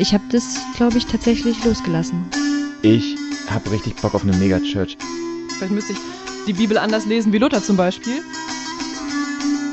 [0.00, 2.24] Ich habe das, glaube ich, tatsächlich losgelassen.
[2.82, 3.16] Ich
[3.50, 4.96] habe richtig Bock auf eine Megachurch.
[5.56, 5.98] Vielleicht müsste ich
[6.46, 8.22] die Bibel anders lesen wie Luther zum Beispiel.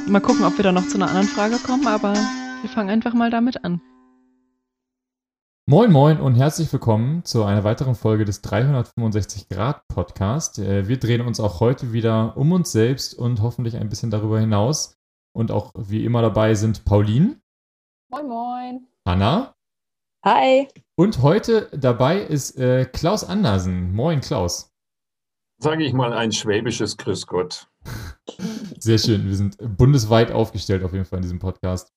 [0.08, 3.14] Mal gucken, ob wir da noch zu einer anderen Frage kommen, aber wir fangen einfach
[3.14, 3.82] mal damit an.
[5.68, 10.60] Moin Moin und herzlich willkommen zu einer weiteren Folge des 365 Grad Podcast.
[10.60, 14.98] Wir drehen uns auch heute wieder um uns selbst und hoffentlich ein bisschen darüber hinaus.
[15.34, 17.40] Und auch wie immer dabei sind Pauline.
[18.10, 18.88] Moin Moin.
[19.06, 19.55] Hanna.
[20.26, 20.68] Hi.
[20.96, 23.94] Und heute dabei ist äh, Klaus Andersen.
[23.94, 24.72] Moin, Klaus.
[25.62, 27.70] Sage ich mal ein schwäbisches Grüß Gott.
[28.80, 29.28] Sehr schön.
[29.28, 31.94] Wir sind bundesweit aufgestellt auf jeden Fall in diesem Podcast.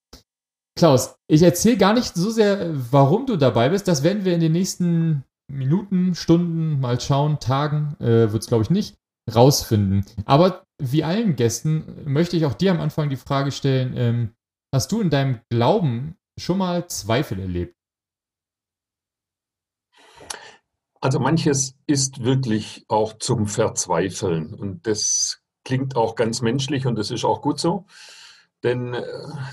[0.78, 3.88] Klaus, ich erzähle gar nicht so sehr, warum du dabei bist.
[3.88, 8.62] Das werden wir in den nächsten Minuten, Stunden, mal schauen, Tagen, äh, wird es glaube
[8.62, 8.98] ich nicht,
[9.34, 10.04] rausfinden.
[10.26, 14.34] Aber wie allen Gästen möchte ich auch dir am Anfang die Frage stellen, ähm,
[14.74, 17.77] hast du in deinem Glauben schon mal Zweifel erlebt?
[21.01, 27.10] Also manches ist wirklich auch zum Verzweifeln und das klingt auch ganz menschlich und das
[27.10, 27.87] ist auch gut so,
[28.63, 29.05] denn äh,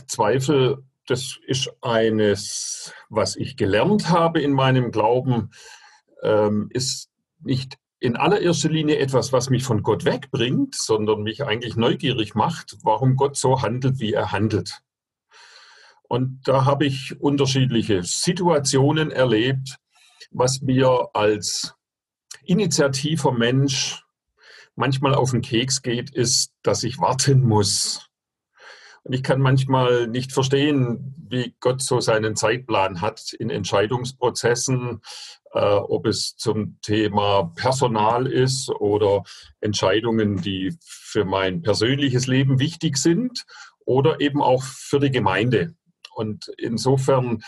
[0.08, 5.52] Zweifel, das ist eines, was ich gelernt habe in meinem Glauben,
[6.24, 7.10] ähm, ist
[7.42, 12.78] nicht in allererster Linie etwas, was mich von Gott wegbringt, sondern mich eigentlich neugierig macht,
[12.84, 14.82] warum Gott so handelt, wie er handelt.
[16.08, 19.78] Und da habe ich unterschiedliche Situationen erlebt,
[20.32, 21.74] was mir als
[22.44, 24.04] initiativer Mensch
[24.76, 28.10] manchmal auf den Keks geht, ist, dass ich warten muss.
[29.04, 35.02] Und ich kann manchmal nicht verstehen, wie Gott so seinen Zeitplan hat in Entscheidungsprozessen,
[35.54, 39.24] äh, ob es zum Thema Personal ist oder
[39.62, 43.46] Entscheidungen, die für mein persönliches Leben wichtig sind
[43.86, 45.76] oder eben auch für die Gemeinde.
[46.16, 47.44] Und insofern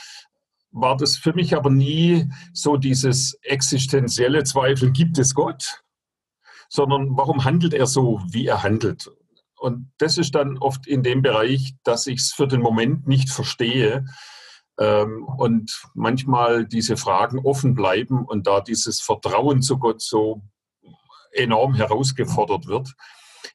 [0.79, 5.83] war das für mich aber nie so dieses existenzielle Zweifel, gibt es Gott?
[6.69, 9.09] Sondern warum handelt er so, wie er handelt?
[9.59, 13.29] Und das ist dann oft in dem Bereich, dass ich es für den Moment nicht
[13.29, 14.05] verstehe
[14.79, 20.43] ähm, und manchmal diese Fragen offen bleiben und da dieses Vertrauen zu Gott so
[21.31, 22.93] enorm herausgefordert wird.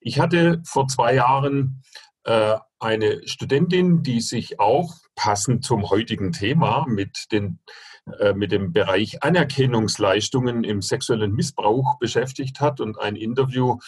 [0.00, 1.83] Ich hatte vor zwei Jahren
[2.25, 7.60] äh, eine Studentin, die sich auch passend zum heutigen Thema mit, den,
[8.19, 13.78] äh, mit dem Bereich Anerkennungsleistungen im sexuellen Missbrauch beschäftigt hat und ein Interview.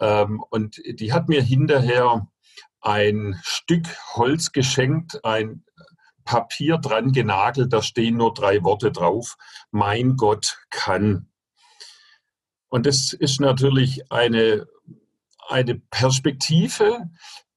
[0.00, 2.26] Ähm, und die hat mir hinterher
[2.80, 5.64] ein Stück Holz geschenkt, ein
[6.24, 9.36] Papier dran genagelt, da stehen nur drei Worte drauf.
[9.70, 11.28] Mein Gott kann.
[12.68, 14.66] Und das ist natürlich eine,
[15.48, 17.08] eine Perspektive,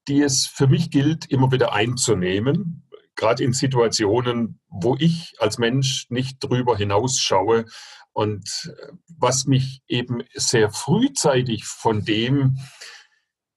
[0.07, 6.07] die es für mich gilt, immer wieder einzunehmen, gerade in Situationen, wo ich als Mensch
[6.09, 7.65] nicht drüber hinausschaue
[8.13, 12.57] und äh, was mich eben sehr frühzeitig von dem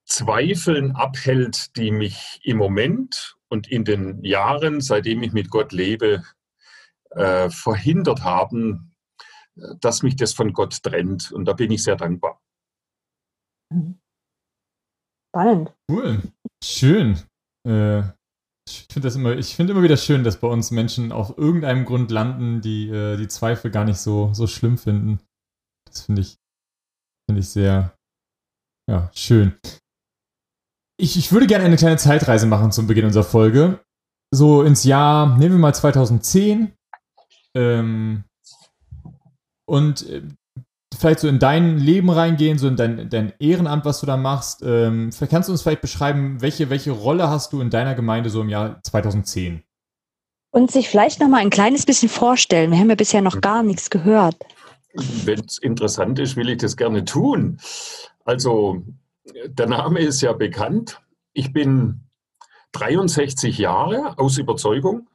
[0.06, 6.22] Zweifeln abhält, die mich im Moment und in den Jahren, seitdem ich mit Gott lebe,
[7.10, 8.94] äh, verhindert haben,
[9.80, 11.32] dass mich das von Gott trennt.
[11.32, 12.40] Und da bin ich sehr dankbar.
[15.34, 15.74] Spannend.
[15.90, 16.22] Cool.
[16.62, 17.18] Schön.
[17.66, 18.02] Äh,
[18.68, 22.60] ich finde immer, ich immer wieder schön, dass bei uns Menschen auf irgendeinem Grund landen,
[22.60, 25.18] die äh, die Zweifel gar nicht so, so schlimm finden.
[25.90, 26.36] Das finde ich,
[27.28, 27.98] finde ich sehr,
[28.88, 29.58] ja, schön.
[31.00, 33.84] Ich, ich würde gerne eine kleine Zeitreise machen zum Beginn unserer Folge.
[34.32, 36.72] So ins Jahr, nehmen wir mal 2010.
[37.56, 38.22] Ähm,
[39.68, 40.22] und äh,
[41.04, 44.62] vielleicht so in dein Leben reingehen, so in dein, dein Ehrenamt, was du da machst.
[44.64, 48.40] Ähm, kannst du uns vielleicht beschreiben, welche, welche Rolle hast du in deiner Gemeinde so
[48.40, 49.62] im Jahr 2010?
[50.50, 52.70] Und sich vielleicht noch mal ein kleines bisschen vorstellen.
[52.70, 54.36] Wir haben ja bisher noch gar nichts gehört.
[54.94, 57.58] Wenn es interessant ist, will ich das gerne tun.
[58.24, 58.82] Also,
[59.46, 61.02] der Name ist ja bekannt.
[61.34, 62.00] Ich bin
[62.72, 65.06] 63 Jahre aus Überzeugung,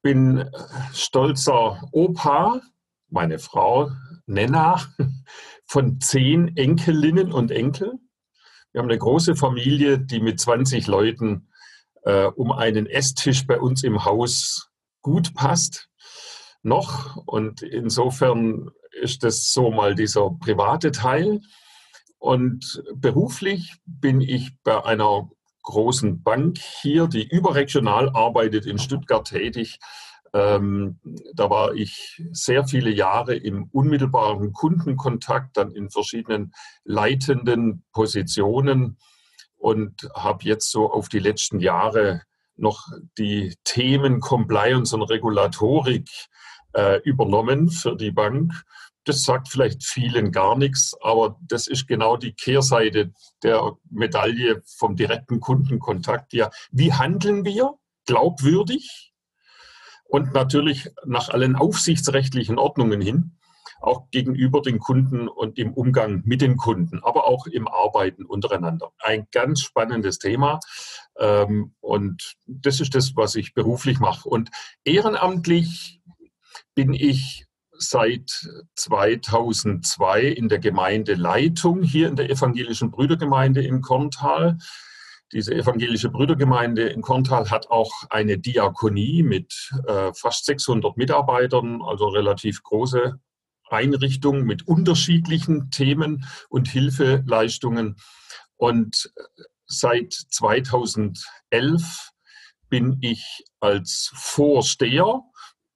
[0.00, 0.48] bin
[0.94, 2.62] stolzer Opa.
[3.10, 3.90] Meine Frau
[4.26, 4.80] Nenna
[5.66, 7.92] von zehn Enkelinnen und Enkel.
[8.72, 11.48] Wir haben eine große Familie, die mit 20 Leuten
[12.04, 14.70] äh, um einen Esstisch bei uns im Haus
[15.02, 15.88] gut passt.
[16.62, 17.16] Noch.
[17.26, 18.70] Und insofern
[19.00, 21.40] ist das so mal dieser private Teil.
[22.18, 25.28] Und beruflich bin ich bei einer
[25.62, 29.78] großen Bank hier, die überregional arbeitet, in Stuttgart tätig,
[30.34, 30.98] ähm,
[31.34, 36.52] da war ich sehr viele Jahre im unmittelbaren Kundenkontakt, dann in verschiedenen
[36.84, 38.98] leitenden Positionen
[39.56, 42.22] und habe jetzt so auf die letzten Jahre
[42.56, 42.86] noch
[43.18, 46.08] die Themen Compliance und Regulatorik
[46.74, 48.52] äh, übernommen für die Bank.
[49.04, 53.12] Das sagt vielleicht vielen gar nichts, aber das ist genau die Kehrseite
[53.42, 56.32] der Medaille vom direkten Kundenkontakt.
[56.32, 57.74] Ja, wie handeln wir
[58.06, 59.11] glaubwürdig
[60.12, 63.38] und natürlich nach allen aufsichtsrechtlichen Ordnungen hin,
[63.80, 68.92] auch gegenüber den Kunden und im Umgang mit den Kunden, aber auch im Arbeiten untereinander.
[68.98, 70.60] Ein ganz spannendes Thema.
[71.18, 74.28] Ähm, und das ist das, was ich beruflich mache.
[74.28, 74.50] Und
[74.84, 76.02] ehrenamtlich
[76.74, 84.58] bin ich seit 2002 in der Gemeindeleitung hier in der evangelischen Brüdergemeinde in Korntal.
[85.32, 92.08] Diese evangelische Brüdergemeinde in Korntal hat auch eine Diakonie mit äh, fast 600 Mitarbeitern, also
[92.08, 93.18] relativ große
[93.68, 97.96] Einrichtung mit unterschiedlichen Themen und Hilfeleistungen.
[98.56, 99.12] Und
[99.66, 102.10] seit 2011
[102.68, 105.22] bin ich als Vorsteher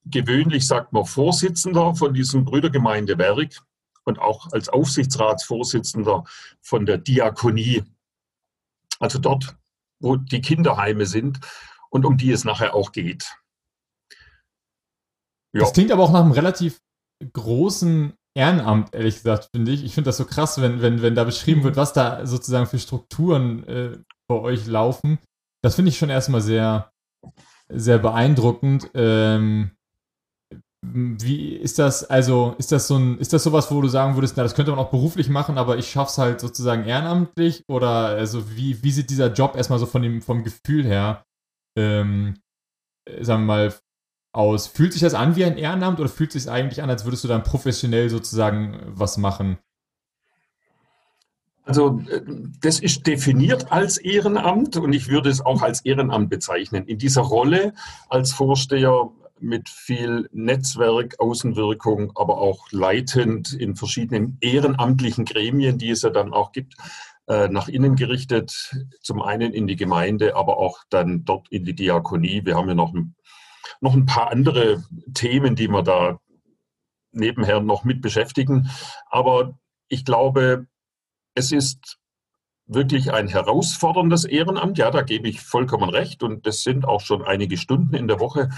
[0.07, 3.61] gewöhnlich sagt man Vorsitzender von diesem Brüdergemeindewerk
[4.05, 6.25] und auch als Aufsichtsratsvorsitzender
[6.61, 7.83] von der Diakonie.
[8.99, 9.57] Also dort,
[10.01, 11.41] wo die Kinderheime sind
[11.91, 13.37] und um die es nachher auch geht.
[15.53, 15.61] Ja.
[15.61, 16.81] Das klingt aber auch nach einem relativ
[17.33, 19.83] großen Ehrenamt, ehrlich gesagt, finde ich.
[19.83, 22.79] Ich finde das so krass, wenn, wenn, wenn da beschrieben wird, was da sozusagen für
[22.79, 23.99] Strukturen äh,
[24.29, 25.19] bei euch laufen.
[25.63, 26.93] Das finde ich schon erstmal sehr,
[27.69, 28.91] sehr beeindruckend.
[28.95, 29.76] Ähm,
[30.83, 34.37] wie ist das, also, ist das so ein, ist das sowas, wo du sagen würdest,
[34.37, 37.65] na, das könnte man auch beruflich machen, aber ich schaff's halt sozusagen ehrenamtlich?
[37.69, 41.25] Oder also wie, wie sieht dieser Job erstmal so von dem, vom Gefühl her,
[41.77, 42.37] ähm,
[43.21, 43.75] sagen wir mal,
[44.33, 44.67] aus?
[44.67, 47.29] Fühlt sich das an wie ein Ehrenamt oder fühlt sich eigentlich an, als würdest du
[47.29, 49.59] dann professionell sozusagen was machen?
[51.65, 52.23] Also äh,
[52.61, 56.87] das ist definiert als Ehrenamt und ich würde es auch als Ehrenamt bezeichnen.
[56.87, 57.75] In dieser Rolle
[58.09, 66.03] als Vorsteher mit viel Netzwerk, Außenwirkung, aber auch leitend in verschiedenen ehrenamtlichen Gremien, die es
[66.03, 66.75] ja dann auch gibt,
[67.29, 71.75] äh, nach innen gerichtet, zum einen in die Gemeinde, aber auch dann dort in die
[71.75, 72.45] Diakonie.
[72.45, 73.15] Wir haben ja noch ein,
[73.81, 76.21] noch ein paar andere Themen, die wir da
[77.13, 78.71] nebenher noch mit beschäftigen.
[79.11, 79.59] Aber
[79.89, 80.67] ich glaube,
[81.35, 81.99] es ist
[82.67, 84.79] wirklich ein herausforderndes Ehrenamt.
[84.79, 86.23] Ja, da gebe ich vollkommen recht.
[86.23, 88.51] Und das sind auch schon einige Stunden in der Woche.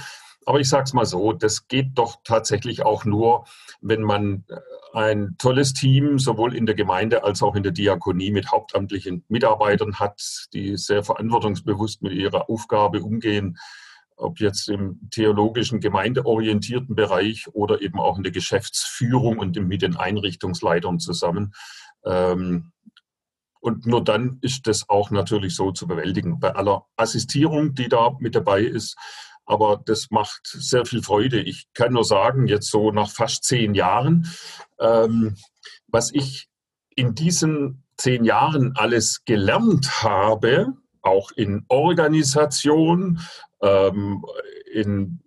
[0.49, 3.45] Aber ich sage es mal so, das geht doch tatsächlich auch nur,
[3.83, 4.57] wenn man äh,
[4.95, 9.99] ein tolles Team sowohl in der Gemeinde als auch in der Diakonie mit hauptamtlichen Mitarbeitern
[9.99, 13.59] hat, die sehr verantwortungsbewusst mit ihrer Aufgabe umgehen,
[14.17, 19.97] ob jetzt im theologischen, gemeindeorientierten Bereich oder eben auch in der Geschäftsführung und mit den
[19.97, 21.53] Einrichtungsleitern zusammen.
[22.07, 22.73] Ähm,
[23.61, 26.41] und nur dann ist das auch natürlich so zu bewältigen.
[26.41, 28.97] Bei aller Assistierung, die da mit dabei ist,
[29.49, 31.41] aber das macht sehr viel Freude.
[31.41, 34.31] Ich kann nur sagen, jetzt so nach fast zehn Jahren,
[34.79, 35.37] ähm,
[35.87, 36.49] was ich
[36.95, 43.21] in diesen zehn Jahren alles gelernt habe, auch in Organisation,
[43.63, 44.25] ähm,
[44.73, 45.21] in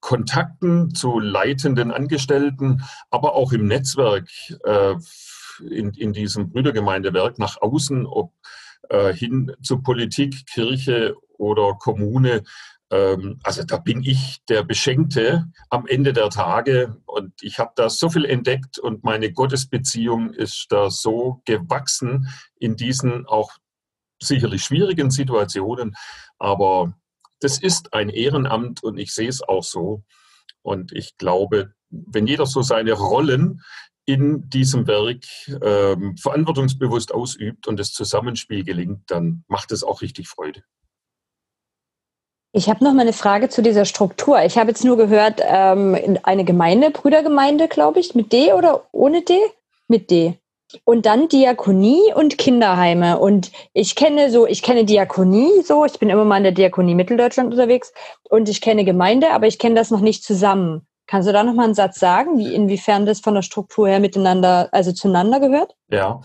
[0.00, 4.28] Kontakten zu leitenden Angestellten, aber auch im Netzwerk
[4.64, 4.96] äh,
[5.70, 8.32] in, in diesem Brüdergemeindewerk nach außen, ob
[8.90, 12.42] äh, hin zu Politik, Kirche oder Kommune,
[12.90, 18.08] also da bin ich der Beschenkte am Ende der Tage und ich habe da so
[18.08, 23.50] viel entdeckt und meine Gottesbeziehung ist da so gewachsen in diesen auch
[24.22, 25.94] sicherlich schwierigen Situationen.
[26.38, 26.94] Aber
[27.40, 30.04] das ist ein Ehrenamt und ich sehe es auch so.
[30.62, 33.60] Und ich glaube, wenn jeder so seine Rollen
[34.06, 35.24] in diesem Werk
[35.62, 40.62] ähm, verantwortungsbewusst ausübt und das Zusammenspiel gelingt, dann macht es auch richtig Freude.
[42.56, 44.40] Ich habe noch mal eine Frage zu dieser Struktur.
[44.44, 49.22] Ich habe jetzt nur gehört, ähm, eine Gemeinde, Brüdergemeinde, glaube ich, mit D oder ohne
[49.22, 49.36] D?
[49.88, 50.38] Mit D.
[50.84, 53.18] Und dann Diakonie und Kinderheime.
[53.18, 56.94] Und ich kenne so, ich kenne Diakonie so, ich bin immer mal in der Diakonie
[56.94, 57.92] Mitteldeutschland unterwegs
[58.30, 60.86] und ich kenne Gemeinde, aber ich kenne das noch nicht zusammen.
[61.08, 63.98] Kannst du da noch mal einen Satz sagen, wie inwiefern das von der Struktur her
[63.98, 65.74] miteinander, also zueinander gehört?
[65.88, 66.20] Ja,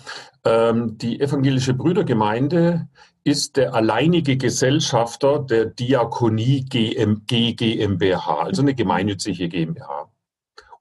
[0.45, 2.87] ähm, die evangelische Brüdergemeinde
[3.23, 10.09] ist der alleinige Gesellschafter der Diakonie GM, GmbH, also eine gemeinnützige GmbH.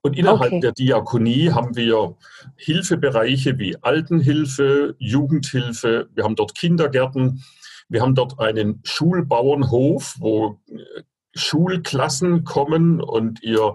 [0.00, 0.60] Und innerhalb okay.
[0.60, 2.16] der Diakonie haben wir
[2.56, 7.42] Hilfebereiche wie Altenhilfe, Jugendhilfe, wir haben dort Kindergärten,
[7.88, 11.02] wir haben dort einen Schulbauernhof, wo äh,
[11.34, 13.74] Schulklassen kommen und ihr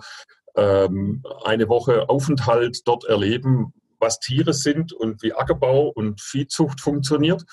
[0.56, 7.44] ähm, eine Woche Aufenthalt dort erleben, was Tiere sind und wie Ackerbau und Viehzucht funktioniert.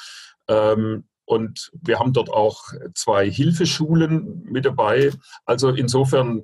[0.50, 5.12] Ähm, Und wir haben dort auch zwei Hilfeschulen mit dabei.
[5.44, 6.42] Also insofern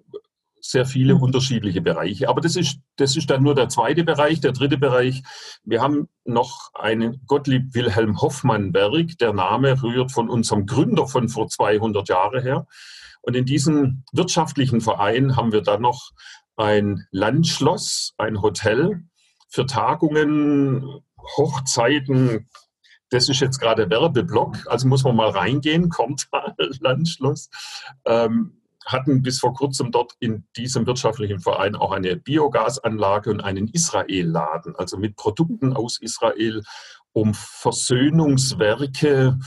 [0.61, 1.23] sehr viele Mhm.
[1.23, 2.29] unterschiedliche Bereiche.
[2.29, 4.41] Aber das ist, das ist dann nur der zweite Bereich.
[4.41, 5.25] Der dritte Bereich,
[5.65, 9.19] wir haben noch einen Gottlieb Wilhelm Hoffmann-Berg.
[9.19, 12.67] Der Name rührt von unserem Gründer von vor 200 Jahren her.
[13.23, 16.13] Und in diesem wirtschaftlichen Verein haben wir dann noch
[16.57, 19.03] ein Landschloss, ein Hotel
[19.49, 21.03] für Tagungen,
[21.37, 22.49] Hochzeiten.
[23.11, 27.49] Das ist jetzt gerade Werbeblock, also muss man mal reingehen, Korntal, Landschloss.
[28.05, 33.69] Ähm, hatten bis vor kurzem dort in diesem wirtschaftlichen Verein auch eine Biogasanlage und einen
[33.69, 36.63] Israel-Laden, also mit Produkten aus Israel,
[37.13, 39.39] um Versöhnungswerke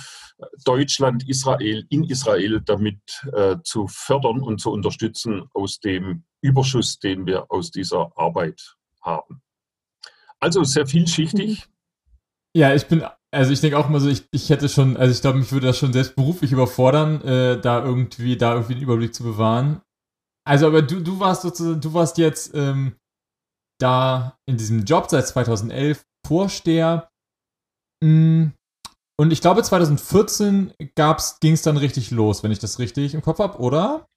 [0.66, 3.02] Deutschland, Israel, in Israel damit
[3.34, 9.42] äh, zu fördern und zu unterstützen aus dem Überschuss, den wir aus dieser Arbeit haben.
[10.40, 11.68] Also sehr vielschichtig.
[12.54, 15.22] Ja, ich bin, also ich denke auch immer so, ich, ich hätte schon, also ich
[15.22, 19.14] glaube, mich würde das schon selbst beruflich überfordern, äh, da irgendwie, da irgendwie einen Überblick
[19.14, 19.82] zu bewahren.
[20.48, 22.96] Also, aber du, du warst sozusagen, du warst jetzt ähm,
[23.80, 27.10] da in diesem Job seit 2011 Vorsteher.
[28.04, 28.48] Mm,
[29.20, 30.74] Und ich glaube, 2014
[31.42, 34.08] ging es dann richtig los, wenn ich das richtig im Kopf habe, oder?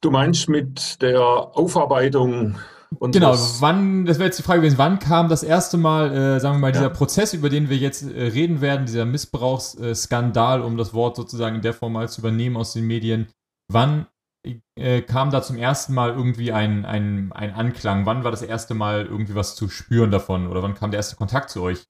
[0.00, 2.58] Du meinst mit der Aufarbeitung
[2.90, 6.40] Genau, unseres wann, das wäre jetzt die Frage gewesen, wann kam das erste Mal, äh,
[6.40, 6.90] sagen wir mal, dieser Ja.
[6.90, 11.62] Prozess, über den wir jetzt äh, reden werden, dieser Missbrauchsskandal, um das Wort sozusagen in
[11.62, 13.28] der Form mal zu übernehmen aus den Medien,
[13.68, 14.06] wann
[14.76, 18.06] äh, kam da zum ersten Mal irgendwie ein, ein, ein Anklang?
[18.06, 20.46] Wann war das erste Mal irgendwie was zu spüren davon?
[20.46, 21.84] Oder wann kam der erste Kontakt zu euch?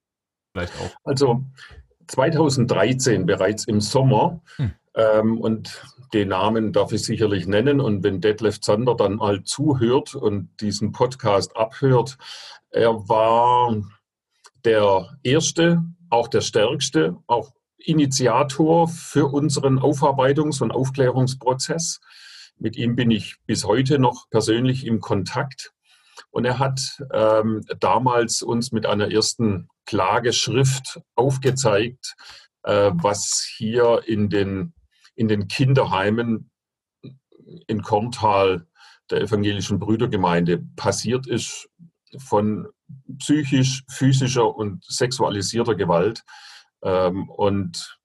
[0.55, 0.97] Vielleicht auch.
[1.05, 1.45] Also
[2.07, 4.41] 2013 bereits im Sommer.
[4.57, 4.73] Hm.
[4.95, 5.83] Ähm, und
[6.13, 7.81] den Namen darf ich sicherlich nennen.
[7.81, 12.17] Und wenn Detlef Zander dann mal zuhört und diesen Podcast abhört,
[12.71, 13.77] er war
[14.65, 22.01] der Erste, auch der Stärkste, auch Initiator für unseren Aufarbeitungs- und Aufklärungsprozess.
[22.59, 25.73] Mit ihm bin ich bis heute noch persönlich im Kontakt.
[26.31, 32.15] Und er hat ähm, damals uns mit einer ersten Klageschrift aufgezeigt,
[32.63, 34.75] äh, was hier in den,
[35.17, 36.51] in den Kinderheimen
[37.67, 38.67] in Korntal
[39.11, 41.69] der evangelischen Brüdergemeinde passiert ist
[42.19, 42.69] von
[43.19, 46.25] psychisch, physischer und sexualisierter Gewalt.
[46.83, 47.99] Ähm, und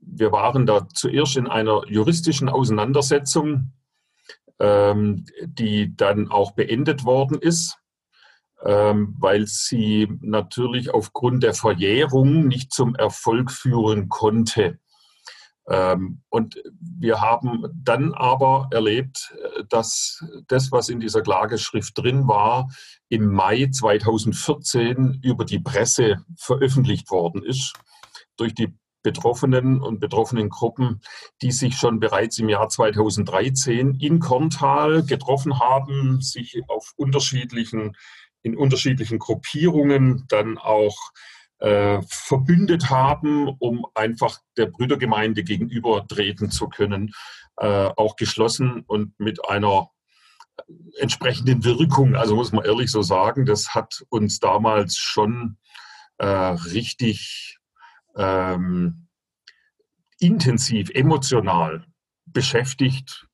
[0.00, 3.72] wir waren da zuerst in einer juristischen Auseinandersetzung,
[4.58, 7.78] ähm, die dann auch beendet worden ist
[8.64, 14.78] ähm, weil sie natürlich aufgrund der Verjährung nicht zum Erfolg führen konnte.
[15.68, 22.28] Ähm, und wir haben dann aber erlebt, äh, dass das, was in dieser Klageschrift drin
[22.28, 22.68] war,
[23.08, 27.74] im Mai 2014 über die Presse veröffentlicht worden ist
[28.36, 31.00] durch die Betroffenen und betroffenen Gruppen,
[31.40, 37.96] die sich schon bereits im Jahr 2013 in Korntal getroffen haben, sich auf unterschiedlichen
[38.42, 46.68] in unterschiedlichen Gruppierungen dann auch äh, verbündet haben, um einfach der Brüdergemeinde gegenüber treten zu
[46.68, 47.12] können,
[47.56, 49.90] äh, auch geschlossen und mit einer
[50.98, 52.14] entsprechenden Wirkung.
[52.14, 55.58] Also muss man ehrlich so sagen, das hat uns damals schon
[56.18, 57.58] äh, richtig
[58.16, 59.08] ähm,
[60.18, 61.86] intensiv, emotional
[62.26, 63.26] beschäftigt.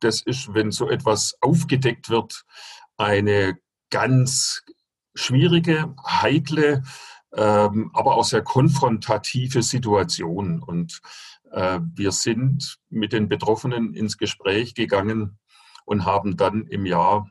[0.00, 2.44] Das ist, wenn so etwas aufgedeckt wird,
[2.96, 3.58] eine
[3.90, 4.62] ganz
[5.14, 6.82] schwierige, heikle,
[7.36, 10.62] ähm, aber auch sehr konfrontative Situation.
[10.62, 11.00] Und
[11.52, 15.38] äh, wir sind mit den Betroffenen ins Gespräch gegangen
[15.84, 17.30] und haben dann im Jahr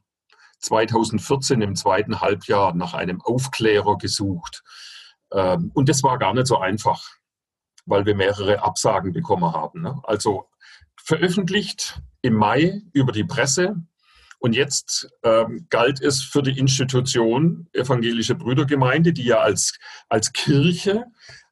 [0.60, 4.64] 2014, im zweiten Halbjahr, nach einem Aufklärer gesucht.
[5.32, 7.04] Ähm, und das war gar nicht so einfach,
[7.86, 9.82] weil wir mehrere Absagen bekommen haben.
[9.82, 10.00] Ne?
[10.04, 10.50] Also
[10.96, 13.76] veröffentlicht im Mai über die Presse,
[14.44, 21.06] und jetzt ähm, galt es für die Institution Evangelische Brüdergemeinde, die ja als, als Kirche,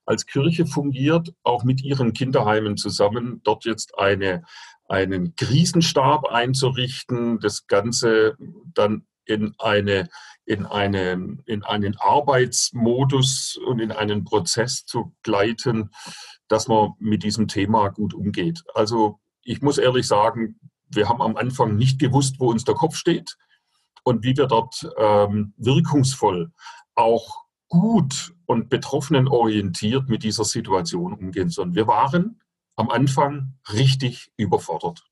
[0.06, 4.44] als Kirche fungiert, auch mit ihren Kinderheimen zusammen, dort jetzt eine,
[4.90, 8.36] einen Krisenstab einzurichten, das Ganze
[8.74, 10.10] dann in, eine,
[10.44, 15.92] in, eine, in einen Arbeitsmodus und in einen Prozess zu gleiten,
[16.50, 18.64] dass man mit diesem Thema gut umgeht.
[18.76, 20.60] Also ich muss ehrlich sagen,
[20.96, 23.38] wir haben am Anfang nicht gewusst, wo uns der Kopf steht
[24.04, 26.52] und wie wir dort ähm, wirkungsvoll
[26.96, 31.76] auch gut und betroffenen orientiert mit dieser Situation umgehen sollen.
[31.76, 32.42] Wir waren
[32.76, 35.04] am Anfang richtig überfordert.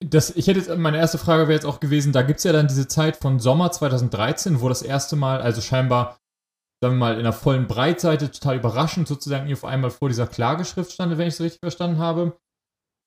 [0.00, 2.52] Das, ich hätte jetzt, meine erste Frage wäre jetzt auch gewesen, da gibt es ja
[2.52, 6.18] dann diese Zeit von Sommer 2013, wo das erste Mal, also scheinbar
[6.82, 10.90] sagen wir mal, in der vollen Breitseite, total überraschend sozusagen auf einmal vor dieser Klageschrift
[10.90, 12.36] stand, wenn ich es richtig verstanden habe.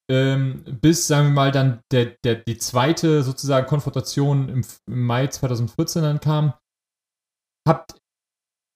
[0.08, 5.28] Ähm, bis, sagen wir mal, dann der, der, die zweite sozusagen Konfrontation im, im Mai
[5.28, 6.54] 2014 dann kam.
[7.68, 7.96] Habt,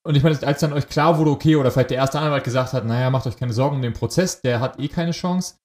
[0.08, 2.74] und ich meine, als dann euch klar wurde, okay, oder vielleicht der erste Anwalt gesagt
[2.74, 5.58] hat, naja, macht euch keine Sorgen um den Prozess, der hat eh keine Chance,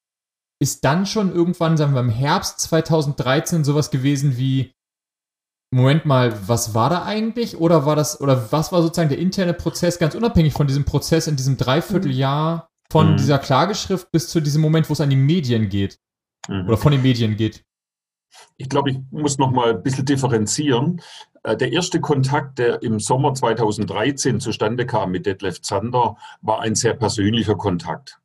[0.61, 4.75] ist dann schon irgendwann, sagen wir, im Herbst 2013 sowas gewesen wie,
[5.75, 7.57] Moment mal, was war da eigentlich?
[7.57, 11.27] Oder war das, oder was war sozusagen der interne Prozess, ganz unabhängig von diesem Prozess
[11.27, 13.17] in diesem Dreivierteljahr von mhm.
[13.17, 15.99] dieser Klageschrift bis zu diesem Moment, wo es an die Medien geht?
[16.49, 16.67] Mhm.
[16.67, 17.65] Oder von den Medien geht?
[18.57, 21.01] Ich glaube, ich muss noch mal ein bisschen differenzieren.
[21.43, 26.75] Äh, der erste Kontakt, der im Sommer 2013 zustande kam mit Detlef Zander, war ein
[26.75, 28.19] sehr persönlicher Kontakt.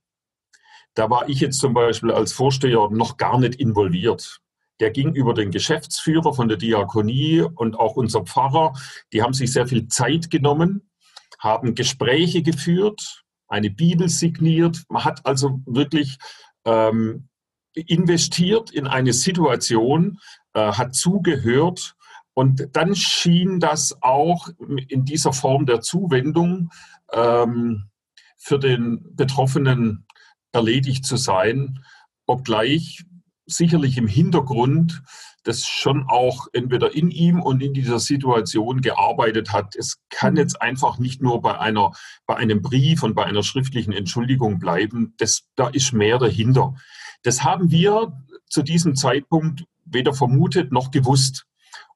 [0.96, 4.42] Da war ich jetzt zum Beispiel als Vorsteher noch gar nicht involviert.
[4.80, 8.74] Der ging über den Geschäftsführer von der Diakonie und auch unser Pfarrer.
[9.14, 10.90] Die haben sich sehr viel Zeit genommen,
[11.38, 13.19] haben Gespräche geführt,
[13.50, 14.84] eine Bibel signiert.
[14.90, 16.18] Man hat also wirklich
[16.66, 17.28] ähm,
[17.74, 20.20] investiert in eine Situation,
[20.54, 21.96] äh, hat zugehört
[22.34, 24.50] und dann schien das auch
[24.88, 26.70] in dieser Form der Zuwendung
[27.12, 27.90] ähm,
[28.38, 30.06] für den Betroffenen
[30.52, 31.84] erledigt zu sein,
[32.26, 33.04] obgleich
[33.46, 35.02] sicherlich im Hintergrund
[35.50, 39.76] das schon auch entweder in ihm und in dieser Situation gearbeitet hat.
[39.76, 40.40] Es kann mhm.
[40.42, 41.92] jetzt einfach nicht nur bei einer,
[42.28, 45.16] bei einem Brief und bei einer schriftlichen Entschuldigung bleiben.
[45.18, 46.76] Das, da ist mehr dahinter.
[47.24, 48.14] Das haben wir
[48.48, 51.48] zu diesem Zeitpunkt weder vermutet noch gewusst.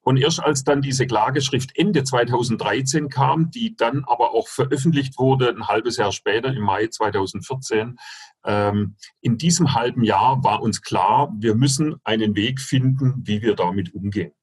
[0.03, 5.49] Und erst als dann diese Klageschrift Ende 2013 kam, die dann aber auch veröffentlicht wurde,
[5.49, 7.97] ein halbes Jahr später, im Mai 2014,
[8.45, 13.55] ähm, in diesem halben Jahr war uns klar, wir müssen einen Weg finden, wie wir
[13.55, 14.33] damit umgehen.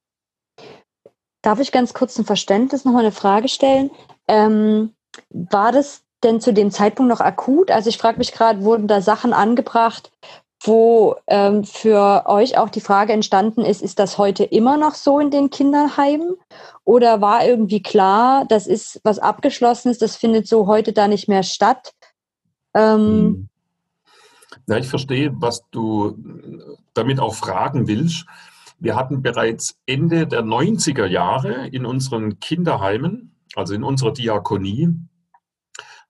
[1.42, 3.90] Darf ich ganz kurz ein Verständnis nochmal eine Frage stellen?
[4.28, 4.94] Ähm,
[5.30, 7.70] war das denn zu dem Zeitpunkt noch akut?
[7.70, 10.12] Also ich frage mich gerade, wurden da Sachen angebracht,
[10.62, 15.18] wo ähm, für euch auch die Frage entstanden ist, ist das heute immer noch so
[15.18, 16.36] in den Kinderheimen?
[16.84, 21.42] Oder war irgendwie klar, das ist was Abgeschlossenes, das findet so heute da nicht mehr
[21.42, 21.94] statt?
[22.74, 23.48] Ähm, hm.
[24.66, 26.16] ja, ich verstehe, was du
[26.92, 28.26] damit auch fragen willst.
[28.78, 34.94] Wir hatten bereits Ende der 90er Jahre in unseren Kinderheimen, also in unserer Diakonie,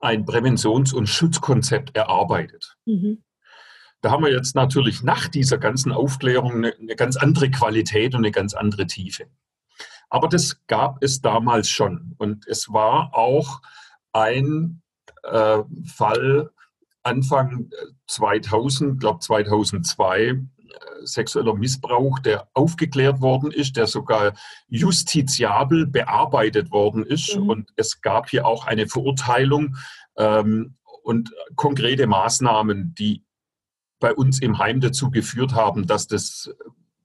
[0.00, 2.76] ein Präventions- und Schutzkonzept erarbeitet.
[2.86, 3.22] Mhm.
[4.00, 8.20] Da haben wir jetzt natürlich nach dieser ganzen Aufklärung eine, eine ganz andere Qualität und
[8.20, 9.26] eine ganz andere Tiefe.
[10.08, 12.14] Aber das gab es damals schon.
[12.18, 13.60] Und es war auch
[14.12, 14.82] ein
[15.22, 16.50] äh, Fall
[17.02, 17.70] Anfang
[18.08, 20.36] 2000, glaube 2002, äh,
[21.04, 24.32] sexueller Missbrauch, der aufgeklärt worden ist, der sogar
[24.68, 27.36] justiziabel bearbeitet worden ist.
[27.36, 27.48] Mhm.
[27.48, 29.76] Und es gab hier auch eine Verurteilung
[30.16, 33.24] ähm, und konkrete Maßnahmen, die
[34.00, 36.50] bei uns im Heim dazu geführt haben, dass das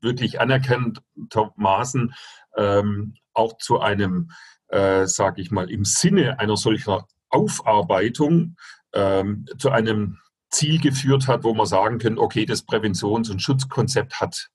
[0.02, 2.14] wirklich anerkanntermaßen
[2.58, 4.32] ähm, auch zu einem,
[4.68, 8.56] äh, sage ich mal, im Sinne einer solcher Aufarbeitung
[8.94, 14.22] ähm, zu einem Ziel geführt hat, wo man sagen kann, okay, das Präventions- und Schutzkonzept
[14.22, 14.50] hat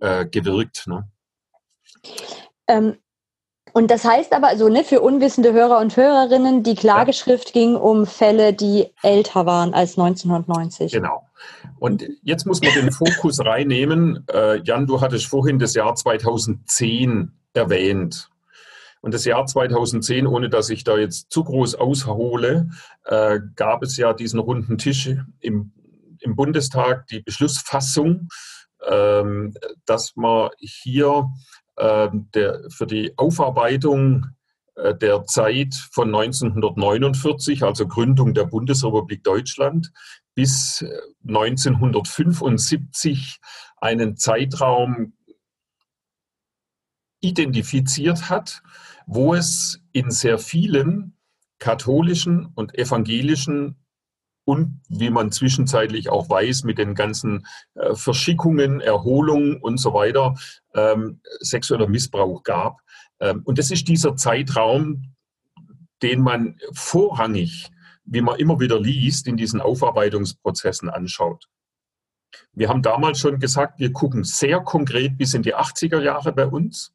[0.00, 0.86] äh, gewirkt.
[0.86, 1.08] Ne?
[2.66, 2.96] Ähm,
[3.72, 7.52] und das heißt aber, also ne, für unwissende Hörer und Hörerinnen, die Klageschrift ja.
[7.60, 10.92] ging um Fälle, die älter waren als 1990.
[10.92, 11.26] Genau.
[11.84, 14.24] Und jetzt muss man den Fokus reinnehmen.
[14.32, 18.30] Äh, Jan, du hattest vorhin das Jahr 2010 erwähnt.
[19.02, 22.70] Und das Jahr 2010, ohne dass ich da jetzt zu groß aushole,
[23.04, 25.72] äh, gab es ja diesen runden Tisch im,
[26.20, 28.28] im Bundestag, die Beschlussfassung,
[28.88, 29.52] ähm,
[29.84, 31.28] dass man hier
[31.76, 34.28] äh, der, für die Aufarbeitung
[34.76, 39.92] äh, der Zeit von 1949, also Gründung der Bundesrepublik Deutschland,
[40.34, 40.84] bis
[41.26, 43.38] 1975
[43.76, 45.14] einen Zeitraum
[47.20, 48.62] identifiziert hat,
[49.06, 51.16] wo es in sehr vielen
[51.58, 53.76] katholischen und evangelischen
[54.44, 60.34] und wie man zwischenzeitlich auch weiß, mit den ganzen äh, Verschickungen, Erholungen und so weiter,
[60.74, 62.80] ähm, sexueller Missbrauch gab.
[63.20, 65.14] Ähm, und das ist dieser Zeitraum,
[66.02, 67.70] den man vorrangig
[68.04, 71.48] wie man immer wieder liest, in diesen Aufarbeitungsprozessen anschaut.
[72.52, 76.46] Wir haben damals schon gesagt, wir gucken sehr konkret bis in die 80er Jahre bei
[76.46, 76.92] uns.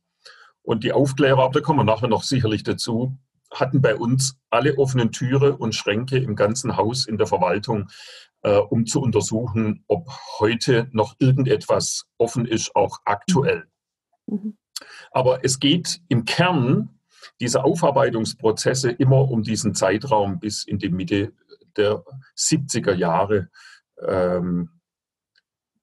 [0.61, 3.17] Und die Aufklärer, da kommen wir nachher noch sicherlich dazu,
[3.51, 7.87] hatten bei uns alle offenen Türe und Schränke im ganzen Haus in der Verwaltung,
[8.43, 10.07] äh, um zu untersuchen, ob
[10.39, 13.65] heute noch irgendetwas offen ist, auch aktuell.
[14.27, 14.57] Mhm.
[15.11, 16.98] Aber es geht im Kern
[17.39, 21.33] diese Aufarbeitungsprozesse immer um diesen Zeitraum bis in die Mitte
[21.77, 22.03] der
[22.37, 23.49] 70er Jahre,
[24.05, 24.69] ähm,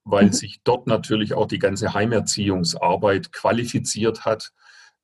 [0.04, 0.32] weil mhm.
[0.32, 4.52] sich dort natürlich auch die ganze Heimerziehungsarbeit qualifiziert hat.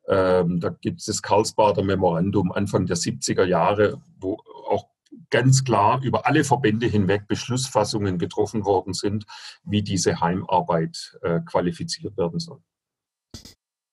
[0.08, 4.88] Ähm, da gibt es das Karlsbader Memorandum Anfang der 70er Jahre, wo auch
[5.30, 9.24] ganz klar über alle Verbände hinweg Beschlussfassungen getroffen worden sind,
[9.64, 12.60] wie diese Heimarbeit äh, qualifiziert werden soll.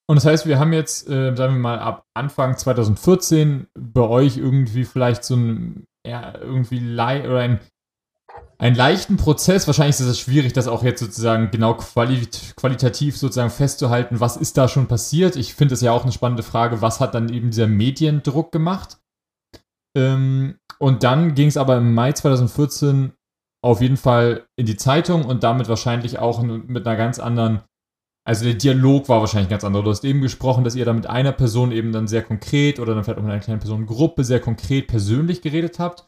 [0.10, 4.38] Und das heißt, wir haben jetzt, äh, sagen wir mal, ab Anfang 2014 bei euch
[4.38, 7.60] irgendwie vielleicht so ein, ja, irgendwie oder ein,
[8.58, 9.68] einen leichten Prozess.
[9.68, 14.58] Wahrscheinlich ist es schwierig, das auch jetzt sozusagen genau quali qualitativ sozusagen festzuhalten, was ist
[14.58, 15.36] da schon passiert.
[15.36, 18.98] Ich finde es ja auch eine spannende Frage, was hat dann eben dieser Mediendruck gemacht?
[19.96, 23.14] Ähm, und dann ging es aber im Mai 2014
[23.64, 27.62] auf jeden Fall in die Zeitung und damit wahrscheinlich auch mit einer ganz anderen
[28.24, 29.84] also der Dialog war wahrscheinlich ganz anderer.
[29.84, 32.94] Du hast eben gesprochen, dass ihr da mit einer Person eben dann sehr konkret oder
[32.94, 36.08] dann vielleicht auch mit einer kleinen Personengruppe sehr konkret persönlich geredet habt.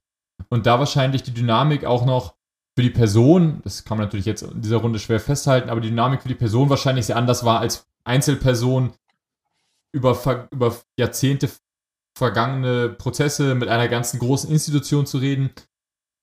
[0.50, 2.36] Und da wahrscheinlich die Dynamik auch noch
[2.76, 5.90] für die Person, das kann man natürlich jetzt in dieser Runde schwer festhalten, aber die
[5.90, 8.94] Dynamik für die Person wahrscheinlich sehr anders war als Einzelperson
[9.94, 11.50] über, über Jahrzehnte
[12.18, 15.52] vergangene Prozesse mit einer ganzen großen Institution zu reden,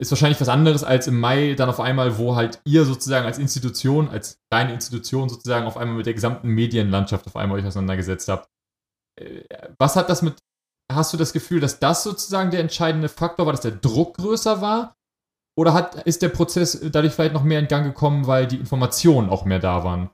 [0.01, 3.39] ist wahrscheinlich was anderes als im Mai dann auf einmal, wo halt ihr sozusagen als
[3.39, 8.29] Institution, als kleine Institution sozusagen auf einmal mit der gesamten Medienlandschaft auf einmal euch auseinandergesetzt
[8.29, 8.49] habt.
[9.17, 9.43] Äh,
[9.79, 10.37] was hat das mit,
[10.91, 14.61] hast du das Gefühl, dass das sozusagen der entscheidende Faktor war, dass der Druck größer
[14.61, 14.97] war?
[15.57, 19.29] Oder hat, ist der Prozess dadurch vielleicht noch mehr in Gang gekommen, weil die Informationen
[19.29, 20.11] auch mehr da waren?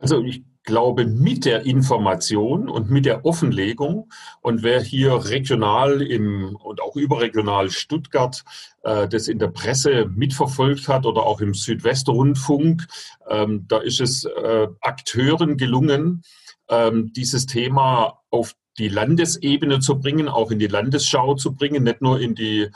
[0.00, 6.56] Also ich glaube, mit der Information und mit der Offenlegung und wer hier regional im,
[6.56, 8.44] und auch überregional Stuttgart
[8.82, 12.86] äh, das in der Presse mitverfolgt hat oder auch im Südwestrundfunk,
[13.28, 16.22] ähm, da ist es äh, Akteuren gelungen,
[16.68, 22.00] ähm, dieses Thema auf die Landesebene zu bringen, auch in die Landesschau zu bringen, nicht
[22.00, 22.68] nur in die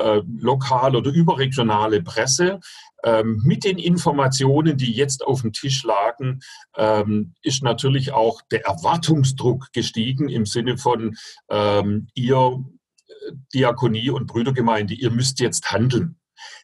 [0.00, 2.60] äh, lokale oder überregionale Presse.
[3.04, 6.40] Ähm, mit den Informationen, die jetzt auf dem Tisch lagen,
[6.76, 11.16] ähm, ist natürlich auch der Erwartungsdruck gestiegen im Sinne von
[11.48, 12.62] ähm, ihr
[13.06, 16.20] äh, Diakonie und Brüdergemeinde, ihr müsst jetzt handeln.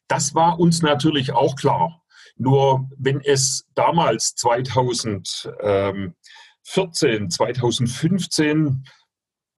[0.09, 2.03] Das war uns natürlich auch klar.
[2.37, 6.15] Nur wenn es damals 2014,
[7.31, 8.85] 2015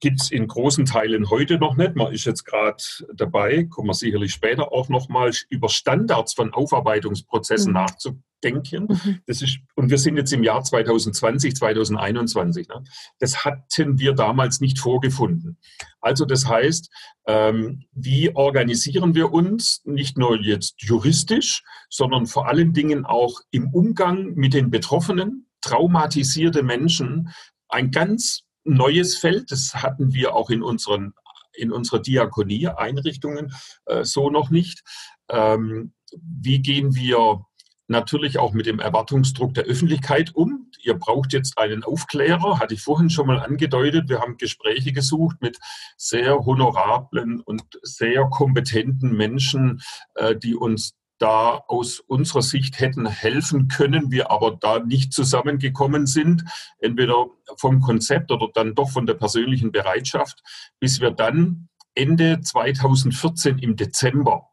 [0.01, 1.97] gibt es in großen Teilen heute noch nicht.
[1.97, 2.83] Man ist jetzt gerade
[3.15, 7.79] dabei, kommen wir sicherlich später auch nochmal über Standards von Aufarbeitungsprozessen mhm.
[7.79, 8.87] nachzudenken.
[8.89, 9.21] Mhm.
[9.27, 12.69] Das ist, und wir sind jetzt im Jahr 2020, 2021.
[12.69, 12.85] Ne?
[13.19, 15.59] Das hatten wir damals nicht vorgefunden.
[16.01, 16.91] Also das heißt,
[17.27, 23.75] ähm, wie organisieren wir uns nicht nur jetzt juristisch, sondern vor allen Dingen auch im
[23.75, 27.31] Umgang mit den Betroffenen, traumatisierte Menschen,
[27.69, 29.51] ein ganz neues Feld.
[29.51, 31.15] Das hatten wir auch in unseren
[31.55, 33.53] in unserer Diakonie-Einrichtungen
[33.87, 34.85] äh, so noch nicht.
[35.29, 37.45] Ähm, wie gehen wir
[37.89, 40.71] natürlich auch mit dem Erwartungsdruck der Öffentlichkeit um.
[40.83, 44.09] Ihr braucht jetzt einen Aufklärer, hatte ich vorhin schon mal angedeutet.
[44.09, 45.59] Wir haben Gespräche gesucht mit
[45.97, 49.81] sehr honorablen und sehr kompetenten Menschen,
[50.15, 56.07] äh, die uns da aus unserer Sicht hätten helfen können, wir aber da nicht zusammengekommen
[56.07, 56.45] sind,
[56.79, 57.27] entweder
[57.57, 60.43] vom Konzept oder dann doch von der persönlichen Bereitschaft,
[60.81, 64.49] bis wir dann Ende 2014 im Dezember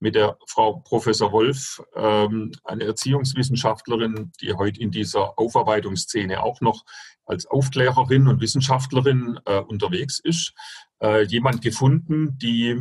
[0.00, 6.84] mit der Frau Professor Wolf, ähm, eine Erziehungswissenschaftlerin, die heute in dieser Aufarbeitungsszene auch noch
[7.24, 10.54] als Aufklärerin und Wissenschaftlerin äh, unterwegs ist,
[11.02, 12.80] äh, jemand gefunden, die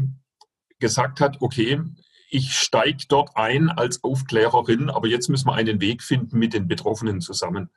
[0.80, 1.82] gesagt hat, okay,
[2.30, 6.68] ich steige dort ein als Aufklärerin, aber jetzt müssen wir einen Weg finden mit den
[6.68, 7.70] Betroffenen zusammen.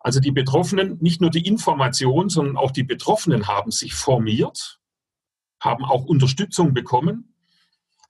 [0.00, 4.78] Also die Betroffenen, nicht nur die Information, sondern auch die Betroffenen haben sich formiert,
[5.60, 7.34] haben auch Unterstützung bekommen.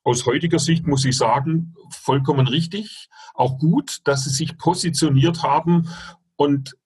[0.04, 5.88] Aus heutiger Sicht muss ich sagen, vollkommen richtig, auch gut, dass sie sich positioniert haben.
[6.36, 6.76] Und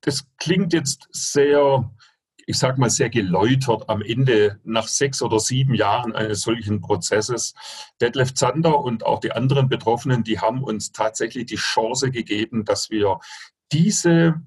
[0.00, 1.90] das klingt jetzt sehr
[2.50, 7.54] ich sage mal, sehr geläutert am Ende nach sechs oder sieben Jahren eines solchen Prozesses.
[8.00, 12.90] Detlef Zander und auch die anderen Betroffenen, die haben uns tatsächlich die Chance gegeben, dass
[12.90, 13.20] wir
[13.70, 14.42] diese,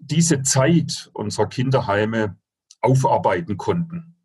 [0.00, 2.36] diese Zeit unserer Kinderheime
[2.82, 4.16] aufarbeiten konnten.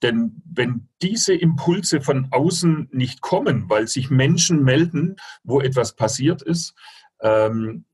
[0.00, 6.40] Denn wenn diese Impulse von außen nicht kommen, weil sich Menschen melden, wo etwas passiert
[6.40, 6.74] ist,
[7.20, 7.84] ähm,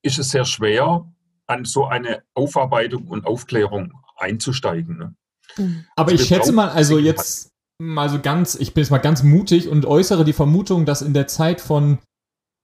[0.00, 1.12] ist es sehr schwer,
[1.48, 4.98] an so eine Aufarbeitung und Aufklärung einzusteigen.
[4.98, 5.14] Ne?
[5.56, 5.84] Mhm.
[5.96, 9.22] Aber also ich schätze mal, also jetzt mal so ganz, ich bin jetzt mal ganz
[9.22, 11.98] mutig und äußere die Vermutung, dass in der Zeit von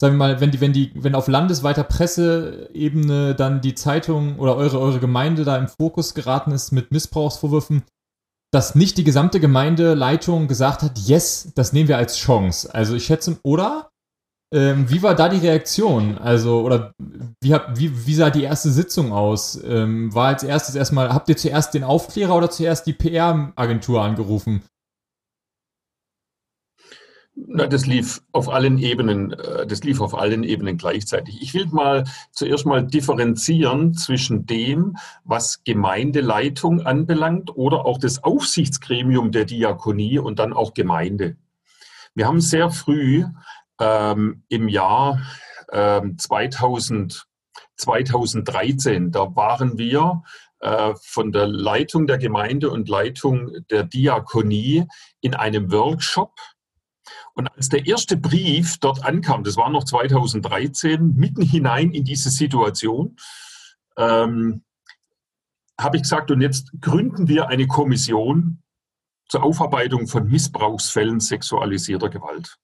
[0.00, 4.56] sagen wir mal, wenn die, wenn die, wenn auf landesweiter Presseebene dann die Zeitung oder
[4.56, 7.84] eure, eure Gemeinde da im Fokus geraten ist mit Missbrauchsvorwürfen,
[8.52, 12.72] dass nicht die gesamte Gemeindeleitung gesagt hat, yes, das nehmen wir als Chance.
[12.74, 13.90] Also ich schätze, oder?
[14.54, 16.16] Ähm, wie war da die Reaktion?
[16.16, 16.94] Also, oder
[17.40, 19.60] wie, hab, wie, wie sah die erste Sitzung aus?
[19.64, 24.62] Ähm, war als erstes erstmal, habt ihr zuerst den Aufklärer oder zuerst die PR-Agentur angerufen?
[27.34, 31.42] Na, das lief auf allen Ebenen, äh, das lief auf allen Ebenen gleichzeitig.
[31.42, 39.32] Ich will mal zuerst mal differenzieren zwischen dem, was Gemeindeleitung anbelangt oder auch das Aufsichtsgremium
[39.32, 41.34] der Diakonie und dann auch Gemeinde.
[42.14, 43.24] Wir haben sehr früh
[43.80, 45.20] ähm, im Jahr
[45.72, 47.26] ähm, 2000,
[47.76, 50.22] 2013, da waren wir
[50.60, 54.86] äh, von der Leitung der Gemeinde und Leitung der Diakonie
[55.20, 56.32] in einem Workshop
[57.34, 62.30] und als der erste Brief dort ankam, das war noch 2013, mitten hinein in diese
[62.30, 63.16] Situation,
[63.96, 64.64] ähm,
[65.78, 68.62] habe ich gesagt, und jetzt gründen wir eine Kommission
[69.28, 72.56] zur Aufarbeitung von Missbrauchsfällen sexualisierter Gewalt.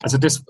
[0.00, 0.44] Also das,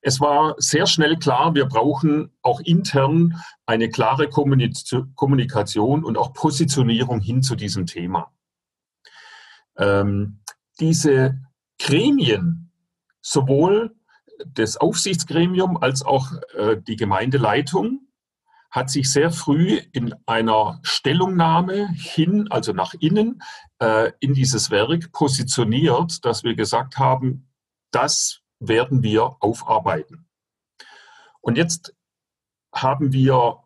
[0.00, 7.20] es war sehr schnell klar, wir brauchen auch intern eine klare Kommunikation und auch Positionierung
[7.20, 8.32] hin zu diesem Thema.
[9.76, 10.40] Ähm,
[10.80, 11.40] diese
[11.78, 12.72] Gremien,
[13.20, 13.94] sowohl
[14.46, 18.08] das Aufsichtsgremium als auch äh, die Gemeindeleitung,
[18.72, 23.42] hat sich sehr früh in einer Stellungnahme hin, also nach innen,
[23.80, 27.50] äh, in dieses Werk positioniert, dass wir gesagt haben,
[27.90, 30.26] das werden wir aufarbeiten.
[31.40, 31.94] Und jetzt
[32.72, 33.58] haben wir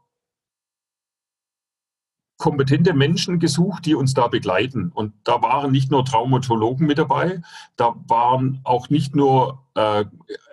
[2.39, 4.91] kompetente Menschen gesucht, die uns da begleiten.
[4.93, 7.41] Und da waren nicht nur Traumatologen mit dabei,
[7.77, 10.05] da waren auch nicht nur äh,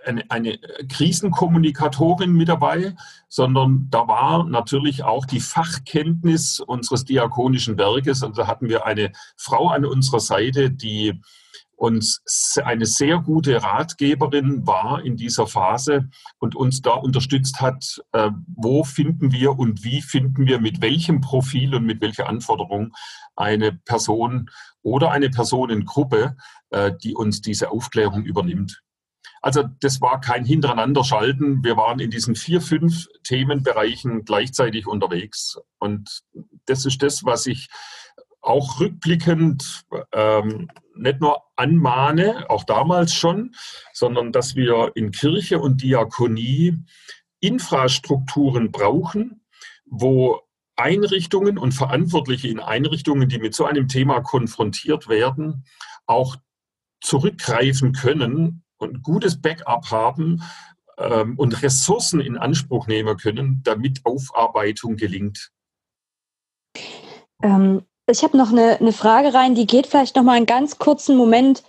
[0.06, 2.96] eine, eine Krisenkommunikatorin mit dabei,
[3.28, 8.24] sondern da war natürlich auch die Fachkenntnis unseres diakonischen Werkes.
[8.24, 11.22] Und da hatten wir eine Frau an unserer Seite, die
[11.76, 12.22] uns
[12.64, 16.10] eine sehr gute Ratgeberin war in dieser Phase
[16.40, 21.22] und uns da unterstützt hat, äh, wo finden wir und wie finden wir mit welchem
[21.22, 22.94] Profil und mit welcher Anforderung
[23.36, 24.50] eine Person
[24.82, 26.36] oder eine Personengruppe,
[26.70, 28.82] äh, die uns diese Aufklärung übernimmt.
[29.42, 31.66] Also das war kein Hintereinanderschalten.
[31.66, 35.58] Wir waren in diesen vier, fünf Themenbereichen gleichzeitig unterwegs.
[35.80, 36.24] Und
[36.66, 37.68] das ist das, was ich
[38.44, 43.56] auch rückblickend ähm, nicht nur anmahne, auch damals schon,
[43.94, 46.78] sondern dass wir in Kirche und Diakonie
[47.40, 49.42] Infrastrukturen brauchen,
[49.86, 50.42] wo
[50.76, 55.66] Einrichtungen und Verantwortliche in Einrichtungen, die mit so einem Thema konfrontiert werden,
[56.06, 56.36] auch
[57.02, 60.44] zurückgreifen können und gutes Backup haben
[60.98, 65.52] ähm, und Ressourcen in Anspruch nehmen können, damit Aufarbeitung gelingt.
[67.42, 70.78] Ähm, ich habe noch eine, eine Frage rein, die geht vielleicht noch mal einen ganz
[70.78, 71.64] kurzen Moment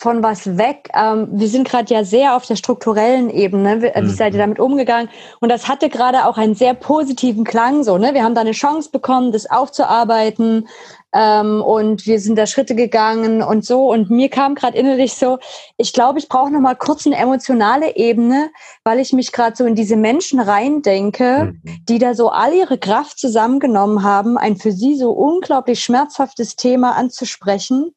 [0.00, 0.88] von was weg.
[0.94, 3.82] Ähm, wir sind gerade ja sehr auf der strukturellen Ebene.
[3.82, 4.08] Wie, mhm.
[4.08, 5.10] seid ihr damit umgegangen?
[5.40, 7.82] Und das hatte gerade auch einen sehr positiven Klang.
[7.82, 8.14] So, ne?
[8.14, 10.68] Wir haben da eine Chance bekommen, das aufzuarbeiten.
[11.14, 13.90] Ähm, und wir sind da Schritte gegangen und so.
[13.90, 15.38] Und mir kam gerade innerlich so,
[15.76, 18.50] ich glaube, ich brauche noch mal kurz eine emotionale Ebene,
[18.84, 21.80] weil ich mich gerade so in diese Menschen reindenke, mhm.
[21.88, 26.96] die da so all ihre Kraft zusammengenommen haben, ein für sie so unglaublich schmerzhaftes Thema
[26.96, 27.94] anzusprechen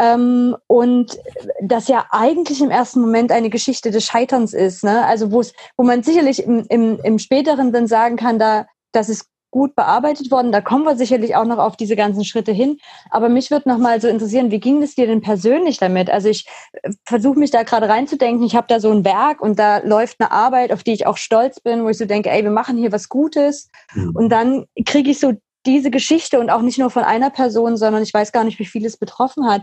[0.00, 1.18] ähm, und
[1.62, 5.04] das ja eigentlich im ersten Moment eine Geschichte des Scheiterns ist, ne?
[5.06, 9.08] Also wo es, wo man sicherlich im, im, im späteren dann sagen kann, da, das
[9.08, 10.50] ist gut bearbeitet worden.
[10.50, 12.78] Da kommen wir sicherlich auch noch auf diese ganzen Schritte hin.
[13.10, 16.10] Aber mich würde noch mal so interessieren, wie ging es dir denn persönlich damit?
[16.10, 16.44] Also ich
[16.82, 18.44] äh, versuche mich da gerade reinzudenken.
[18.44, 21.16] Ich habe da so ein Werk und da läuft eine Arbeit, auf die ich auch
[21.16, 23.70] stolz bin, wo ich so denke, ey, wir machen hier was Gutes.
[23.94, 24.16] Mhm.
[24.16, 28.02] Und dann kriege ich so diese Geschichte und auch nicht nur von einer Person, sondern
[28.02, 29.62] ich weiß gar nicht, wie viel es betroffen hat.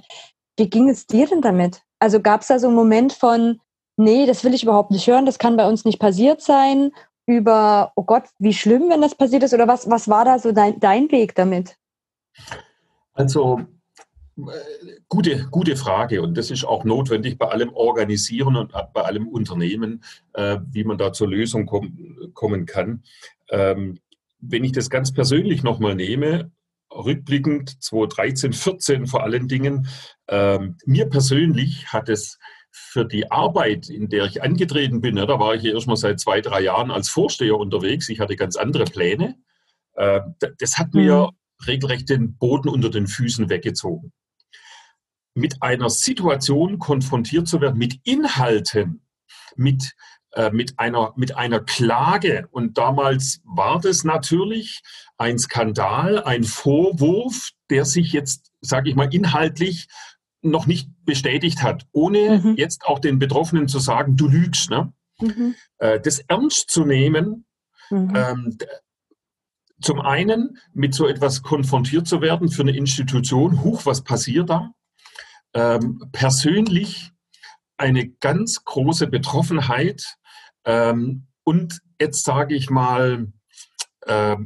[0.57, 1.81] Wie ging es dir denn damit?
[1.99, 3.59] Also gab es da so einen Moment von,
[3.97, 6.91] nee, das will ich überhaupt nicht hören, das kann bei uns nicht passiert sein,
[7.25, 9.53] über, oh Gott, wie schlimm, wenn das passiert ist?
[9.53, 11.77] Oder was, was war da so dein, dein Weg damit?
[13.13, 13.61] Also,
[14.37, 16.21] äh, gute, gute Frage.
[16.21, 20.03] Und das ist auch notwendig bei allem Organisieren und bei allem Unternehmen,
[20.33, 23.03] äh, wie man da zur Lösung kom kommen kann.
[23.49, 23.99] Ähm,
[24.39, 26.51] wenn ich das ganz persönlich nochmal nehme,
[26.91, 29.87] rückblickend 2013, 14 vor allen Dingen,
[30.27, 32.37] ähm, mir persönlich hat es
[32.71, 36.41] für die Arbeit, in der ich angetreten bin, da war ich ja erstmal seit zwei,
[36.41, 39.35] drei Jahren als Vorsteher unterwegs, ich hatte ganz andere Pläne,
[39.95, 40.21] äh,
[40.57, 41.65] das hat mir mhm.
[41.65, 44.13] regelrecht den Boden unter den Füßen weggezogen.
[45.33, 49.05] Mit einer Situation konfrontiert zu werden, mit Inhalten,
[49.55, 49.93] mit,
[50.33, 52.47] äh, mit, einer, mit einer Klage.
[52.51, 54.81] Und damals war das natürlich
[55.17, 59.87] ein Skandal, ein Vorwurf, der sich jetzt, sage ich mal, inhaltlich
[60.41, 62.55] noch nicht bestätigt hat, ohne mhm.
[62.57, 64.69] jetzt auch den Betroffenen zu sagen, du lügst.
[64.69, 64.91] Ne?
[65.19, 65.55] Mhm.
[65.77, 67.45] Äh, das ernst zu nehmen,
[67.89, 68.13] mhm.
[68.15, 68.57] ähm,
[69.81, 74.71] zum einen mit so etwas konfrontiert zu werden für eine Institution, huch, was passiert da?
[75.53, 77.11] Ähm, persönlich
[77.77, 80.17] eine ganz große Betroffenheit
[80.65, 83.27] ähm, und jetzt sage ich mal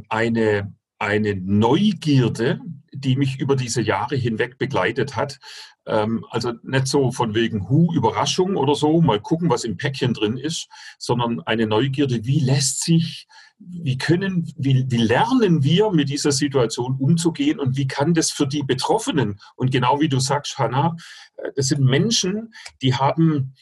[0.09, 2.59] eine, eine Neugierde,
[2.91, 5.39] die mich über diese Jahre hinweg begleitet hat.
[5.87, 10.13] Ähm, also nicht so von wegen Hu, Überraschung oder so, mal gucken, was im Päckchen
[10.13, 10.67] drin ist,
[10.97, 16.97] sondern eine Neugierde, wie lässt sich wie können, wie, wie lernen wir mit dieser Situation
[16.99, 20.95] umzugehen und wie kann das für die Betroffenen und genau wie du sagst, Hannah,
[21.37, 23.55] äh, das sind Menschen, die haben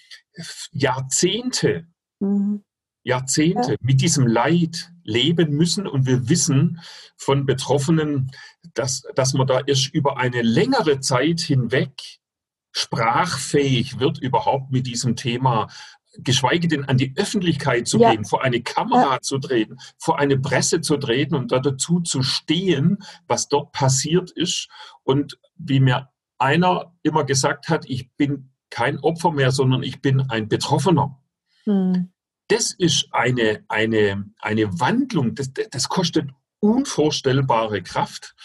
[0.71, 1.87] Jahrzehnte,
[2.19, 2.63] mhm.
[3.03, 3.77] Jahrzehnte ja.
[3.81, 6.79] mit diesem Leid leben müssen und wir wissen
[7.17, 8.31] von Betroffenen,
[8.73, 12.19] dass, dass man da erst über eine längere Zeit hinweg
[12.71, 15.67] sprachfähig wird, überhaupt mit diesem Thema
[16.17, 18.11] geschweige denn an die Öffentlichkeit zu ja.
[18.11, 19.21] gehen, vor eine Kamera ja.
[19.21, 24.31] zu treten, vor eine Presse zu treten und da dazu zu stehen, was dort passiert
[24.31, 24.69] ist.
[25.03, 30.21] Und wie mir einer immer gesagt hat, ich bin kein Opfer mehr, sondern ich bin
[30.29, 31.19] ein Betroffener.
[31.63, 32.12] Hm.
[32.53, 38.35] Das ist eine, eine, eine Wandlung, das, das kostet unvorstellbare Kraft.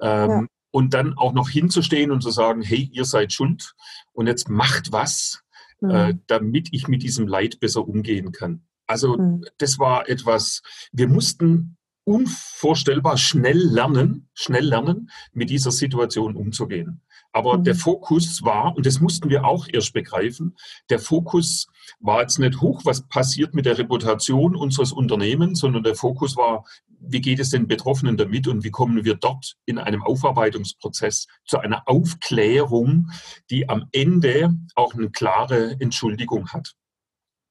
[0.00, 0.46] Ähm, ja.
[0.70, 3.74] Und dann auch noch hinzustehen und zu sagen, hey, ihr seid schuld
[4.12, 5.42] und jetzt macht was,
[5.80, 5.90] mhm.
[5.90, 8.66] äh, damit ich mit diesem Leid besser umgehen kann.
[8.86, 9.44] Also mhm.
[9.58, 17.02] das war etwas, wir mussten unvorstellbar schnell lernen, schnell lernen, mit dieser Situation umzugehen.
[17.32, 17.64] Aber mhm.
[17.64, 20.56] der Fokus war, und das mussten wir auch erst begreifen,
[20.90, 21.66] der Fokus
[22.00, 26.64] war jetzt nicht hoch, was passiert mit der Reputation unseres Unternehmens, sondern der Fokus war,
[27.00, 31.58] wie geht es den Betroffenen damit und wie kommen wir dort in einem Aufarbeitungsprozess zu
[31.58, 33.10] einer Aufklärung,
[33.50, 36.74] die am Ende auch eine klare Entschuldigung hat.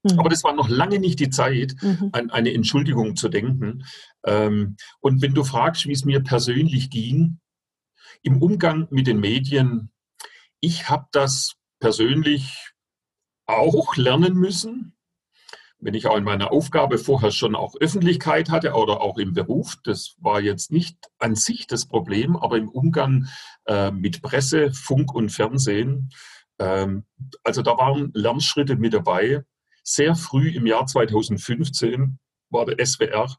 [0.04, 0.20] Mhm.
[0.20, 2.10] Aber das war noch lange nicht die Zeit, mhm.
[2.12, 3.86] an eine Entschuldigung zu denken.
[4.26, 7.40] Ähm, und wenn du fragst, wie es mir persönlich ging,
[8.28, 9.92] im Umgang mit den Medien,
[10.60, 12.74] ich habe das persönlich
[13.46, 14.98] auch lernen müssen
[15.80, 19.76] wenn ich auch in meiner Aufgabe vorher schon auch Öffentlichkeit hatte oder auch im Beruf,
[19.84, 23.28] das war jetzt nicht an sich das Problem, aber im Umgang
[23.66, 26.10] äh, mit Presse, Funk und Fernsehen,
[26.60, 27.06] ähm,
[27.44, 29.44] also da waren Lernschritte mit dabei.
[29.84, 32.18] Sehr früh im Jahr 2015
[32.50, 33.38] war der SWR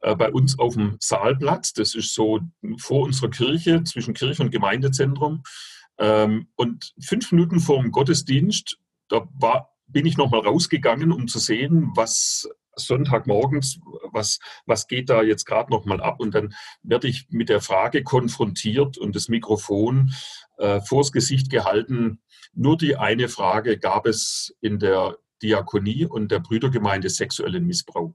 [0.00, 1.72] bei uns auf dem Saalplatz.
[1.72, 2.40] Das ist so
[2.78, 5.42] vor unserer Kirche, zwischen Kirche und Gemeindezentrum.
[5.98, 11.38] Ähm, und fünf Minuten vor dem Gottesdienst, da war bin ich nochmal rausgegangen, um zu
[11.38, 13.80] sehen, was Sonntagmorgens,
[14.12, 16.20] was, was geht da jetzt gerade nochmal ab?
[16.20, 20.12] Und dann werde ich mit der Frage konfrontiert und das Mikrofon
[20.58, 22.20] äh, vors Gesicht gehalten.
[22.52, 28.14] Nur die eine Frage, gab es in der Diakonie und der Brüdergemeinde sexuellen Missbrauch?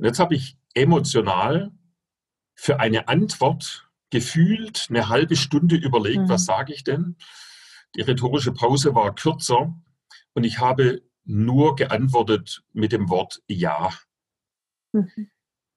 [0.00, 1.72] Und jetzt habe ich emotional
[2.54, 6.28] für eine Antwort gefühlt eine halbe Stunde überlegt, mhm.
[6.30, 7.16] was sage ich denn?
[7.94, 9.78] Die rhetorische Pause war kürzer
[10.32, 13.90] und ich habe nur geantwortet mit dem Wort Ja.
[14.92, 15.28] Mhm.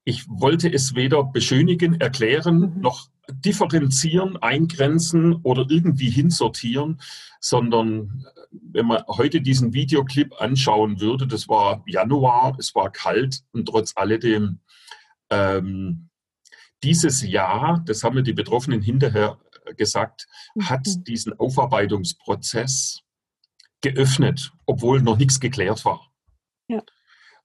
[0.06, 2.80] Ich wollte es weder beschönigen, erklären, mhm.
[2.80, 7.02] noch differenzieren, eingrenzen oder irgendwie hinsortieren,
[7.40, 13.44] sondern äh, wenn man heute diesen Videoclip anschauen würde, das war Januar, es war kalt
[13.52, 14.60] und trotz alledem
[15.30, 16.10] ähm,
[16.84, 19.40] dieses Jahr, das haben mir die Betroffenen hinterher
[19.78, 20.28] gesagt,
[20.62, 21.04] hat mhm.
[21.06, 23.02] diesen Aufarbeitungsprozess
[23.82, 26.12] geöffnet, obwohl noch nichts geklärt war.
[26.68, 26.82] Ja.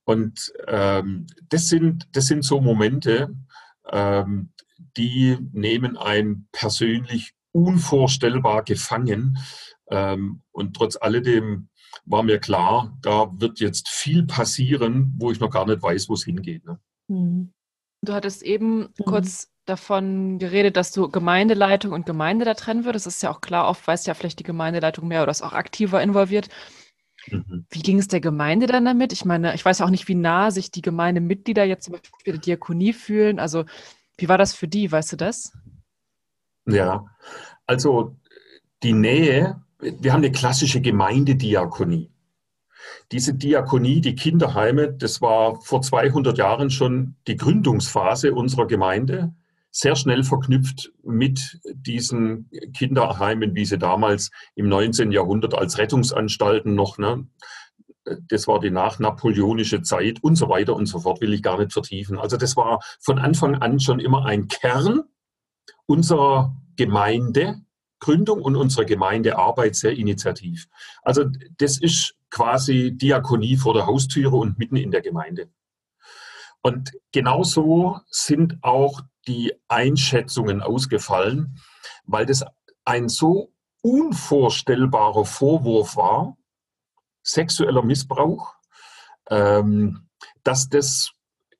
[0.04, 3.34] Und ähm, das, sind, das sind so Momente,
[3.92, 4.52] ähm,
[4.96, 9.38] die nehmen einen persönlich unvorstellbar gefangen.
[9.90, 11.68] Ähm, und trotz alledem
[12.04, 16.14] war mir klar, da wird jetzt viel passieren, wo ich noch gar nicht weiß, wo
[16.14, 16.64] es hingeht.
[16.64, 16.78] Ne?
[17.08, 17.52] Mhm.
[18.02, 19.04] Du hattest eben mhm.
[19.04, 23.06] kurz davon geredet, dass du Gemeindeleitung und Gemeinde da trennen würdest.
[23.06, 25.52] Das ist ja auch klar, oft weiß ja vielleicht die Gemeindeleitung mehr oder ist auch
[25.52, 26.48] aktiver involviert.
[27.30, 27.66] Mhm.
[27.70, 29.12] Wie ging es der Gemeinde dann damit?
[29.12, 32.40] Ich meine, ich weiß auch nicht, wie nah sich die Gemeindemitglieder jetzt zum Beispiel der
[32.40, 33.38] Diakonie fühlen.
[33.38, 33.64] Also,
[34.18, 34.90] wie war das für die?
[34.90, 35.52] Weißt du das?
[36.66, 37.06] Ja,
[37.66, 38.16] also
[38.82, 42.10] die Nähe, wir haben eine klassische Gemeindediakonie.
[43.12, 49.34] Diese Diakonie, die Kinderheime, das war vor 200 Jahren schon die Gründungsphase unserer Gemeinde
[49.70, 55.12] sehr schnell verknüpft mit diesen Kinderheimen, wie sie damals im 19.
[55.12, 57.26] Jahrhundert als Rettungsanstalten noch, ne,
[58.28, 61.72] das war die nachnapoleonische Zeit und so weiter und so fort, will ich gar nicht
[61.72, 62.18] vertiefen.
[62.18, 65.02] Also das war von Anfang an schon immer ein Kern
[65.86, 70.68] unserer Gemeindegründung und unserer Gemeindearbeit sehr initiativ.
[71.02, 71.24] Also
[71.58, 75.50] das ist quasi Diakonie vor der Haustüre und mitten in der Gemeinde.
[76.62, 81.58] Und genauso sind auch die Einschätzungen ausgefallen,
[82.04, 82.44] weil das
[82.84, 83.52] ein so
[83.82, 86.37] unvorstellbarer Vorwurf war,
[87.28, 88.54] sexueller Missbrauch,
[89.30, 90.08] ähm,
[90.42, 91.12] dass das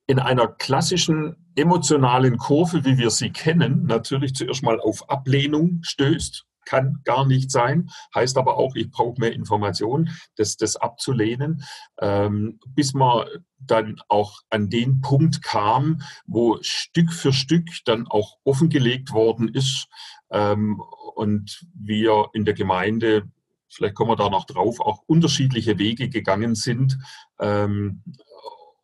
[0.07, 6.45] in einer klassischen emotionalen Kurve, wie wir sie kennen, natürlich zuerst mal auf Ablehnung stößt.
[6.65, 11.63] Kann gar nicht sein, heißt aber auch, ich brauche mehr Informationen, das, das abzulehnen,
[11.99, 18.37] ähm, bis man dann auch an den Punkt kam, wo Stück für Stück dann auch
[18.43, 19.87] offengelegt worden ist
[20.31, 20.81] ähm,
[21.15, 23.29] und wir in der Gemeinde
[23.69, 26.97] vielleicht kommen wir da noch drauf, auch unterschiedliche Wege gegangen sind
[27.39, 28.03] ähm,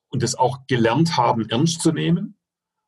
[0.10, 2.38] und es auch gelernt haben, ernst zu nehmen.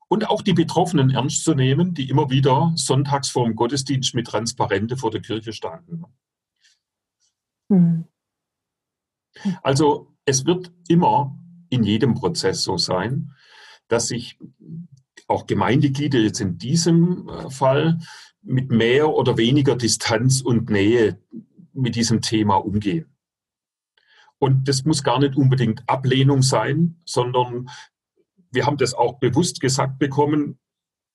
[0.09, 4.27] Und auch die Betroffenen ernst zu nehmen, die immer wieder sonntags vor dem Gottesdienst mit
[4.27, 6.05] Transparente vor der Kirche standen.
[7.67, 8.05] Mhm.
[9.63, 11.37] Also es wird immer
[11.69, 13.33] in jedem Prozess so sein,
[13.89, 14.39] dass sich
[15.27, 17.99] auch Gemeindeglieder jetzt in diesem äh, Fall
[18.41, 21.19] mit mehr oder weniger Distanz und Nähe
[21.77, 23.17] mit diesem Thema umgehen.
[24.39, 27.69] Und das muss gar nicht unbedingt Ablehnung sein, sondern
[28.51, 30.59] wir haben das auch bewusst gesagt bekommen,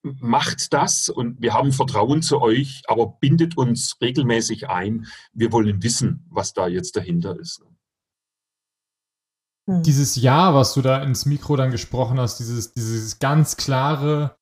[0.03, 5.07] macht das und wir haben Vertrauen zu euch, aber bindet uns regelmäßig ein.
[5.33, 7.63] Wir wollen wissen, was da jetzt dahinter ist.
[9.69, 9.83] Hm.
[9.85, 14.37] Dieses Ja, was du da ins Mikro dann gesprochen hast, dieses, dieses ganz klare,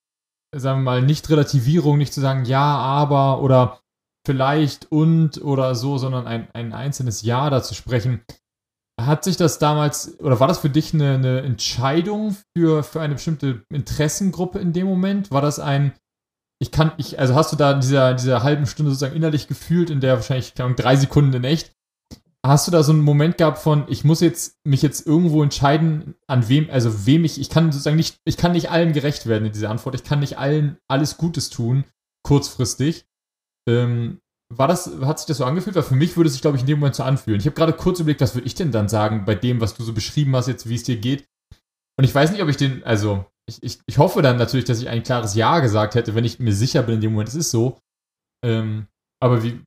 [0.54, 3.82] sagen wir mal, nicht Relativierung, nicht zu sagen Ja, aber oder
[4.26, 8.22] vielleicht und oder so, sondern ein, ein einzelnes Ja dazu sprechen.
[9.00, 13.14] Hat sich das damals, oder war das für dich eine, eine Entscheidung für, für eine
[13.14, 15.30] bestimmte Interessengruppe in dem Moment?
[15.30, 15.92] War das ein,
[16.60, 19.88] ich kann, ich, also hast du da in dieser, dieser halben Stunde sozusagen innerlich gefühlt,
[19.88, 21.74] in der wahrscheinlich, Ahnung, drei Sekunden in echt,
[22.44, 26.14] hast du da so einen Moment gehabt von, ich muss jetzt mich jetzt irgendwo entscheiden,
[26.26, 29.46] an wem, also wem ich, ich kann sozusagen nicht, ich kann nicht allen gerecht werden
[29.46, 31.84] in dieser Antwort, ich kann nicht allen alles Gutes tun,
[32.22, 33.06] kurzfristig.
[33.70, 34.20] Ähm,
[34.52, 35.76] war das, hat sich das so angefühlt?
[35.76, 37.38] Weil für mich würde es sich, glaube ich, in dem Moment so anfühlen.
[37.38, 39.84] Ich habe gerade kurz überlegt, was würde ich denn dann sagen bei dem, was du
[39.84, 41.28] so beschrieben hast, jetzt, wie es dir geht.
[41.96, 44.80] Und ich weiß nicht, ob ich den, also, ich, ich, ich hoffe dann natürlich, dass
[44.80, 47.34] ich ein klares Ja gesagt hätte, wenn ich mir sicher bin in dem Moment, es
[47.34, 47.78] ist so.
[48.44, 48.86] Ähm,
[49.22, 49.62] aber wie,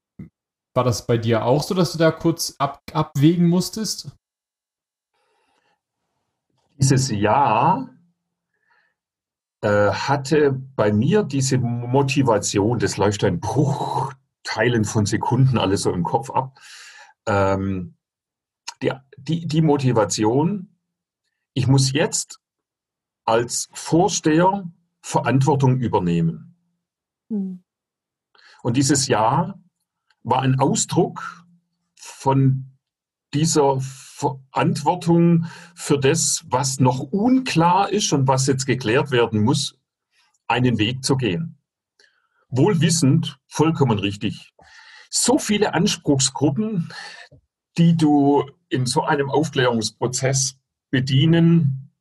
[0.75, 4.11] war das bei dir auch so, dass du da kurz ab, abwägen musstest?
[6.77, 7.92] Dieses Ja
[9.69, 16.29] hatte bei mir diese Motivation, das läuft ein Bruchteilen von Sekunden alles so im Kopf
[16.29, 16.59] ab.
[17.25, 17.95] Ähm,
[18.81, 20.75] die, die, die Motivation,
[21.53, 22.39] ich muss jetzt
[23.25, 24.69] als Vorsteher
[25.01, 26.55] Verantwortung übernehmen.
[27.29, 27.63] Mhm.
[28.63, 29.59] Und dieses Ja
[30.23, 31.45] war ein Ausdruck
[31.95, 32.77] von
[33.33, 33.79] dieser
[34.23, 35.45] Verantwortung
[35.75, 39.77] für das, was noch unklar ist und was jetzt geklärt werden muss,
[40.47, 41.57] einen Weg zu gehen.
[42.49, 44.53] Wohlwissend, vollkommen richtig.
[45.09, 46.89] So viele Anspruchsgruppen,
[47.77, 50.57] die du in so einem Aufklärungsprozess
[50.89, 51.91] bedienen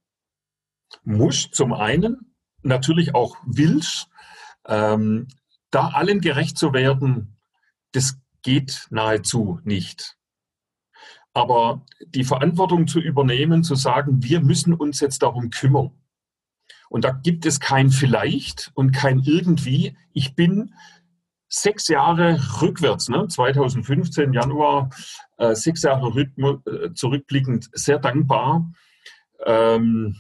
[1.05, 4.09] musst, zum einen, natürlich auch willst,
[4.67, 5.29] ähm,
[5.71, 7.37] da allen gerecht zu werden,
[7.93, 10.17] das geht nahezu nicht.
[11.35, 15.93] Aber die Verantwortung zu übernehmen, zu sagen, wir müssen uns jetzt darum kümmern.
[16.91, 19.97] Und da gibt es kein vielleicht und kein irgendwie.
[20.13, 20.75] Ich bin
[21.49, 24.91] sechs Jahre rückwärts, ne, 2015 Januar,
[25.39, 28.71] äh, sechs Jahre äh, zurückblickend sehr dankbar.
[29.47, 30.17] Ähm,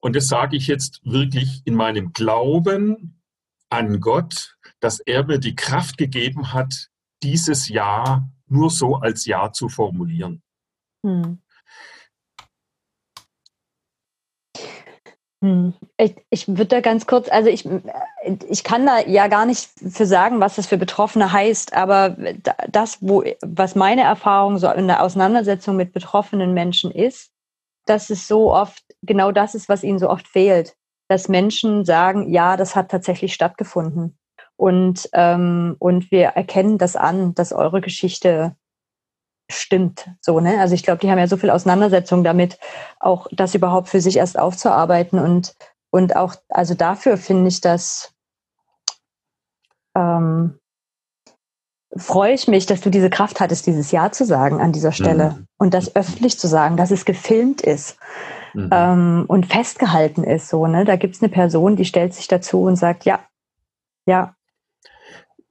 [0.00, 3.22] und das sage ich jetzt wirklich in meinem Glauben
[3.70, 6.90] an Gott, dass er mir die Kraft gegeben hat,
[7.22, 10.42] dieses Ja nur so als Ja zu formulieren.
[11.04, 11.38] Hm.
[15.42, 15.74] hm.
[15.98, 17.68] Ich, ich würde da ganz kurz, also ich,
[18.48, 22.16] ich kann da ja gar nicht für sagen, was das für Betroffene heißt, aber
[22.68, 27.30] das, wo, was meine Erfahrung so in der Auseinandersetzung mit betroffenen Menschen ist,
[27.86, 30.76] dass es so oft genau das ist, was ihnen so oft fehlt.
[31.08, 34.18] Dass Menschen sagen, ja, das hat tatsächlich stattgefunden.
[34.56, 38.54] Und, ähm, und wir erkennen das an, dass eure Geschichte
[39.50, 40.08] stimmt.
[40.20, 40.60] So, ne?
[40.60, 42.58] Also ich glaube, die haben ja so viel Auseinandersetzung damit,
[43.00, 45.18] auch das überhaupt für sich erst aufzuarbeiten.
[45.18, 45.54] Und,
[45.90, 48.14] und auch, also dafür finde ich das
[49.96, 50.58] ähm,
[51.96, 55.30] freue ich mich, dass du diese Kraft hattest, dieses Ja zu sagen an dieser Stelle
[55.30, 55.46] mhm.
[55.58, 57.98] und das öffentlich zu sagen, dass es gefilmt ist
[58.52, 58.70] mhm.
[58.72, 60.48] ähm, und festgehalten ist.
[60.48, 60.84] So, ne?
[60.84, 63.20] Da gibt es eine Person, die stellt sich dazu und sagt, ja,
[64.06, 64.33] ja.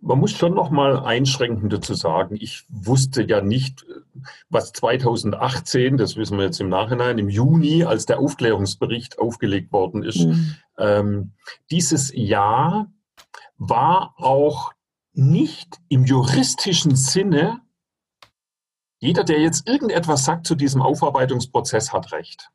[0.06, 3.86] Man muss schon noch mal einschränkend dazu sagen, ich wusste ja nicht,
[4.50, 10.04] was 2018, das wissen wir jetzt im Nachhinein, im Juni, als der Aufklärungsbericht aufgelegt worden
[10.04, 10.56] ist, mhm.
[10.78, 11.32] ähm,
[11.72, 12.92] dieses Jahr
[13.58, 14.74] war auch
[15.14, 17.62] nicht im juristischen Sinne,
[19.00, 22.50] jeder, der jetzt irgendetwas sagt zu diesem Aufarbeitungsprozess, hat recht.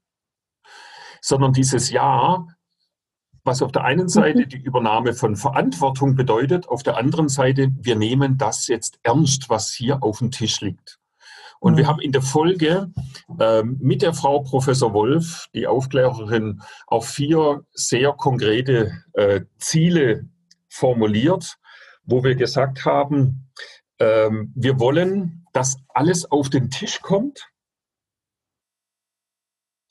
[1.22, 2.46] Sondern dieses Ja,
[3.44, 7.96] was auf der einen Seite die Übernahme von Verantwortung bedeutet, auf der anderen Seite, wir
[7.96, 10.98] nehmen das jetzt ernst, was hier auf dem Tisch liegt.
[11.60, 11.88] Und wir mhm.
[11.88, 12.92] haben in der Folge
[13.38, 20.28] äh, mit der Frau Professor Wolf, die Aufklärerin, auch vier sehr konkrete äh, Ziele
[20.68, 21.56] formuliert,
[22.04, 23.50] wo wir gesagt haben,
[23.98, 27.48] ähm, wir wollen, dass alles auf den Tisch kommt.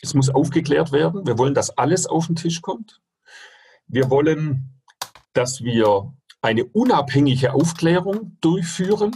[0.01, 1.25] Es muss aufgeklärt werden.
[1.27, 3.01] Wir wollen, dass alles auf den Tisch kommt.
[3.87, 4.81] Wir wollen,
[5.33, 9.15] dass wir eine unabhängige Aufklärung durchführen.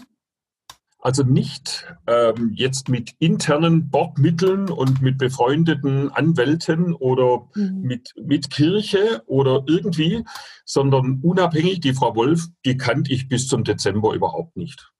[0.99, 7.81] Also nicht ähm, jetzt mit internen Bordmitteln und mit befreundeten Anwälten oder mhm.
[7.81, 10.23] mit, mit Kirche oder irgendwie,
[10.63, 11.79] sondern unabhängig.
[11.79, 14.91] Die Frau Wolf, die kannte ich bis zum Dezember überhaupt nicht.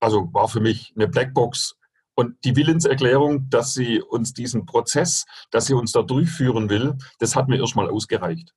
[0.00, 1.76] Also war für mich eine Blackbox.
[2.16, 7.36] Und die Willenserklärung, dass sie uns diesen Prozess, dass sie uns da durchführen will, das
[7.36, 8.52] hat mir erstmal ausgereicht.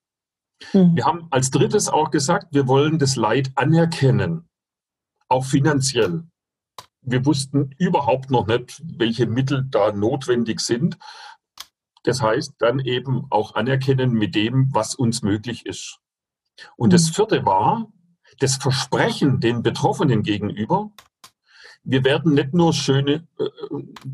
[0.73, 0.95] Mhm.
[0.95, 4.49] Wir haben als drittes auch gesagt, wir wollen das Leid anerkennen,
[5.29, 6.23] auch finanziell
[7.07, 10.97] wir wussten überhaupt noch nicht, welche Mittel da notwendig sind.
[12.03, 15.99] Das heißt, dann eben auch anerkennen mit dem, was uns möglich ist.
[16.75, 17.13] Und das mhm.
[17.13, 17.91] vierte war
[18.39, 20.91] das Versprechen den Betroffenen gegenüber.
[21.89, 23.45] Wir werden nicht nur schöne, äh,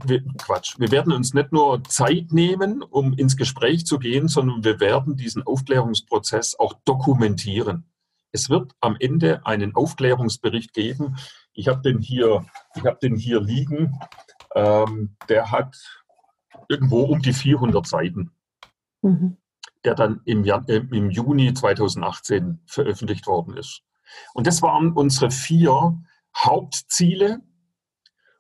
[0.06, 4.64] wir, Quatsch, wir werden uns nicht nur Zeit nehmen, um ins Gespräch zu gehen, sondern
[4.64, 7.90] wir werden diesen Aufklärungsprozess auch dokumentieren.
[8.32, 11.16] Es wird am Ende einen Aufklärungsbericht geben,
[11.54, 12.46] ich habe den hier,
[12.76, 14.00] ich habe den hier liegen.
[14.56, 15.76] Ähm, der hat
[16.68, 18.32] irgendwo um die 400 Seiten,
[19.02, 19.38] mhm.
[19.84, 23.82] der dann im, Jan äh, im Juni 2018 veröffentlicht worden ist.
[24.34, 26.00] Und das waren unsere vier
[26.36, 27.42] Hauptziele.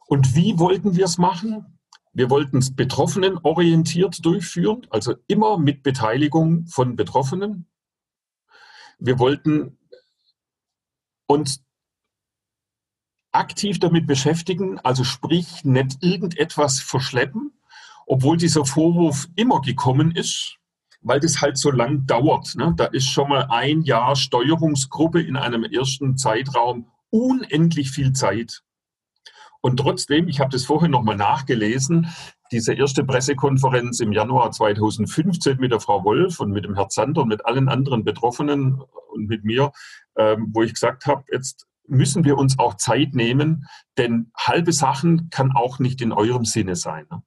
[0.07, 1.79] Und wie wollten wir es machen?
[2.13, 7.65] Wir wollten es Betroffenen orientiert durchführen, also immer mit Beteiligung von Betroffenen.
[8.99, 9.79] Wir wollten
[11.25, 11.63] uns
[13.31, 17.51] aktiv damit beschäftigen, also sprich nicht irgendetwas verschleppen,
[18.05, 20.57] obwohl dieser Vorwurf immer gekommen ist,
[21.01, 22.55] weil das halt so lang dauert.
[22.55, 22.73] Ne?
[22.77, 28.63] Da ist schon mal ein Jahr Steuerungsgruppe in einem ersten Zeitraum unendlich viel Zeit.
[29.65, 32.07] Und trotzdem, ich habe das vorhin nochmal nachgelesen,
[32.51, 37.21] diese erste Pressekonferenz im Januar 2015 mit der Frau Wolf und mit dem Herrn Zander
[37.21, 38.81] und mit allen anderen Betroffenen
[39.13, 39.71] und mit mir,
[40.17, 43.65] ähm, wo ich gesagt habe, jetzt müssen wir uns auch Zeit nehmen,
[43.97, 47.05] denn halbe Sachen kann auch nicht in eurem Sinne sein.
[47.09, 47.23] Ne?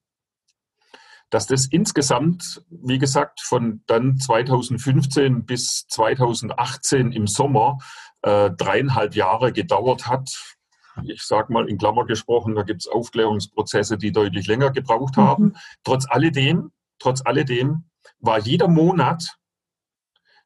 [1.30, 7.78] Dass das insgesamt, wie gesagt, von dann 2015 bis 2018 im Sommer
[8.20, 10.55] äh, dreieinhalb Jahre gedauert hat.
[11.04, 15.44] Ich sage mal in Klammer gesprochen, da gibt es Aufklärungsprozesse, die deutlich länger gebraucht haben.
[15.44, 15.56] Mhm.
[15.84, 17.84] Trotz alledem, trotz alledem
[18.18, 19.36] war jeder Monat,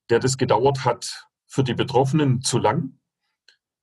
[0.08, 2.98] der das gedauert hat, für die Betroffenen zu lang.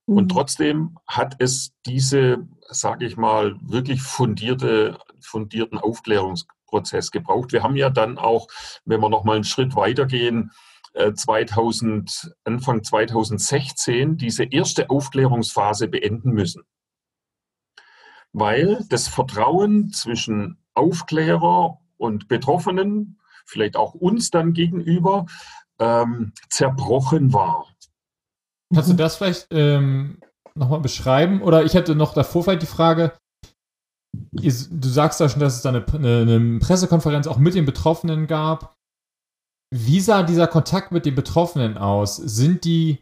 [0.06, 0.28] Und mhm.
[0.28, 7.52] trotzdem hat es diese, sage ich mal, wirklich fundierte, fundierten Aufklärungsprozess gebraucht.
[7.52, 8.48] Wir haben ja dann auch,
[8.84, 10.50] wenn wir noch mal einen Schritt weitergehen,
[11.14, 16.62] 2000, äh, Anfang 2016 diese erste Aufklärungsphase beenden müssen.
[18.32, 25.26] Weil das Vertrauen zwischen Aufklärer und Betroffenen, vielleicht auch uns dann gegenüber,
[25.78, 27.66] ähm, zerbrochen war.
[28.74, 30.20] Kannst du das vielleicht ähm,
[30.54, 31.42] nochmal beschreiben?
[31.42, 33.12] Oder ich hätte noch davor vielleicht die Frage,
[34.32, 38.26] du sagst ja schon, dass es da eine, eine, eine Pressekonferenz auch mit den Betroffenen
[38.26, 38.77] gab.
[39.74, 42.16] Wie sah dieser Kontakt mit den Betroffenen aus?
[42.16, 42.98] Sind die,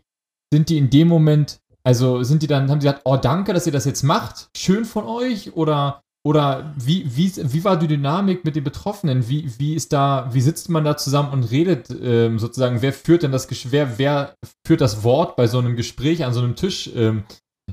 [0.52, 3.66] sind die in dem Moment, also sind die dann, haben die gesagt, oh danke, dass
[3.66, 5.54] ihr das jetzt macht, schön von euch?
[5.54, 9.28] Oder oder wie, wie, wie war die Dynamik mit den Betroffenen?
[9.28, 13.22] Wie, wie ist da, wie sitzt man da zusammen und redet ähm, sozusagen, wer führt
[13.22, 14.34] denn das wer, wer
[14.66, 16.90] führt das Wort bei so einem Gespräch an so einem Tisch?
[16.96, 17.22] Ähm,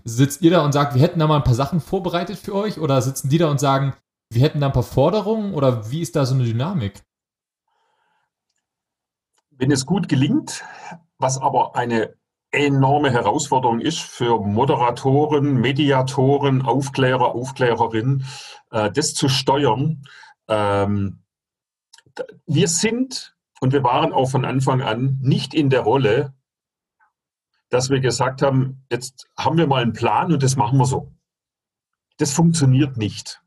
[0.04, 2.80] sitzt ihr da und sagt, wir hätten da mal ein paar Sachen vorbereitet für euch?
[2.80, 3.94] Oder sitzen die da und sagen,
[4.32, 5.56] wir hätten da ein paar Forderungen?
[5.56, 7.02] Oder wie ist da so eine Dynamik?
[9.64, 10.66] Wenn es gut gelingt,
[11.20, 12.18] was aber eine
[12.52, 18.26] enorme Herausforderung ist für Moderatoren, Mediatoren, Aufklärer, Aufklärerinnen,
[18.72, 20.04] äh, das zu steuern.
[20.50, 21.24] Ähm,
[22.46, 26.34] wir sind und wir waren auch von Anfang an nicht in der Rolle,
[27.70, 31.14] dass wir gesagt haben, jetzt haben wir mal einen Plan und das machen wir so.
[32.18, 33.42] Das funktioniert nicht.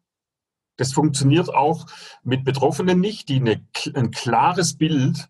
[0.78, 1.84] Das funktioniert auch
[2.22, 5.28] mit Betroffenen nicht, die eine, ein klares Bild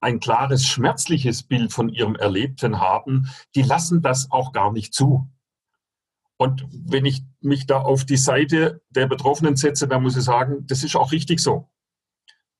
[0.00, 5.28] ein klares schmerzliches Bild von ihrem Erlebten haben, die lassen das auch gar nicht zu.
[6.36, 10.66] Und wenn ich mich da auf die Seite der Betroffenen setze, dann muss ich sagen,
[10.66, 11.68] das ist auch richtig so.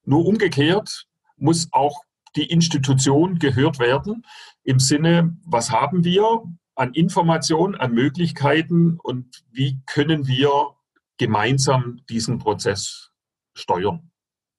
[0.05, 2.03] Nur umgekehrt muss auch
[2.35, 4.27] die Institution gehört werden
[4.65, 6.43] im Sinne, was haben wir
[6.75, 10.75] an Informationen, an Möglichkeiten und wie können wir
[11.19, 13.11] gemeinsam diesen Prozess
[13.55, 14.11] steuern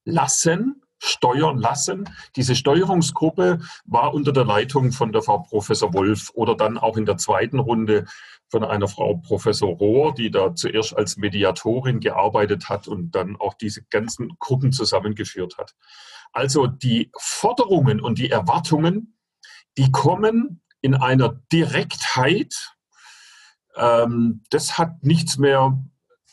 [0.06, 2.10] lassen steuern lassen.
[2.36, 7.06] Diese Steuerungsgruppe war unter der Leitung von der Frau Professor Wolf oder dann auch in
[7.06, 8.06] der zweiten Runde
[8.50, 13.54] von einer Frau Professor Rohr, die da zuerst als Mediatorin gearbeitet hat und dann auch
[13.54, 15.76] diese ganzen Gruppen zusammengeführt hat.
[16.32, 19.16] Also die Forderungen und die Erwartungen,
[19.78, 22.76] die kommen in einer Direktheit.
[23.76, 25.84] Ähm, das hat nichts mehr,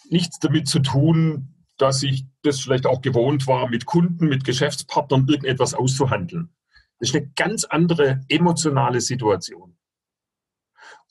[0.08, 5.28] nichts damit zu tun, dass ich das vielleicht auch gewohnt war, mit Kunden, mit Geschäftspartnern
[5.28, 6.50] irgendetwas auszuhandeln.
[6.98, 9.76] Das ist eine ganz andere emotionale Situation.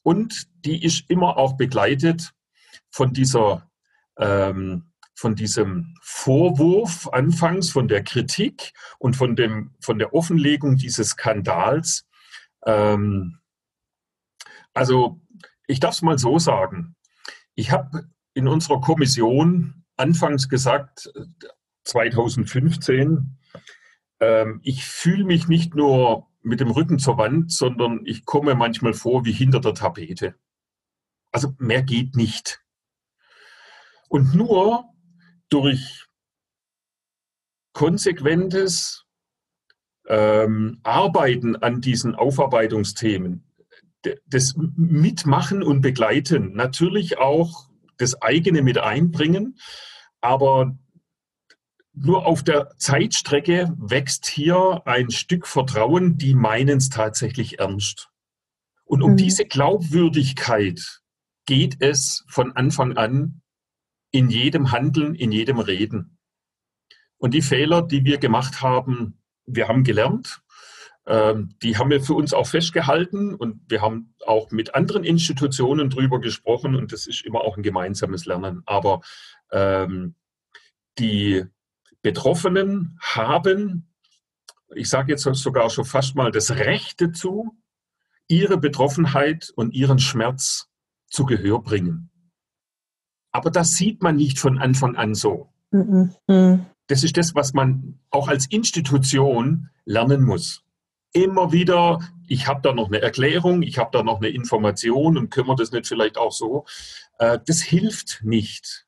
[0.02, 2.34] Und die ist immer auch begleitet
[2.90, 3.70] von dieser,
[4.18, 11.10] ähm, von diesem Vorwurf anfangs, von der Kritik und von, dem, von der Offenlegung dieses
[11.10, 12.08] Skandals.
[12.66, 13.40] Ähm,
[14.74, 15.22] also
[15.68, 16.96] ich darf es mal so sagen.
[17.56, 21.12] Ich habe in unserer Kommission anfangs gesagt,
[21.86, 23.38] 2015,
[24.20, 28.94] ähm, ich fühle mich nicht nur mit dem Rücken zur Wand, sondern ich komme manchmal
[28.94, 30.36] vor wie hinter der Tapete.
[31.32, 32.62] Also mehr geht nicht.
[34.10, 34.86] Und nur
[35.50, 36.06] durch
[37.74, 39.06] konsequentes
[40.08, 43.44] ähm, Arbeiten an diesen Aufarbeitungsthemen,
[44.28, 49.58] das Mitmachen und Begleiten, natürlich auch das eigene mit einbringen.
[50.22, 50.78] Aber
[51.94, 58.10] nur auf der Zeitstrecke wächst hier ein Stück Vertrauen, die meinen es tatsächlich ernst.
[58.84, 59.18] Und um mhm.
[59.18, 61.02] diese Glaubwürdigkeit
[61.46, 63.42] geht es von Anfang an
[64.12, 66.18] in jedem Handeln, in jedem Reden.
[67.18, 70.42] Und die Fehler, die wir gemacht haben, wir haben gelernt,
[71.08, 76.20] die haben wir für uns auch festgehalten und wir haben auch mit anderen Institutionen drüber
[76.20, 78.64] gesprochen und das ist immer auch ein gemeinsames Lernen.
[78.66, 79.02] Aber
[79.52, 80.16] ähm,
[80.98, 81.46] die
[82.02, 83.94] Betroffenen haben,
[84.74, 87.56] ich sage jetzt sogar schon fast mal das Recht dazu,
[88.28, 90.70] ihre Betroffenheit und ihren Schmerz
[91.08, 92.10] zu Gehör bringen.
[93.32, 95.54] Aber das sieht man nicht von Anfang an so.
[95.70, 96.66] Mhm.
[96.88, 100.65] Das ist das, was man auch als Institution lernen muss
[101.16, 105.30] immer wieder, ich habe da noch eine Erklärung, ich habe da noch eine Information und
[105.30, 106.66] können wir das nicht vielleicht auch so.
[107.20, 108.86] Äh, das hilft nicht.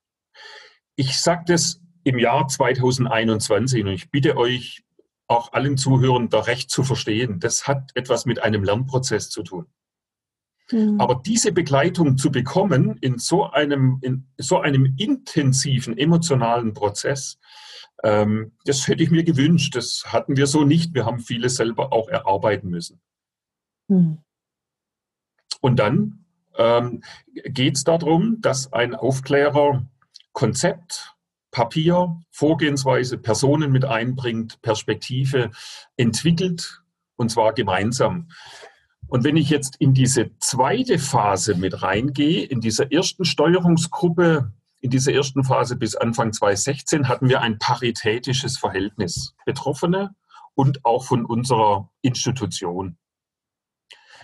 [0.96, 4.84] Ich sage das im Jahr 2021 und ich bitte euch,
[5.30, 7.40] auch allen Zuhörern da recht zu verstehen.
[7.42, 9.66] Das hat etwas mit einem Lernprozess zu tun.
[10.72, 11.00] Mhm.
[11.00, 17.40] Aber diese Begleitung zu bekommen in so einem, in so einem intensiven emotionalen Prozess,
[18.04, 19.76] das hätte ich mir gewünscht.
[19.76, 20.94] Das hatten wir so nicht.
[20.94, 23.02] Wir haben vieles selber auch erarbeiten müssen.
[23.88, 24.20] Mhm.
[25.62, 26.26] Und dann
[26.58, 29.86] ähm, geht es darum, dass ein Aufklärer
[30.34, 31.16] Konzept,
[31.52, 35.50] Papier, Vorgehensweise, Personen mit einbringt, Perspektive
[35.96, 36.84] entwickelt
[37.16, 38.30] und zwar gemeinsam.
[39.08, 44.92] Und wenn ich jetzt in diese zweite Phase mit reingehe, in dieser ersten Steuerungsgruppe in
[44.92, 49.34] dieser ersten Phase bis Anfang 2016 hatten wir ein paritätisches Verhältnis.
[49.46, 50.16] Betroffene
[50.56, 52.98] und auch von unserer Institution.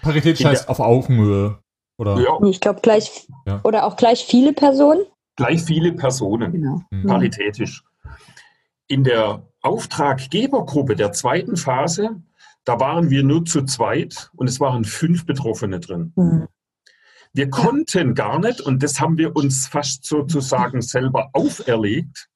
[0.01, 1.59] Paritätisch heißt auf Augenhöhe,
[1.97, 2.19] oder?
[2.19, 2.37] Ja.
[2.47, 3.61] Ich glaube gleich, ja.
[3.63, 5.05] oder auch gleich viele Personen?
[5.35, 6.81] Gleich viele Personen, genau.
[6.91, 7.07] Mhm.
[7.07, 7.83] paritätisch.
[8.87, 12.21] In der Auftraggebergruppe der zweiten Phase,
[12.65, 16.13] da waren wir nur zu zweit und es waren fünf Betroffene drin.
[16.15, 16.47] Mhm.
[17.33, 22.29] Wir konnten gar nicht, und das haben wir uns fast sozusagen selber auferlegt,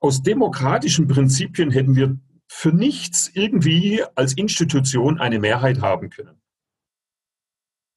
[0.00, 2.18] aus demokratischen Prinzipien hätten wir
[2.48, 6.40] für nichts irgendwie als Institution eine Mehrheit haben können.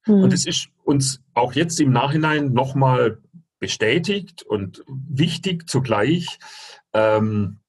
[0.06, 0.22] Mhm.
[0.22, 3.22] Und es ist uns auch jetzt im Nachhinein nochmal
[3.58, 6.38] bestätigt und wichtig zugleich,
[6.92, 7.60] ähm,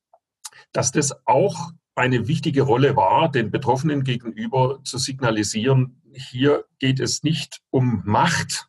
[0.73, 7.23] dass das auch eine wichtige Rolle war, den Betroffenen gegenüber zu signalisieren, hier geht es
[7.23, 8.67] nicht um Macht,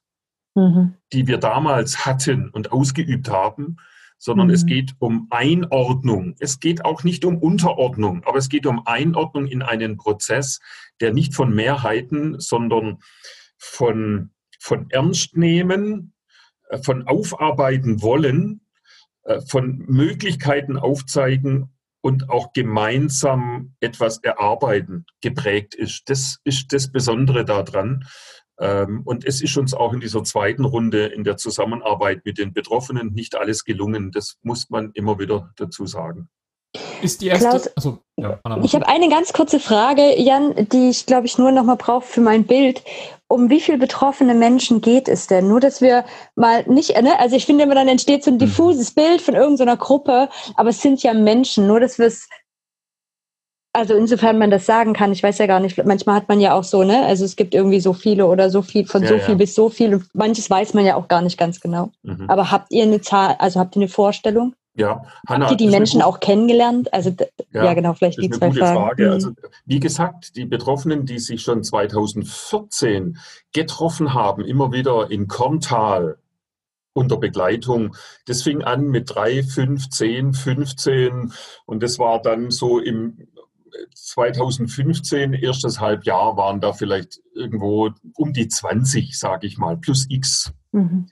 [0.55, 0.94] mhm.
[1.12, 3.76] die wir damals hatten und ausgeübt haben,
[4.18, 4.55] sondern mhm.
[4.55, 6.34] es geht um Einordnung.
[6.40, 10.61] Es geht auch nicht um Unterordnung, aber es geht um Einordnung in einen Prozess,
[11.01, 12.99] der nicht von Mehrheiten, sondern
[13.59, 16.14] von, von Ernst nehmen,
[16.70, 18.62] äh, von aufarbeiten wollen,
[19.24, 26.09] äh, von Möglichkeiten aufzeigen und auch gemeinsam etwas erarbeiten geprägt ist.
[26.09, 28.05] Das ist das Besondere daran.
[28.59, 32.53] Ähm, und es ist uns auch in dieser zweiten Runde in der Zusammenarbeit mit den
[32.53, 34.12] Betroffenen nicht alles gelungen.
[34.12, 36.28] Das muss man immer wieder dazu sagen.
[37.03, 37.49] Ist die erste.
[37.49, 41.53] Klaus, also, ja, ich habe eine ganz kurze Frage, Jan, die ich glaube ich nur
[41.53, 42.83] noch mal brauche für mein Bild.
[43.29, 45.49] Um wie viele betroffene Menschen geht es denn?
[45.49, 46.05] Nur, dass wir
[46.37, 47.18] mal nicht, ne?
[47.18, 48.39] also ich finde immer, dann entsteht so ein hm.
[48.39, 52.29] diffuses Bild von irgendeiner Gruppe, aber es sind ja Menschen, nur dass wir es
[53.77, 56.55] also insofern man das sagen kann, ich weiß ja gar nicht, manchmal hat man ja
[56.55, 57.05] auch so, ne?
[57.05, 59.35] Also es gibt irgendwie so viele oder so viel, von ja, so viel ja.
[59.35, 61.91] bis so viel und manches weiß man ja auch gar nicht ganz genau.
[62.03, 62.24] Mhm.
[62.29, 64.55] Aber habt ihr eine Zahl, also habt ihr eine Vorstellung?
[64.77, 66.93] Ja, Hanna, habt ihr die Menschen auch kennengelernt?
[66.93, 67.11] Also
[67.53, 68.77] ja, ja genau, vielleicht die zwei Fragen.
[68.77, 69.07] Frage.
[69.07, 69.12] Mhm.
[69.12, 69.31] Also,
[69.64, 73.18] wie gesagt, die Betroffenen, die sich schon 2014
[73.53, 76.18] getroffen haben, immer wieder in Korntal,
[76.93, 77.95] unter Begleitung.
[78.27, 81.33] Das fing an mit drei, fünf, zehn, 15
[81.66, 83.29] und das war dann so im
[83.95, 90.53] 2015, erstes Halbjahr, waren da vielleicht irgendwo um die 20, sage ich mal, plus X.
[90.72, 91.09] Mhm.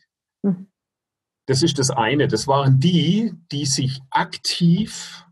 [1.46, 2.28] Das ist das eine.
[2.28, 5.24] Das waren die, die sich aktiv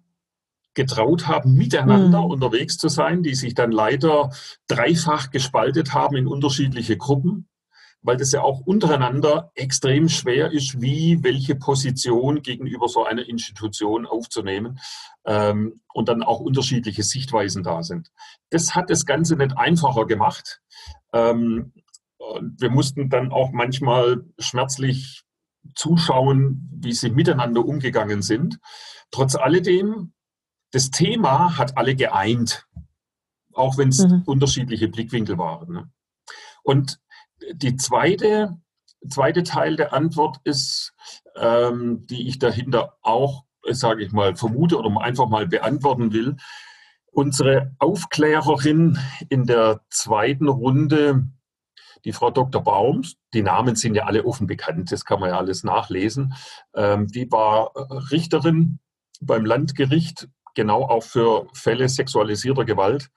[0.75, 2.31] getraut haben, miteinander mhm.
[2.31, 4.31] unterwegs zu sein, die sich dann leider
[4.69, 7.49] dreifach gespaltet haben in unterschiedliche Gruppen
[8.03, 14.07] weil das ja auch untereinander extrem schwer ist, wie welche Position gegenüber so einer Institution
[14.07, 14.81] aufzunehmen
[15.25, 18.11] ähm, und dann auch unterschiedliche Sichtweisen da sind.
[18.51, 20.61] Das hat das Ganze nicht einfacher gemacht.
[21.13, 21.73] Ähm,
[22.19, 25.23] wir mussten dann auch manchmal schmerzlich
[25.75, 28.59] zuschauen, wie sie miteinander umgegangen sind.
[29.11, 30.13] Trotz alledem,
[30.73, 32.67] das Thema hat alle geeint,
[33.53, 34.23] auch wenn es mhm.
[34.27, 35.73] unterschiedliche Blickwinkel waren.
[35.73, 35.91] Ne?
[36.63, 37.01] Und
[37.53, 38.57] die zweite,
[39.09, 40.95] zweite Teil der Antwort ist,
[41.37, 46.37] ähm, die ich dahinter auch, sage ich mal, vermute oder einfach mal beantworten will.
[47.11, 48.99] Unsere Aufklärerin
[49.29, 51.29] in der zweiten Runde,
[52.05, 52.63] die Frau Dr.
[52.63, 56.35] Baums, die Namen sind ja alle offen bekannt, das kann man ja alles nachlesen,
[56.75, 57.73] ähm, die war
[58.11, 58.79] Richterin
[59.21, 63.11] beim Landgericht, genau auch für Fälle sexualisierter Gewalt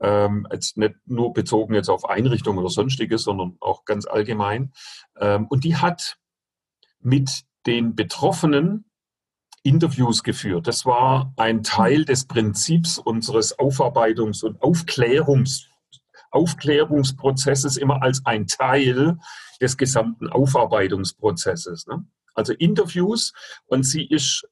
[0.00, 4.72] ähm, jetzt nicht nur bezogen jetzt auf Einrichtungen oder sonstiges, sondern auch ganz allgemein.
[5.18, 6.18] Ähm, und die hat
[7.00, 8.84] mit den Betroffenen
[9.62, 10.66] Interviews geführt.
[10.66, 15.67] Das war ein Teil des Prinzips unseres Aufarbeitungs- und Aufklärungs
[16.30, 19.18] Aufklärungsprozesses immer als ein Teil
[19.60, 21.86] des gesamten Aufarbeitungsprozesses.
[21.86, 22.04] Ne?
[22.34, 23.32] Also Interviews
[23.66, 24.46] und sie ist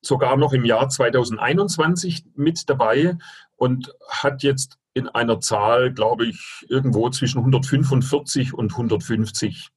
[0.00, 3.16] sogar noch im Jahr 2021 mit dabei
[3.56, 9.70] und hat jetzt in einer Zahl, glaube ich, irgendwo zwischen 145 und 150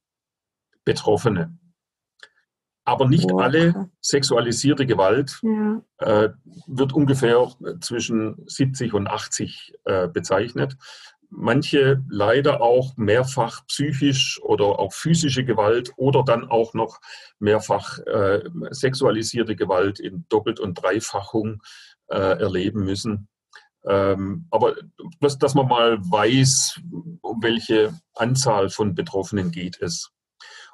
[0.84, 1.56] Betroffene.
[2.86, 5.82] Aber nicht oh, alle sexualisierte Gewalt ja.
[5.98, 6.28] äh,
[6.68, 10.76] wird ungefähr zwischen 70 und 80 äh, bezeichnet.
[11.28, 17.00] Manche leider auch mehrfach psychisch oder auch physische Gewalt oder dann auch noch
[17.40, 21.60] mehrfach äh, sexualisierte Gewalt in Doppelt- und Dreifachung
[22.06, 23.26] äh, erleben müssen.
[23.84, 24.76] Ähm, aber
[25.18, 26.80] bloß, dass man mal weiß,
[27.20, 30.12] um welche Anzahl von Betroffenen geht es.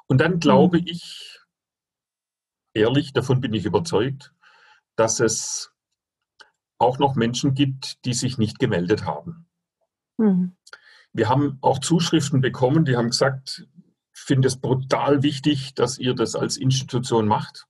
[0.05, 0.87] Und dann glaube mhm.
[0.87, 1.32] ich,
[2.73, 4.33] ehrlich, davon bin ich überzeugt,
[4.95, 5.71] dass es
[6.77, 9.47] auch noch Menschen gibt, die sich nicht gemeldet haben.
[10.17, 10.55] Mhm.
[11.13, 13.67] Wir haben auch Zuschriften bekommen, die haben gesagt,
[14.15, 17.65] ich finde es brutal wichtig, dass ihr das als Institution macht.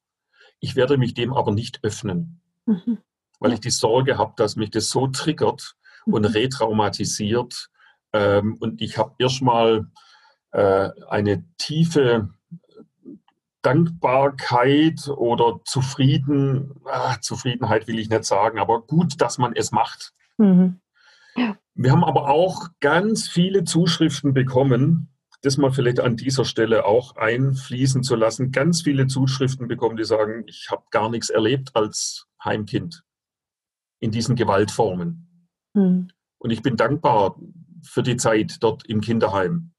[0.60, 2.42] Ich werde mich dem aber nicht öffnen.
[2.66, 3.00] Mhm
[3.44, 5.76] weil ich die Sorge habe, dass mich das so triggert
[6.06, 6.28] und mhm.
[6.28, 7.70] retraumatisiert.
[8.14, 9.88] Ähm, und ich habe erstmal
[10.52, 12.30] äh, eine tiefe
[13.64, 20.14] Dankbarkeit oder Zufrieden, ah, Zufriedenheit will ich nicht sagen, aber gut, dass man es macht.
[20.38, 20.80] Mhm.
[21.36, 21.58] Ja.
[21.74, 25.10] Wir haben aber auch ganz viele Zuschriften bekommen,
[25.42, 28.52] das mal vielleicht an dieser Stelle auch einfließen zu lassen.
[28.52, 33.04] Ganz viele Zuschriften bekommen, die sagen, ich habe gar nichts erlebt als Heimkind
[34.00, 35.50] in diesen Gewaltformen.
[35.74, 36.10] Mhm.
[36.38, 37.38] Und ich bin dankbar
[37.82, 39.74] für die Zeit dort im Kinderheim.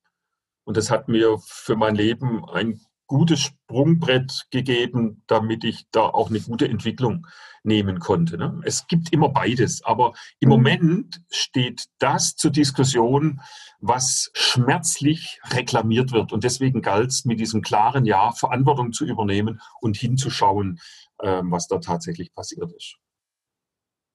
[0.65, 6.31] Und das hat mir für mein Leben ein gutes Sprungbrett gegeben, damit ich da auch
[6.31, 7.27] eine gute Entwicklung
[7.63, 8.37] nehmen konnte.
[8.37, 8.61] Ne?
[8.65, 10.55] Es gibt immer beides, aber im mhm.
[10.55, 13.41] Moment steht das zur Diskussion,
[13.81, 16.33] was schmerzlich reklamiert wird.
[16.33, 20.79] Und deswegen galt es mit diesem klaren Ja, Verantwortung zu übernehmen und hinzuschauen,
[21.23, 22.97] ähm, was da tatsächlich passiert ist.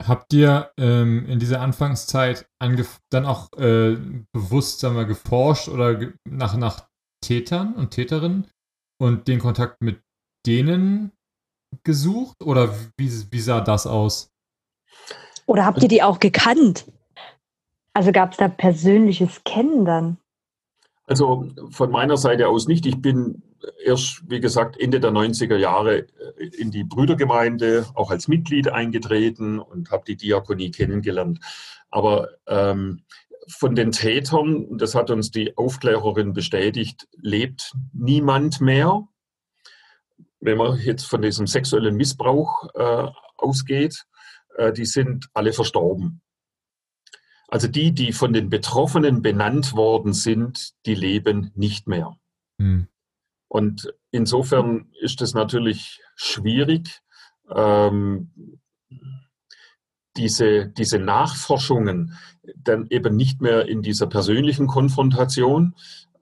[0.02, 2.48] Habt ihr ähm, in dieser Anfangszeit
[3.10, 3.98] dann auch äh,
[4.32, 6.88] bewusst sagen wir, geforscht oder nach, nach
[7.22, 8.48] Tätern und Täterinnen
[9.00, 10.02] und den Kontakt mit
[10.46, 11.12] denen
[11.84, 12.44] gesucht?
[12.44, 14.32] Oder wie, wie sah das aus?
[15.46, 16.86] Oder habt ihr die auch gekannt?
[17.94, 20.18] Also gab es da persönliches Kennen dann?
[21.08, 22.86] Also von meiner Seite aus nicht.
[22.86, 23.42] Ich bin
[23.84, 29.60] erst, wie gesagt, Ende der 90er Jahre äh, in die Brüdergemeinde auch als Mitglied eingetreten
[29.60, 31.40] und habe die Diakonie kennengelernt.
[31.90, 33.02] Aber ähm,
[33.50, 39.08] von den Tätern, das hat uns die Aufklärerin bestätigt, lebt niemand mehr.
[40.40, 44.06] Wenn man jetzt von diesem sexuellen Missbrauch äh, ausgeht,
[44.56, 46.22] äh, die sind alle verstorben.
[47.48, 52.16] Also die, die von den Betroffenen benannt worden sind, die leben nicht mehr.
[52.60, 52.88] Hm.
[53.48, 57.02] Und insofern ist es natürlich schwierig,
[57.54, 58.60] ähm,
[60.18, 62.14] diese, diese Nachforschungen
[62.56, 65.76] dann eben nicht mehr in dieser persönlichen Konfrontation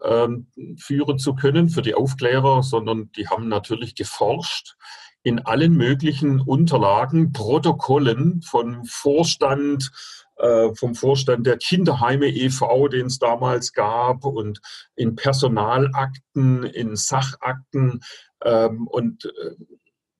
[0.04, 4.76] ähm, führen zu können für die Aufklärer, sondern die haben natürlich geforscht
[5.24, 9.92] in allen möglichen Unterlagen, Protokollen von Vorstand,
[10.38, 14.62] äh, vom Vorstand der Kinderheime e.V., den es damals gab, und
[14.96, 18.02] in Personalakten, in Sachakten.
[18.44, 19.56] Ähm, und äh,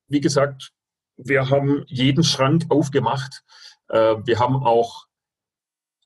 [0.08, 0.72] wie gesagt,
[1.18, 3.44] wir haben jeden Schrank aufgemacht.
[3.88, 5.06] Äh, wir haben auch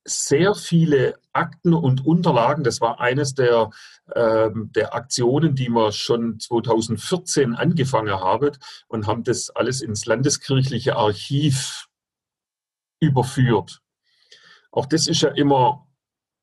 [0.04, 2.64] sehr viele Akten und Unterlagen.
[2.64, 3.70] Das war eines der,
[4.16, 8.50] ähm, der Aktionen, die wir schon 2014 angefangen haben
[8.88, 11.88] und haben das alles ins landeskirchliche Archiv
[13.00, 13.80] überführt.
[14.72, 15.86] Auch das ist ja immer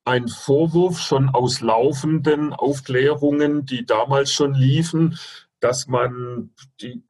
[0.05, 5.20] ein Vorwurf schon aus laufenden Aufklärungen, die damals schon liefen,
[5.59, 6.51] dass man
[6.82, 7.03] die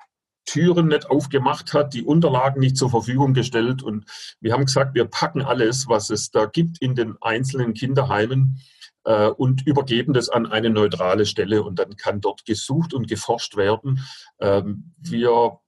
[0.50, 3.84] Türen nicht aufgemacht hat, die Unterlagen nicht zur Verfügung gestellt.
[3.84, 4.06] Und
[4.42, 8.60] wir haben gesagt, wir packen alles, was es da gibt in den einzelnen Kinderheimen
[9.04, 11.62] äh, und übergeben das an eine neutrale Stelle.
[11.62, 14.04] Und dann kann dort gesucht und geforscht werden.
[14.40, 15.60] Ähm, wir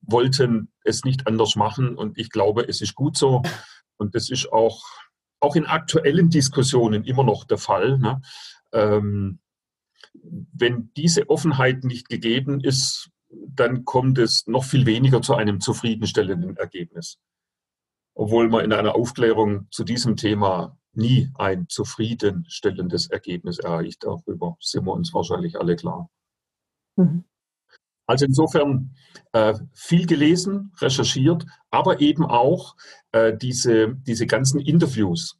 [0.00, 3.42] wollten es nicht anders machen und ich glaube, es ist gut so.
[3.98, 4.82] Und das ist auch,
[5.38, 7.98] auch in aktuellen Diskussionen immer noch der Fall.
[7.98, 8.20] Ne?
[8.72, 9.38] Ähm,
[10.12, 13.10] wenn diese Offenheit nicht gegeben ist,
[13.48, 17.18] dann kommt es noch viel weniger zu einem zufriedenstellenden Ergebnis.
[18.14, 24.04] Obwohl man in einer Aufklärung zu diesem Thema nie ein zufriedenstellendes Ergebnis erreicht.
[24.04, 26.08] Darüber sind wir uns wahrscheinlich alle klar.
[26.96, 27.24] Mhm.
[28.06, 28.94] Also insofern
[29.32, 32.76] äh, viel gelesen, recherchiert, aber eben auch
[33.12, 35.38] äh, diese, diese ganzen Interviews,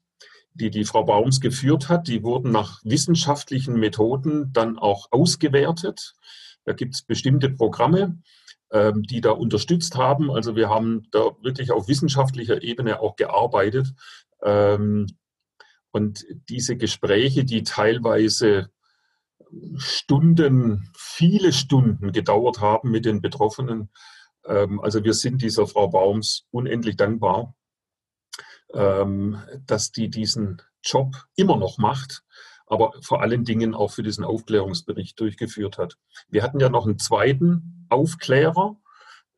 [0.54, 6.14] die die Frau Baums geführt hat, die wurden nach wissenschaftlichen Methoden dann auch ausgewertet.
[6.64, 8.18] Da gibt es bestimmte Programme,
[8.72, 10.30] ähm, die da unterstützt haben.
[10.30, 13.94] Also wir haben da wirklich auf wissenschaftlicher Ebene auch gearbeitet.
[14.42, 15.06] Ähm,
[15.90, 18.70] und diese Gespräche, die teilweise
[19.76, 23.90] Stunden, viele Stunden gedauert haben mit den Betroffenen.
[24.44, 27.54] Ähm, also wir sind dieser Frau Baums unendlich dankbar,
[28.72, 32.24] dass die diesen Job immer noch macht,
[32.66, 35.96] aber vor allen Dingen auch für diesen Aufklärungsbericht durchgeführt hat.
[36.28, 38.76] Wir hatten ja noch einen zweiten Aufklärer.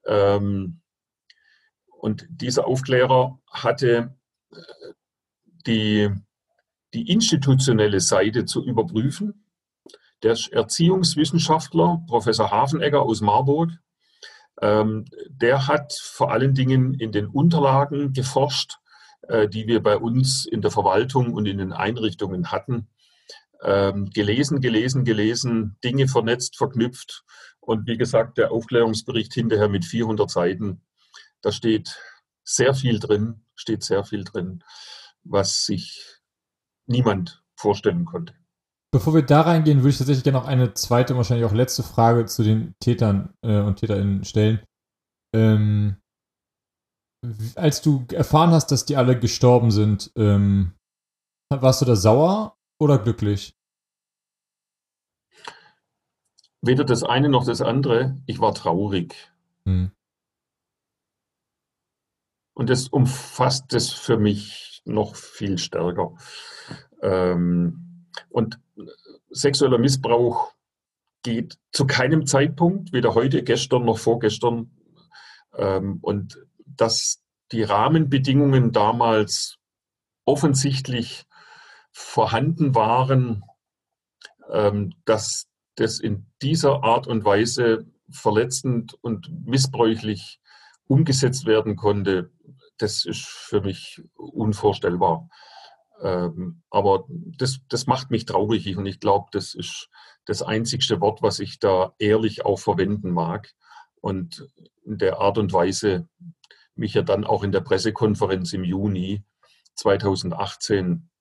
[0.07, 0.81] Ähm,
[1.87, 4.17] und dieser Aufklärer hatte
[4.53, 4.57] äh,
[5.67, 6.11] die,
[6.95, 9.47] die institutionelle Seite zu überprüfen
[10.23, 13.71] der Erziehungswissenschaftler, Professor Hafenegger aus Marburg.
[14.61, 18.79] Ähm, der hat vor allen Dingen in den Unterlagen geforscht,
[19.29, 22.89] äh, die wir bei uns in der Verwaltung und in den Einrichtungen hatten.
[23.63, 27.25] Ähm, gelesen, gelesen, gelesen, Dinge vernetzt, verknüpft.
[27.61, 30.83] Und wie gesagt, der Aufklärungsbericht hinterher mit 400 Seiten,
[31.41, 31.99] da steht
[32.45, 34.63] sehr viel drin, steht sehr viel drin,
[35.25, 36.21] was sich
[36.87, 38.35] niemand vorstellen konnte.
[38.93, 42.27] Bevor wir da reingehen, würde ich tatsächlich gerne noch eine zweite, wahrscheinlich auch letzte Frage
[42.27, 44.61] zu den Tätern äh, und TäterInnen stellen.
[45.35, 45.97] Ähm,
[47.57, 50.73] als du erfahren hast, dass die alle gestorben sind, ähm,
[51.51, 53.57] warst du da sauer oder glücklich?
[56.63, 58.21] Weder das eine noch das andere.
[58.27, 59.15] Ich war traurig.
[59.65, 59.93] Hm.
[62.55, 66.17] Und das umfasst es für mich noch viel stärker.
[67.03, 68.59] Ähm, und
[69.29, 70.55] sexueller Missbrauch
[71.23, 74.71] geht zu keinem Zeitpunkt, weder heute, gestern noch vorgestern.
[75.55, 77.23] Ähm, und dass
[77.53, 79.59] die Rahmenbedingungen damals
[80.25, 81.27] offensichtlich
[81.99, 83.43] vorhanden waren,
[84.51, 90.39] ähm, dass das in dieser Art und Weise verletzend und missbräuchlich
[90.89, 92.31] umgesetzt werden konnte,
[92.77, 95.31] das ist für mich unvorstellbar.
[96.03, 99.89] Ähm, aber das, das macht mich traurig und ich glaube, das ist
[100.27, 103.55] das einzigste Wort, was ich da ehrlich auch verwenden mag.
[104.03, 104.47] Und
[104.85, 106.11] in der Art und Weise
[106.75, 109.25] mich ja dann auch in der Pressekonferenz im Juni
[109.77, 111.16] 2018 äh,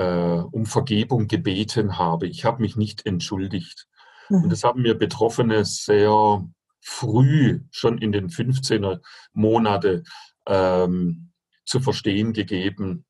[0.00, 2.26] um Vergebung gebeten habe.
[2.26, 3.86] Ich habe mich nicht entschuldigt.
[4.28, 4.44] Mhm.
[4.44, 6.44] Und das haben mir Betroffene sehr
[6.80, 9.00] früh, schon in den 15er
[9.32, 10.02] Monate,
[10.46, 11.30] ähm,
[11.64, 13.06] zu verstehen gegeben.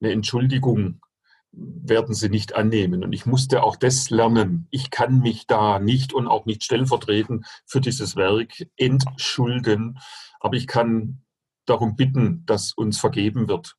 [0.00, 1.00] Eine Entschuldigung
[1.52, 3.04] werden sie nicht annehmen.
[3.04, 4.66] Und ich musste auch das lernen.
[4.70, 9.98] Ich kann mich da nicht und auch nicht stellvertretend für dieses Werk entschulden,
[10.40, 11.22] aber ich kann
[11.66, 13.76] darum bitten, dass uns vergeben wird.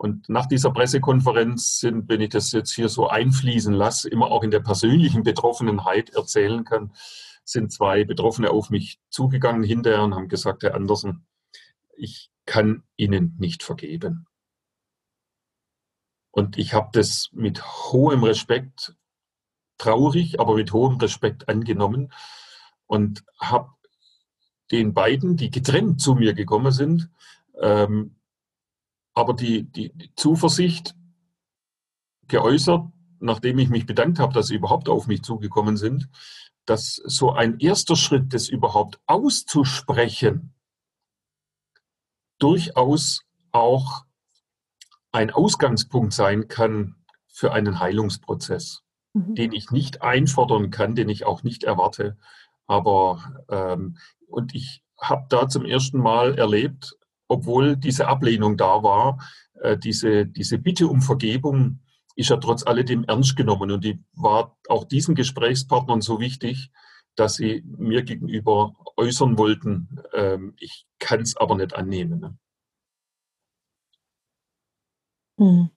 [0.00, 4.42] Und nach dieser Pressekonferenz sind, wenn ich das jetzt hier so einfließen lasse, immer auch
[4.42, 6.94] in der persönlichen Betroffenheit erzählen kann,
[7.44, 11.26] sind zwei Betroffene auf mich zugegangen hinterher und haben gesagt, Herr Andersen,
[11.94, 14.26] ich kann Ihnen nicht vergeben.
[16.30, 18.96] Und ich habe das mit hohem Respekt,
[19.76, 22.10] traurig, aber mit hohem Respekt angenommen
[22.86, 23.68] und habe
[24.70, 27.10] den beiden, die getrennt zu mir gekommen sind,
[27.60, 28.16] ähm,
[29.14, 30.94] aber die, die, die Zuversicht
[32.28, 32.86] geäußert,
[33.18, 36.08] nachdem ich mich bedankt habe, dass sie überhaupt auf mich zugekommen sind,
[36.64, 40.54] dass so ein erster Schritt, das überhaupt auszusprechen,
[42.38, 44.04] durchaus auch
[45.12, 46.96] ein Ausgangspunkt sein kann
[47.28, 48.82] für einen Heilungsprozess,
[49.12, 49.34] mhm.
[49.34, 52.16] den ich nicht einfordern kann, den ich auch nicht erwarte.
[52.66, 56.96] Aber ähm, und ich habe da zum ersten Mal erlebt,
[57.30, 59.18] obwohl diese Ablehnung da war,
[59.60, 61.80] äh, diese, diese Bitte um Vergebung
[62.16, 66.70] ist ja trotz alledem ernst genommen und die war auch diesen Gesprächspartnern so wichtig,
[67.14, 72.20] dass sie mir gegenüber äußern wollten, ähm, ich kann es aber nicht annehmen.
[72.20, 72.38] Ne?
[75.38, 75.70] Hm.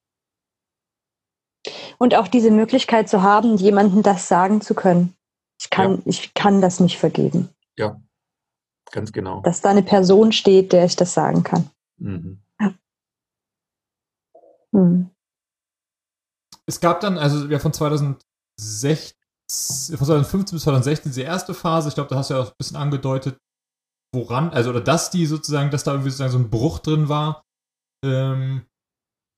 [2.00, 5.16] Und auch diese Möglichkeit zu haben, jemandem das sagen zu können.
[5.60, 6.02] Ich kann, ja.
[6.06, 7.50] ich kann das nicht vergeben.
[7.78, 8.02] Ja,
[8.94, 9.42] Ganz genau.
[9.42, 11.68] Dass da eine Person steht, der ich das sagen kann.
[12.00, 12.40] Mhm.
[12.62, 12.74] Ja.
[14.72, 15.10] Mhm.
[16.68, 19.18] Es gab dann, also ja, von 2016,
[19.98, 22.58] von 2015 bis 2016 diese erste Phase, ich glaube, da hast du ja auch ein
[22.60, 23.40] bisschen angedeutet,
[24.14, 27.42] woran, also oder dass die sozusagen, dass da irgendwie sozusagen so ein Bruch drin war.
[28.06, 28.68] Ähm,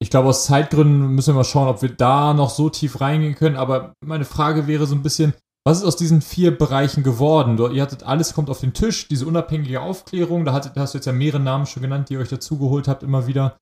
[0.01, 3.35] ich glaube, aus Zeitgründen müssen wir mal schauen, ob wir da noch so tief reingehen
[3.35, 3.55] können.
[3.55, 5.33] Aber meine Frage wäre so ein bisschen,
[5.65, 7.57] was ist aus diesen vier Bereichen geworden?
[7.73, 11.05] ihr hattet alles kommt auf den Tisch, diese unabhängige Aufklärung, da, hattet, hast du jetzt
[11.05, 13.57] ja mehrere Namen schon genannt, die ihr euch dazugeholt habt, immer wieder.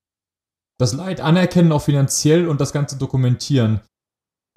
[0.80, 3.80] Das Leid anerkennen, auch finanziell und das Ganze dokumentieren.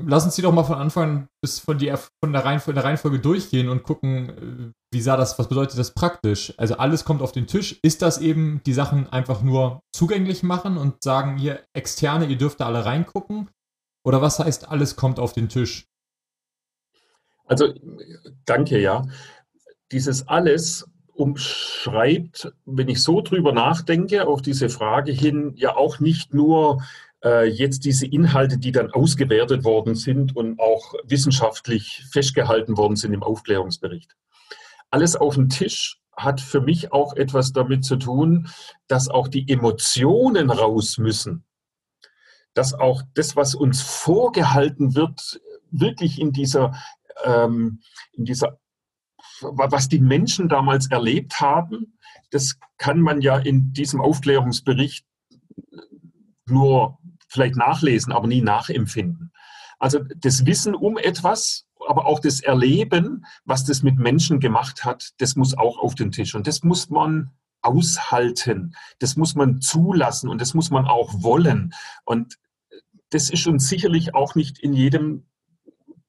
[0.03, 1.93] Lass uns die doch mal von Anfang bis von, die,
[2.23, 5.93] von der, Reihenfolge, der Reihenfolge durchgehen und gucken, äh, wie sah das, was bedeutet das
[5.93, 6.53] praktisch?
[6.59, 7.79] Also alles kommt auf den Tisch.
[7.83, 12.61] Ist das eben die Sachen einfach nur zugänglich machen und sagen, hier Externe, ihr dürft
[12.61, 13.49] da alle reingucken?
[14.07, 15.87] Oder was heißt, alles kommt auf den Tisch?
[17.47, 17.73] Also
[18.45, 19.07] danke, ja.
[19.93, 26.35] Dieses alles umschreibt, wenn ich so drüber nachdenke, auf diese Frage hin, ja auch nicht
[26.35, 26.83] nur
[27.25, 33.15] äh, jetzt diese Inhalte, die dann ausgewertet worden sind und auch wissenschaftlich festgehalten worden sind
[33.15, 34.15] im Aufklärungsbericht.
[34.91, 38.49] Alles auf dem Tisch hat für mich auch etwas damit zu tun,
[38.89, 41.45] dass auch die Emotionen raus müssen.
[42.55, 45.41] Dass auch das, was uns vorgehalten wird,
[45.71, 46.75] wirklich in dieser
[47.25, 47.81] ähm,
[48.13, 48.59] in dieser,
[49.41, 51.99] was die Menschen damals erlebt haben,
[52.31, 55.07] das kann man ja in diesem Aufklärungsbericht
[56.47, 56.99] nur
[57.29, 59.33] vielleicht nachlesen, aber nie nachempfinden.
[59.79, 65.11] Also das Wissen um etwas, aber auch das Erleben, was das mit Menschen gemacht hat,
[65.19, 66.35] das muss auch auf den Tisch.
[66.35, 67.31] Und das muss man
[67.63, 71.75] aushalten, das muss man zulassen und das muss man auch wollen.
[72.05, 72.39] Und
[73.11, 75.27] das ist uns sicherlich auch nicht in jedem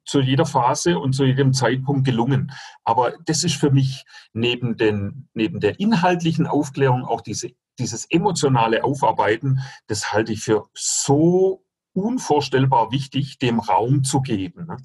[0.08, 2.51] zu jeder Phase und zu jedem Zeitpunkt gelungen.
[2.84, 8.84] Aber das ist für mich neben, den, neben der inhaltlichen Aufklärung auch diese, dieses emotionale
[8.84, 14.68] Aufarbeiten, das halte ich für so unvorstellbar wichtig, dem Raum zu geben.
[14.68, 14.78] Ne?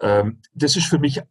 [0.00, 1.22] Ähm, das ist für mich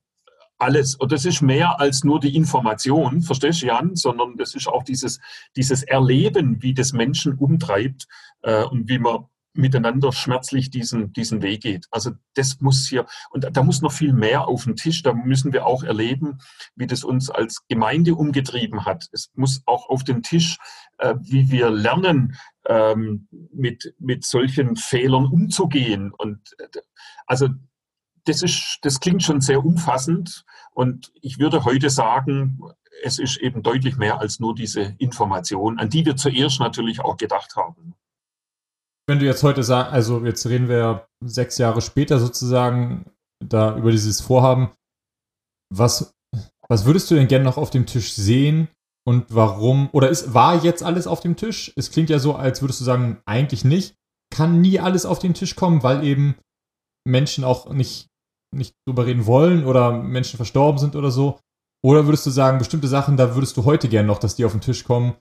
[0.57, 0.95] alles.
[0.95, 3.95] Und das ist mehr als nur die Information, verstehst du, Jan?
[3.95, 5.19] Sondern das ist auch dieses,
[5.55, 8.07] dieses Erleben, wie das Menschen umtreibt
[8.43, 11.87] äh, und wie man miteinander schmerzlich diesen, diesen Weg geht.
[11.91, 15.53] Also das muss hier, und da muss noch viel mehr auf den Tisch, da müssen
[15.53, 16.39] wir auch erleben,
[16.75, 19.07] wie das uns als Gemeinde umgetrieben hat.
[19.11, 20.57] Es muss auch auf den Tisch,
[20.97, 22.37] äh, wie wir lernen,
[22.67, 26.11] ähm, mit, mit solchen Fehlern umzugehen.
[26.15, 26.79] Und äh,
[27.25, 27.49] also
[28.25, 32.61] das ist, das klingt schon sehr umfassend und ich würde heute sagen,
[33.01, 37.17] es ist eben deutlich mehr als nur diese Information, an die wir zuerst natürlich auch
[37.17, 37.95] gedacht haben
[39.09, 43.05] wenn du jetzt heute sagst, also jetzt reden wir sechs Jahre später sozusagen
[43.43, 44.69] da über dieses Vorhaben,
[45.73, 46.13] was,
[46.69, 48.69] was würdest du denn gerne noch auf dem Tisch sehen
[49.07, 49.89] und warum?
[49.91, 51.73] Oder ist, war jetzt alles auf dem Tisch?
[51.75, 53.95] Es klingt ja so, als würdest du sagen, eigentlich nicht.
[54.31, 56.35] Kann nie alles auf den Tisch kommen, weil eben
[57.07, 58.07] Menschen auch nicht,
[58.55, 61.39] nicht drüber reden wollen oder Menschen verstorben sind oder so.
[61.83, 64.51] Oder würdest du sagen, bestimmte Sachen, da würdest du heute gerne noch, dass die auf
[64.51, 65.15] den Tisch kommen,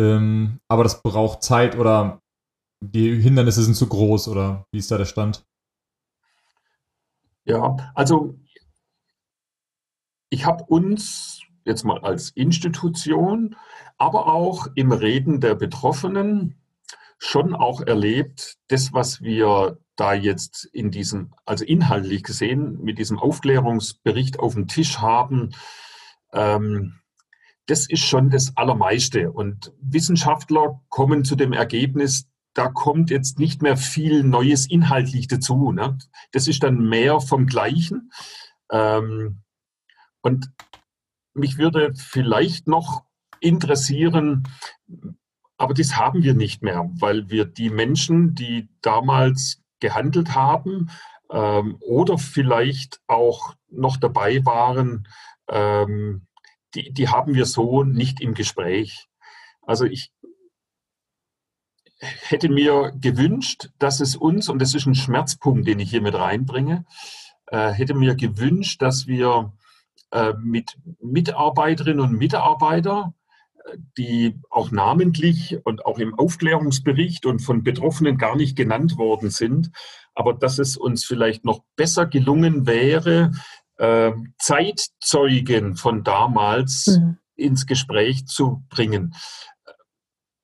[0.00, 2.20] ähm, aber das braucht Zeit oder
[2.80, 5.44] die Hindernisse sind zu groß oder wie ist da der Stand?
[7.44, 8.38] Ja, also
[10.30, 13.56] ich habe uns jetzt mal als Institution,
[13.98, 16.56] aber auch im Reden der Betroffenen
[17.18, 23.18] schon auch erlebt, das, was wir da jetzt in diesem, also inhaltlich gesehen, mit diesem
[23.18, 25.50] Aufklärungsbericht auf dem Tisch haben,
[26.32, 27.00] ähm,
[27.66, 29.30] das ist schon das Allermeiste.
[29.30, 35.72] Und Wissenschaftler kommen zu dem Ergebnis, da kommt jetzt nicht mehr viel Neues inhaltlich dazu.
[35.72, 35.98] Ne?
[36.32, 38.10] Das ist dann mehr vom Gleichen.
[38.70, 39.42] Ähm,
[40.20, 40.50] und
[41.34, 43.04] mich würde vielleicht noch
[43.40, 44.48] interessieren,
[45.56, 50.90] aber das haben wir nicht mehr, weil wir die Menschen, die damals gehandelt haben
[51.30, 55.06] ähm, oder vielleicht auch noch dabei waren,
[55.48, 56.26] ähm,
[56.74, 59.08] die, die haben wir so nicht im Gespräch.
[59.62, 60.12] Also ich,
[62.00, 66.14] hätte mir gewünscht, dass es uns, und das ist ein Schmerzpunkt, den ich hier mit
[66.14, 66.84] reinbringe,
[67.46, 69.52] äh, hätte mir gewünscht, dass wir
[70.12, 73.14] äh, mit Mitarbeiterinnen und Mitarbeitern,
[73.64, 79.30] äh, die auch namentlich und auch im Aufklärungsbericht und von Betroffenen gar nicht genannt worden
[79.30, 79.70] sind,
[80.14, 83.32] aber dass es uns vielleicht noch besser gelungen wäre,
[83.76, 87.18] äh, Zeitzeugen von damals mhm.
[87.36, 89.14] ins Gespräch zu bringen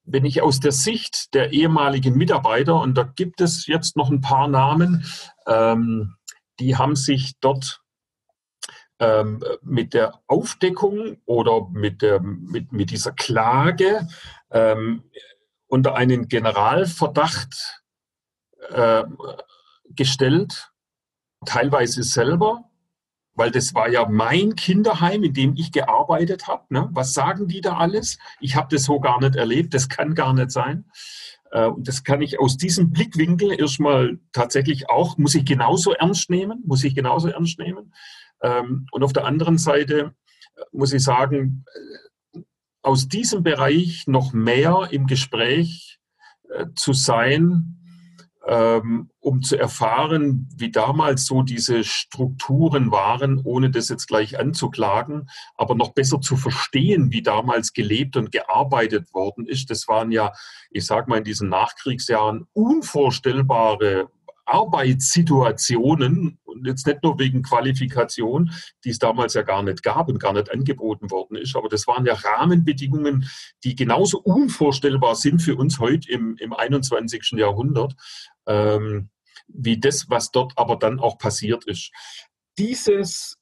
[0.07, 4.20] wenn ich aus der Sicht der ehemaligen Mitarbeiter, und da gibt es jetzt noch ein
[4.20, 5.04] paar Namen,
[5.46, 6.14] ähm,
[6.61, 7.82] die haben sich dort
[8.98, 14.09] ähm, mit der Aufdeckung oder mit, der, mit, mit dieser Klage
[14.50, 15.02] ähm,
[15.66, 17.82] unter einen Generalverdacht
[18.70, 19.04] äh,
[19.90, 20.70] gestellt,
[21.44, 22.65] teilweise selber,
[23.37, 26.64] weil das war ja mein Kinderheim, in dem ich gearbeitet habe.
[26.70, 26.89] Ne?
[26.93, 28.18] Was sagen die da alles?
[28.41, 30.87] Ich habe das so gar nicht erlebt, das kann gar nicht sein.
[31.51, 36.30] Äh, und das kann ich aus diesem Blickwinkel erstmal tatsächlich auch, muss ich genauso ernst
[36.30, 37.93] nehmen, muss ich genauso ernst nehmen.
[38.43, 40.14] Ähm, und auf der anderen Seite
[40.57, 41.64] äh, muss ich sagen,
[42.34, 42.41] äh,
[42.82, 45.99] aus diesem Bereich noch mehr im Gespräch
[46.76, 47.84] zu sein,
[48.49, 55.74] um zu erfahren, wie damals so diese Strukturen waren, ohne das jetzt gleich anzuklagen, aber
[55.74, 59.70] noch besser zu verstehen, wie damals gelebt und gearbeitet worden ist.
[59.70, 60.32] Das waren ja,
[60.70, 64.11] ich sage mal, in diesen Nachkriegsjahren unvorstellbare
[64.47, 68.53] Arbeitssituationen und jetzt nicht nur wegen Qualifikation,
[68.84, 71.86] die es damals ja gar nicht gab und gar nicht angeboten worden ist, aber das
[71.86, 73.28] waren ja Rahmenbedingungen,
[73.64, 77.32] die genauso unvorstellbar sind für uns heute im, im 21.
[77.36, 77.97] Jahrhundert
[78.47, 79.11] ähm,
[79.49, 81.92] wie das, was dort aber dann auch passiert ist.
[82.59, 83.38] Dieses,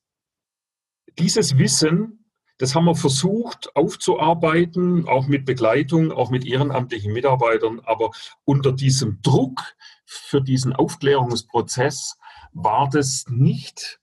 [1.19, 2.25] dieses Wissen,
[2.59, 8.11] das haben wir versucht aufzuarbeiten, auch mit Begleitung, auch mit ehrenamtlichen Mitarbeitern, aber
[8.45, 9.75] unter diesem Druck
[10.05, 12.17] für diesen Aufklärungsprozess
[12.53, 14.01] war das nicht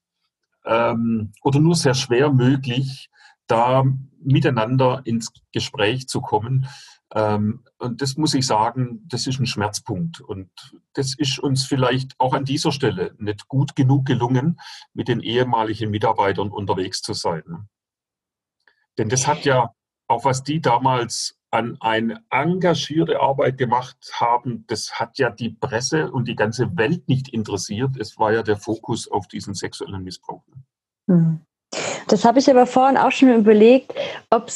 [0.66, 3.10] ähm, oder nur sehr schwer möglich,
[3.48, 3.86] da
[4.20, 6.68] miteinander ins Gespräch zu kommen.
[7.14, 10.22] Ähm, und das muss ich sagen, das ist ein Schmerzpunkt.
[10.22, 10.50] Und
[10.94, 14.60] das ist uns vielleicht auch an dieser Stelle nicht gut genug gelungen,
[14.94, 17.68] mit den ehemaligen Mitarbeitern unterwegs zu sein.
[18.98, 19.74] Denn das hat ja
[20.08, 26.10] auch, was die damals an eine engagierte Arbeit gemacht haben, das hat ja die Presse
[26.12, 27.98] und die ganze Welt nicht interessiert.
[27.98, 30.44] Es war ja der Fokus auf diesen sexuellen Missbrauch.
[31.08, 31.42] Mhm.
[32.08, 33.94] Das habe ich aber vorhin auch schon überlegt,
[34.30, 34.48] ob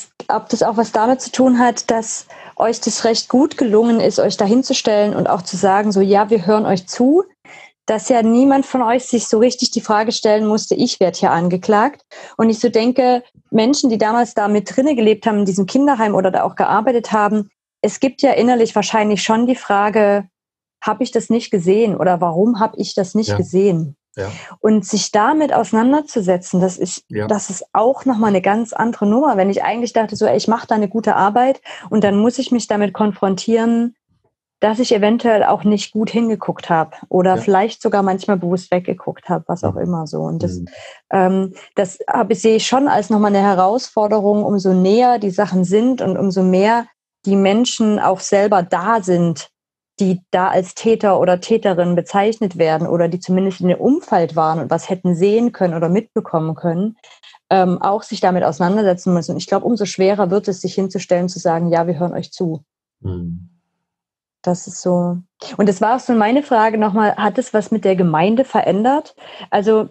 [0.49, 2.27] das auch was damit zu tun hat, dass
[2.57, 6.45] euch das recht gut gelungen ist, euch dahinzustellen und auch zu sagen, so ja, wir
[6.45, 7.23] hören euch zu,
[7.85, 11.31] dass ja niemand von euch sich so richtig die Frage stellen musste, ich werde hier
[11.31, 12.01] angeklagt.
[12.37, 16.15] Und ich so denke, Menschen, die damals da mit drinne gelebt haben, in diesem Kinderheim
[16.15, 17.49] oder da auch gearbeitet haben,
[17.81, 20.27] es gibt ja innerlich wahrscheinlich schon die Frage,
[20.81, 23.37] habe ich das nicht gesehen oder warum habe ich das nicht Ja.
[23.37, 23.95] gesehen?
[24.15, 24.31] Ja.
[24.59, 27.27] Und sich damit auseinanderzusetzen, das ist, Ja.
[27.27, 29.37] das ist auch nochmal eine ganz andere Nummer.
[29.37, 32.37] Wenn ich eigentlich dachte, so, ey, ich mache da eine gute Arbeit und dann muss
[32.39, 33.95] ich mich damit konfrontieren,
[34.61, 37.41] dass ich eventuell auch nicht gut hingeguckt habe oder Ja.
[37.41, 40.21] vielleicht sogar manchmal bewusst weggeguckt habe, was auch immer so.
[40.21, 40.65] Und das, Mhm.
[41.11, 46.01] ähm, das habe, sehe ich schon als nochmal eine Herausforderung, umso näher die Sachen sind
[46.01, 46.87] und umso mehr
[47.25, 49.49] die Menschen auch selber da sind,
[49.99, 54.59] die da als Täter oder Täterin bezeichnet werden oder die zumindest in dem Umfeld waren
[54.59, 56.97] und was hätten sehen können oder mitbekommen können,
[57.49, 59.31] ähm, auch sich damit auseinandersetzen müssen.
[59.31, 62.31] Und ich glaube, umso schwerer wird es, sich hinzustellen, zu sagen, ja, wir hören euch
[62.31, 62.63] zu.
[63.01, 63.49] Mhm.
[64.41, 65.17] Das ist so.
[65.57, 69.15] Und das war auch so meine Frage nochmal, hat es was mit der Gemeinde verändert?
[69.49, 69.89] Also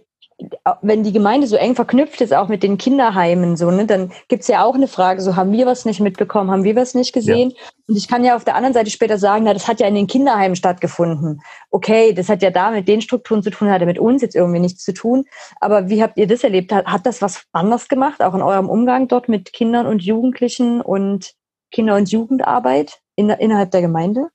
[0.83, 4.49] wenn die Gemeinde so eng verknüpft ist, auch mit den Kinderheimen, so, ne, dann gibt's
[4.49, 7.53] ja auch eine Frage, so haben wir was nicht mitbekommen, haben wir was nicht gesehen?
[7.87, 9.95] Und ich kann ja auf der anderen Seite später sagen, na, das hat ja in
[9.95, 11.41] den Kinderheimen stattgefunden.
[11.71, 14.35] Okay, das hat ja da mit den Strukturen zu tun, hat ja mit uns jetzt
[14.35, 15.25] irgendwie nichts zu tun.
[15.61, 16.73] Aber wie habt ihr das erlebt?
[16.73, 20.81] Hat, hat das was anders gemacht, auch in eurem Umgang dort mit Kindern und Jugendlichen
[20.81, 21.35] und
[21.71, 24.29] Kinder- und Jugendarbeit in, innerhalb der Gemeinde?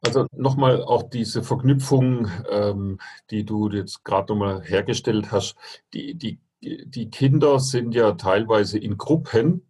[0.00, 2.98] Also nochmal auch diese Verknüpfung, ähm,
[3.30, 5.56] die du jetzt gerade nochmal hergestellt hast.
[5.92, 9.62] Die, die, die Kinder sind ja teilweise in Gruppen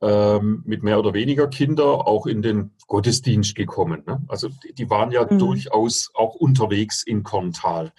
[0.00, 4.02] ähm, mit mehr oder weniger Kinder auch in den Gottesdienst gekommen.
[4.06, 4.22] Ne?
[4.28, 5.38] Also die, die waren ja Mhm.
[5.38, 7.92] durchaus auch unterwegs in Korntal.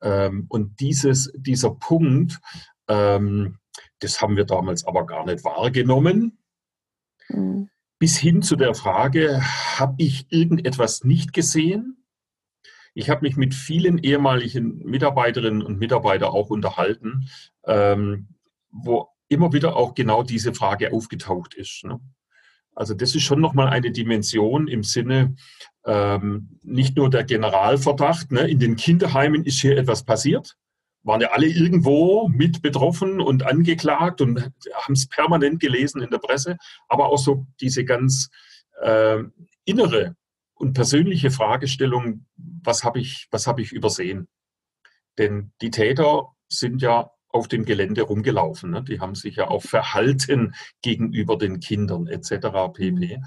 [0.00, 2.38] Ähm, und dieses, dieser Punkt,
[2.88, 3.58] ähm,
[4.00, 6.38] das haben wir damals aber gar nicht wahrgenommen
[7.28, 7.68] Mhm.
[7.98, 9.40] Bis hin zu der Frage,
[9.78, 12.04] habe ich irgendetwas nicht gesehen?
[12.94, 17.28] Ich habe mich mit vielen ehemaligen Mitarbeiterinnen und Mitarbeitern auch unterhalten,
[17.64, 18.28] ähm,
[18.70, 21.84] wo immer wieder auch genau diese Frage aufgetaucht ist.
[21.84, 22.00] Ne?
[22.74, 25.34] Also das ist schon nochmal eine Dimension im Sinne,
[25.86, 30.56] ähm, nicht nur der Generalverdacht, ne, in den Kinderheimen ist hier etwas passiert,
[31.06, 36.18] waren ja alle irgendwo mit betroffen und angeklagt und haben es permanent gelesen in der
[36.18, 36.56] Presse,
[36.88, 38.28] aber auch so diese ganz
[38.82, 39.22] äh,
[39.64, 40.16] innere
[40.54, 44.28] und persönliche Fragestellung, was habe ich, habe ich übersehen?
[45.18, 48.70] Denn die Täter sind ja auf dem Gelände rumgelaufen.
[48.70, 48.82] Ne?
[48.82, 52.48] Die haben sich ja auch verhalten gegenüber den Kindern etc.
[52.72, 53.20] pp.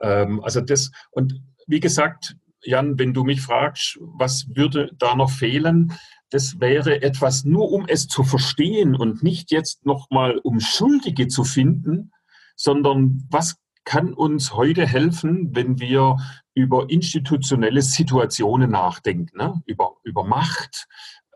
[0.00, 5.30] Ähm, also das, und wie gesagt, Jan, wenn du mich fragst, was würde da noch
[5.30, 5.92] fehlen,
[6.32, 11.44] das wäre etwas nur, um es zu verstehen und nicht jetzt nochmal um Schuldige zu
[11.44, 12.10] finden,
[12.56, 16.16] sondern was kann uns heute helfen, wenn wir
[16.54, 19.62] über institutionelle Situationen nachdenken, ne?
[19.66, 20.86] über, über Macht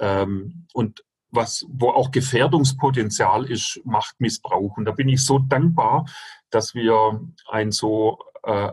[0.00, 4.78] ähm, und was, wo auch Gefährdungspotenzial ist, Machtmissbrauch.
[4.78, 6.06] Und da bin ich so dankbar,
[6.48, 8.72] dass wir ein so äh,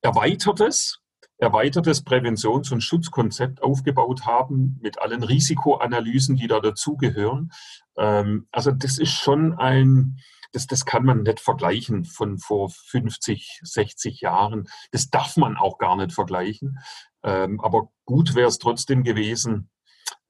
[0.00, 1.00] erweitertes,
[1.38, 7.52] erweitertes Präventions- und Schutzkonzept aufgebaut haben mit allen Risikoanalysen, die da dazugehören.
[7.98, 10.18] Ähm, also das ist schon ein,
[10.52, 14.68] das, das kann man nicht vergleichen von vor 50, 60 Jahren.
[14.92, 16.78] Das darf man auch gar nicht vergleichen.
[17.22, 19.70] Ähm, aber gut wäre es trotzdem gewesen,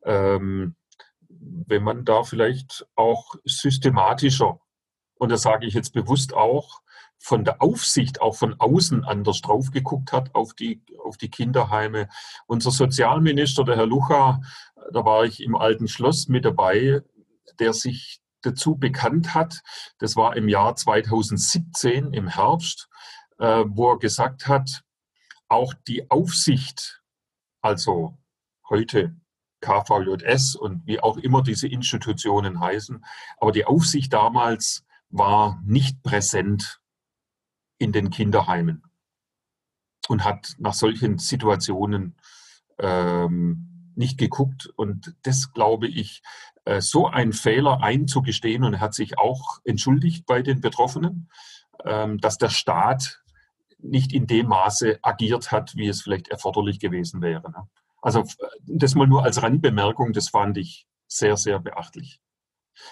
[0.05, 0.77] ähm,
[1.29, 4.61] wenn man da vielleicht auch systematischer,
[5.19, 6.81] und das sage ich jetzt bewusst auch,
[7.19, 12.09] von der Aufsicht auch von außen anders drauf geguckt hat auf die, auf die Kinderheime.
[12.47, 14.41] Unser Sozialminister, der Herr Lucha,
[14.93, 17.03] da war ich im alten Schloss mit dabei,
[17.59, 19.63] der sich dazu bekannt hat,
[19.99, 22.89] das war im Jahr 2017 im Herbst,
[23.39, 24.85] äh, wo er gesagt hat,
[25.49, 27.03] auch die Aufsicht,
[27.61, 28.19] also
[28.69, 29.17] heute
[29.61, 33.05] KVJS und wie auch immer diese Institutionen heißen,
[33.39, 36.81] aber die Aufsicht damals war nicht präsent
[37.79, 38.83] in den Kinderheimen
[40.09, 42.17] und hat nach solchen Situationen
[42.79, 44.71] ähm, nicht geguckt.
[44.77, 46.23] Und das glaube ich,
[46.65, 51.31] äh, so einen Fehler einzugestehen und hat sich auch entschuldigt bei den Betroffenen,
[51.85, 53.23] ähm, dass der Staat
[53.79, 57.51] nicht in dem Maße agiert hat, wie es vielleicht erforderlich gewesen wäre.
[57.51, 57.69] Ne?
[58.01, 58.25] Also
[58.67, 62.21] das mal nur als Randbemerkung, das fand ich sehr, sehr beachtlich.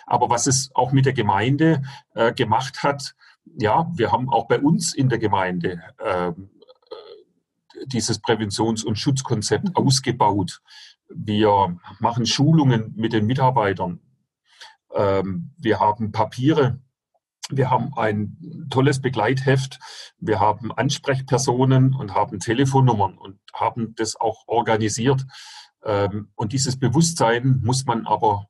[0.06, 1.82] Aber was es auch mit der Gemeinde
[2.14, 6.50] äh, gemacht hat, ja, wir haben auch bei uns in der Gemeinde ähm,
[6.90, 9.76] äh, dieses Präventions- und Schutzkonzept mhm.
[9.76, 10.60] ausgebaut.
[11.08, 14.00] Wir machen Schulungen mit den Mitarbeitern.
[14.94, 16.80] Ähm, wir haben Papiere.
[17.50, 19.78] Wir haben ein tolles Begleitheft.
[20.18, 25.26] Wir haben Ansprechpersonen und haben Telefonnummern und haben das auch organisiert.
[25.84, 28.48] Ähm, und dieses Bewusstsein muss man aber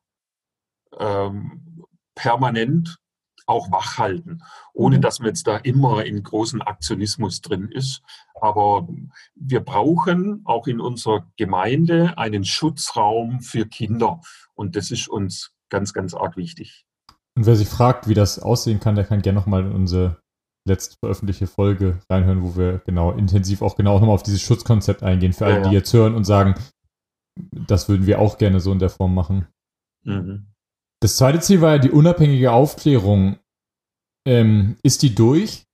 [0.99, 1.85] ähm,
[2.15, 2.99] permanent
[3.47, 4.43] auch wach halten,
[4.73, 5.03] ohne mhm.
[5.03, 8.03] dass man jetzt da immer in großen Aktionismus drin ist.
[8.41, 8.89] Aber
[9.35, 14.21] wir brauchen auch in unserer Gemeinde einen Schutzraum für Kinder.
[14.55, 16.87] Und das ist uns ganz, ganz arg wichtig.
[17.37, 20.21] Und wer sich fragt, wie das aussehen kann, der kann gerne nochmal in unsere
[20.67, 25.33] letzte veröffentlichte Folge reinhören, wo wir genau intensiv auch genau nochmal auf dieses Schutzkonzept eingehen,
[25.33, 25.69] für alle, ja, ja.
[25.69, 26.55] die jetzt hören und sagen,
[27.51, 29.47] das würden wir auch gerne so in der Form machen.
[30.05, 30.54] Mhm.
[31.01, 33.39] Das zweite Ziel war ja die unabhängige Aufklärung.
[34.27, 35.65] Ähm, ist die durch?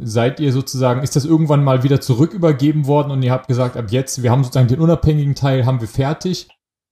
[0.00, 3.76] Seid ihr sozusagen, ist das irgendwann mal wieder zurück übergeben worden und ihr habt gesagt,
[3.76, 6.48] ab jetzt, wir haben sozusagen den unabhängigen Teil, haben wir fertig.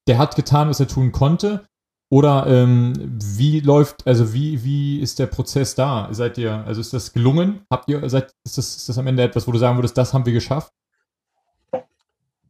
[0.09, 1.67] Der hat getan, was er tun konnte.
[2.09, 6.09] Oder ähm, wie läuft, also wie, wie ist der Prozess da?
[6.13, 7.63] Seid ihr, also ist das gelungen?
[7.71, 10.15] Habt ihr, seid, ist das, ist das am Ende etwas, wo du sagen würdest, das
[10.15, 10.73] haben wir geschafft?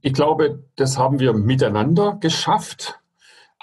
[0.02, 3.00] Ich glaube, das haben wir miteinander geschafft.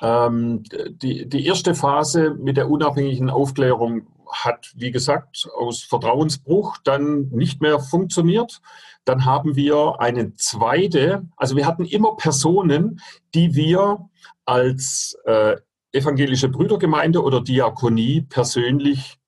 [0.02, 0.64] Ähm,
[1.02, 7.62] die, die erste Phase mit der unabhängigen Aufklärung hat, wie gesagt, aus Vertrauensbruch dann nicht
[7.62, 8.62] mehr funktioniert.
[9.06, 13.00] Dann haben wir eine zweite, also wir hatten immer Personen,
[13.36, 14.10] die wir
[14.46, 15.58] als äh,
[15.92, 19.20] evangelische Brüdergemeinde oder Diakonie persönlich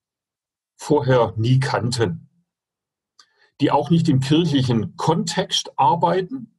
[0.76, 2.30] vorher nie kannten,
[3.62, 6.55] die auch nicht im kirchlichen Kontext arbeiten,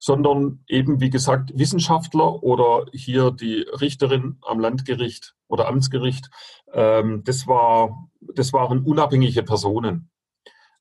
[0.00, 6.28] sondern eben, wie gesagt, Wissenschaftler oder hier die Richterin am Landgericht oder Amtsgericht.
[6.72, 10.10] Ähm, das, war, das waren unabhängige Personen.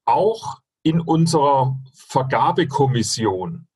[0.05, 3.67] Auch in unserer Vergabekommission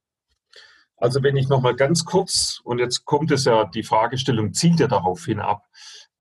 [1.03, 4.88] also wenn ich nochmal ganz kurz, und jetzt kommt es ja, die Fragestellung zielt ja
[4.88, 5.65] darauf hin ab.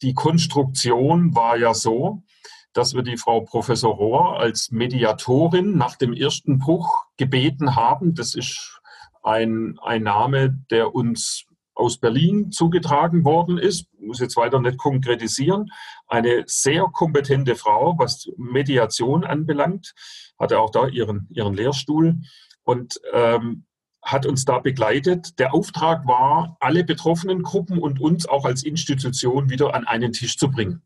[0.02, 2.24] Die Konstruktion war ja so,
[2.72, 8.16] dass wir die Frau Professor Rohr als Mediatorin nach dem ersten Bruch gebeten haben.
[8.16, 8.80] Das ist
[9.22, 15.70] ein, ein Name, der uns aus Berlin zugetragen worden ist, muss jetzt weiter nicht konkretisieren.
[16.06, 19.94] Eine sehr kompetente Frau, was Mediation anbelangt,
[20.38, 22.16] hatte auch da ihren, ihren Lehrstuhl.
[22.64, 23.64] Und ähm,
[24.02, 25.38] hat uns da begleitet.
[25.38, 30.36] Der Auftrag war, alle betroffenen Gruppen und uns auch als Institution wieder an einen Tisch
[30.36, 30.82] zu bringen.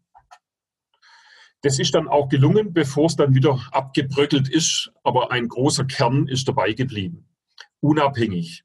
[1.63, 6.29] Das ist dann auch gelungen, bevor es dann wieder abgebröckelt ist, aber ein großer Kern
[6.29, 7.27] ist dabei geblieben.
[7.81, 8.65] Unabhängig.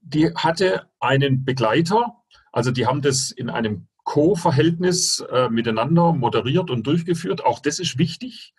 [0.00, 2.16] Die hatte einen Begleiter,
[2.52, 7.44] also die haben das in einem Co-Verhältnis äh, miteinander moderiert und durchgeführt.
[7.44, 8.54] Auch das ist wichtig.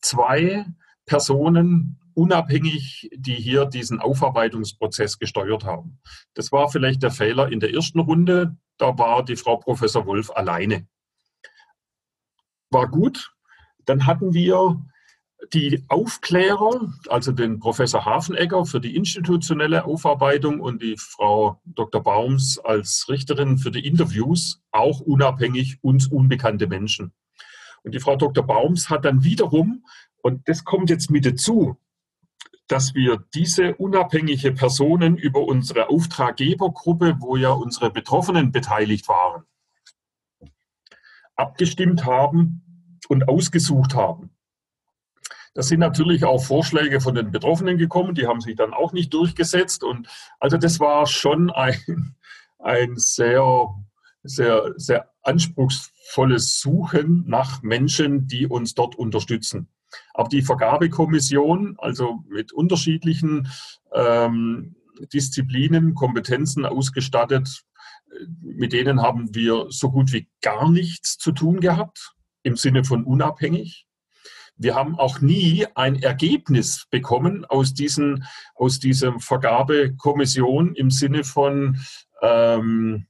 [0.00, 0.66] Zwei
[1.04, 6.00] Personen unabhängig, die hier diesen Aufarbeitungsprozess gesteuert haben.
[6.34, 8.56] Das war vielleicht der Fehler in der ersten Runde.
[8.78, 10.88] Da war die Frau Professor Wolf alleine.
[12.70, 13.32] War gut.
[13.84, 14.82] Dann hatten wir
[15.52, 22.02] die Aufklärer, also den Professor Hafenegger für die institutionelle Aufarbeitung und die Frau Dr.
[22.02, 27.12] Baums als Richterin für die Interviews, auch unabhängig uns unbekannte Menschen.
[27.82, 28.44] Und die Frau Dr.
[28.44, 29.84] Baums hat dann wiederum,
[30.22, 31.76] und das kommt jetzt mit dazu,
[32.68, 39.44] dass wir diese unabhängige Personen über unsere Auftraggebergruppe, wo ja unsere Betroffenen beteiligt waren,
[41.36, 44.35] abgestimmt haben und ausgesucht haben.
[45.56, 49.14] Das sind natürlich auch Vorschläge von den Betroffenen gekommen, die haben sich dann auch nicht
[49.14, 49.84] durchgesetzt.
[49.84, 50.06] Und
[50.38, 52.14] also das war schon ein,
[52.58, 53.74] ein sehr,
[54.22, 59.68] sehr, sehr anspruchsvolles Suchen nach Menschen, die uns dort unterstützen.
[60.12, 63.48] Aber die Vergabekommission, also mit unterschiedlichen
[63.94, 64.76] ähm,
[65.14, 67.64] Disziplinen, Kompetenzen ausgestattet,
[68.42, 72.12] mit denen haben wir so gut wie gar nichts zu tun gehabt,
[72.42, 73.85] im Sinne von unabhängig.
[74.56, 78.24] Wir haben auch nie ein Ergebnis bekommen aus, diesen,
[78.54, 81.78] aus dieser Vergabekommission im Sinne von,
[82.22, 83.06] ähm,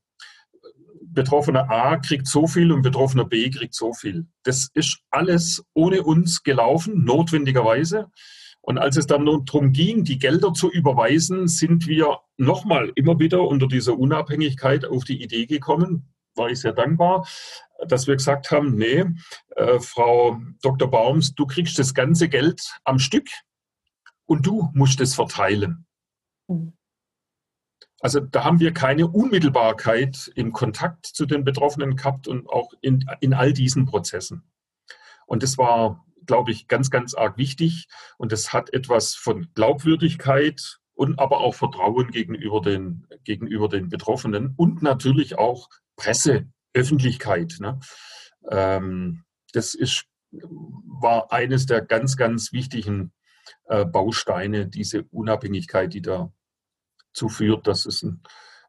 [1.16, 4.26] Betroffener A kriegt so viel und Betroffener B kriegt so viel.
[4.44, 8.10] Das ist alles ohne uns gelaufen, notwendigerweise.
[8.60, 13.42] Und als es dann darum ging, die Gelder zu überweisen, sind wir nochmal immer wieder
[13.42, 17.26] unter dieser Unabhängigkeit auf die Idee gekommen, war ich sehr dankbar,
[17.86, 19.04] dass wir gesagt haben, nee,
[19.56, 20.90] äh, Frau Dr.
[20.90, 23.28] Baums, du kriegst das ganze Geld am Stück
[24.26, 25.86] und du musst es verteilen.
[26.48, 26.72] Mhm.
[28.00, 33.04] Also da haben wir keine Unmittelbarkeit im Kontakt zu den Betroffenen gehabt und auch in,
[33.20, 34.42] in all diesen Prozessen.
[35.26, 37.88] Und das war, glaube ich, ganz, ganz arg wichtig.
[38.18, 44.54] Und das hat etwas von Glaubwürdigkeit und aber auch Vertrauen gegenüber den, gegenüber den Betroffenen
[44.56, 46.46] und natürlich auch Presse,
[46.76, 47.56] Öffentlichkeit.
[47.60, 47.80] Ne?
[48.50, 53.12] Ähm, das ist, war eines der ganz, ganz wichtigen
[53.66, 56.30] äh, Bausteine, diese Unabhängigkeit, die da
[57.16, 58.22] dazu führt, dass es ein,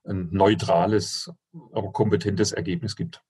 [0.06, 1.30] ein neutrales,
[1.74, 3.22] aber kompetentes Ergebnis gibt.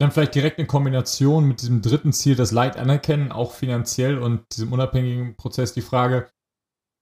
[0.00, 4.44] dann vielleicht direkt in Kombination mit diesem dritten Ziel, das Leid anerkennen, auch finanziell und
[4.52, 6.28] diesem unabhängigen Prozess die Frage,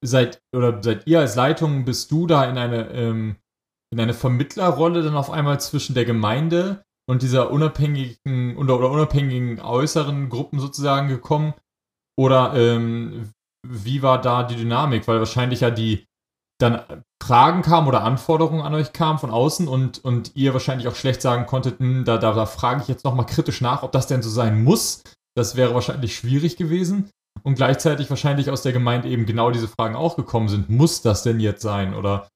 [0.05, 3.37] seid oder seid ihr als Leitung, bist du da in eine, ähm,
[3.91, 9.61] in eine Vermittlerrolle dann auf einmal zwischen der Gemeinde und dieser unabhängigen oder, oder unabhängigen
[9.61, 11.55] äußeren Gruppen sozusagen gekommen?
[12.17, 13.33] Oder ähm,
[13.67, 15.09] wie war da die Dynamik?
[15.09, 16.07] Weil wahrscheinlich ja die
[16.61, 16.83] dann
[17.21, 21.21] Fragen kamen oder Anforderungen an euch kamen von außen und, und ihr wahrscheinlich auch schlecht
[21.21, 24.23] sagen konntet, hm, da, da, da frage ich jetzt nochmal kritisch nach, ob das denn
[24.23, 25.03] so sein muss.
[25.35, 27.11] Das wäre wahrscheinlich schwierig gewesen.
[27.43, 30.69] Und gleichzeitig wahrscheinlich aus der Gemeinde eben genau diese Fragen auch gekommen sind.
[30.71, 31.95] Muss das denn jetzt sein?
[31.95, 32.29] Oder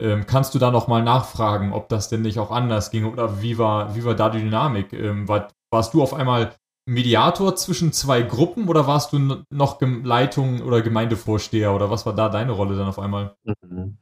[0.00, 3.04] ähm, kannst du da nochmal nachfragen, ob das denn nicht auch anders ging?
[3.04, 4.92] Oder wie war, wie war da die Dynamik?
[4.92, 6.52] Ähm, war, warst du auf einmal
[6.86, 12.28] Mediator zwischen zwei Gruppen oder warst du noch Leitung oder Gemeindevorsteher oder was war da
[12.28, 13.36] deine Rolle dann auf einmal?
[13.62, 13.98] Mhm.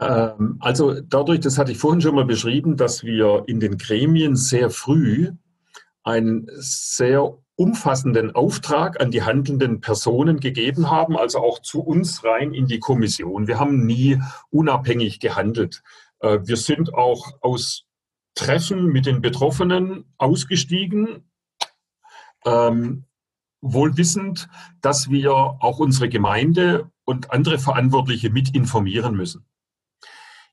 [0.00, 4.34] Ähm, also dadurch, das hatte ich vorhin schon mal beschrieben, dass wir in den Gremien
[4.34, 5.30] sehr früh
[6.02, 12.52] einen sehr umfassenden Auftrag an die handelnden Personen gegeben haben, also auch zu uns rein
[12.52, 13.46] in die Kommission.
[13.46, 14.20] Wir haben nie
[14.50, 15.84] unabhängig gehandelt.
[16.18, 17.84] Äh, wir sind auch aus
[18.34, 21.30] Treffen mit den Betroffenen ausgestiegen,
[22.44, 23.04] ähm,
[23.60, 24.48] wohl wissend,
[24.80, 29.46] dass wir auch unsere Gemeinde und andere Verantwortliche mit informieren müssen.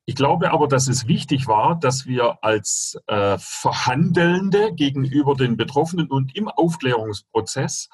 [0.09, 6.07] Ich glaube aber, dass es wichtig war, dass wir als äh, Verhandelnde gegenüber den Betroffenen
[6.07, 7.89] und im Aufklärungsprozess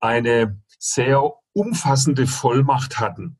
[0.00, 3.38] eine sehr umfassende Vollmacht hatten.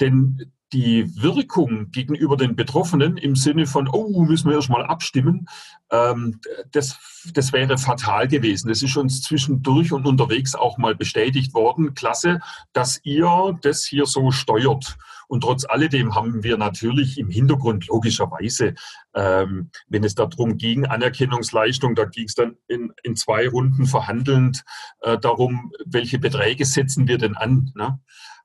[0.00, 5.46] Denn die Wirkung gegenüber den Betroffenen im Sinne von, oh, müssen wir erst mal abstimmen,
[5.92, 6.40] ähm,
[6.72, 6.98] das,
[7.32, 8.66] das wäre fatal gewesen.
[8.68, 11.94] Das ist uns zwischendurch und unterwegs auch mal bestätigt worden.
[11.94, 12.40] Klasse,
[12.72, 14.96] dass ihr das hier so steuert.
[15.28, 18.74] Und trotz alledem haben wir natürlich im Hintergrund logischerweise,
[19.14, 24.64] ähm, wenn es darum ging, Anerkennungsleistung, da ging es dann in, in zwei Runden verhandelnd
[25.00, 27.72] äh, darum, welche Beträge setzen wir denn an.
[27.74, 27.98] Ne?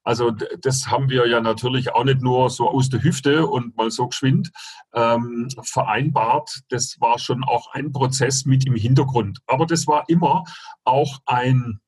[0.03, 3.91] Also das haben wir ja natürlich auch nicht nur so aus der Hüfte und mal
[3.91, 4.51] so geschwind
[4.93, 6.61] ähm, vereinbart.
[6.69, 9.39] Das war schon auch ein Prozess mit im Hintergrund.
[9.45, 10.43] Aber das war immer
[10.85, 11.79] auch ein,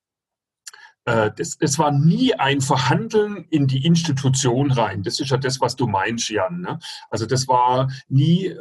[1.05, 5.03] äh, das, das war nie ein Verhandeln in die Institution rein.
[5.03, 6.61] Das ist ja das, was du meinst, Jan.
[6.61, 6.79] Ne?
[7.09, 8.47] Also das war nie...
[8.47, 8.57] Äh,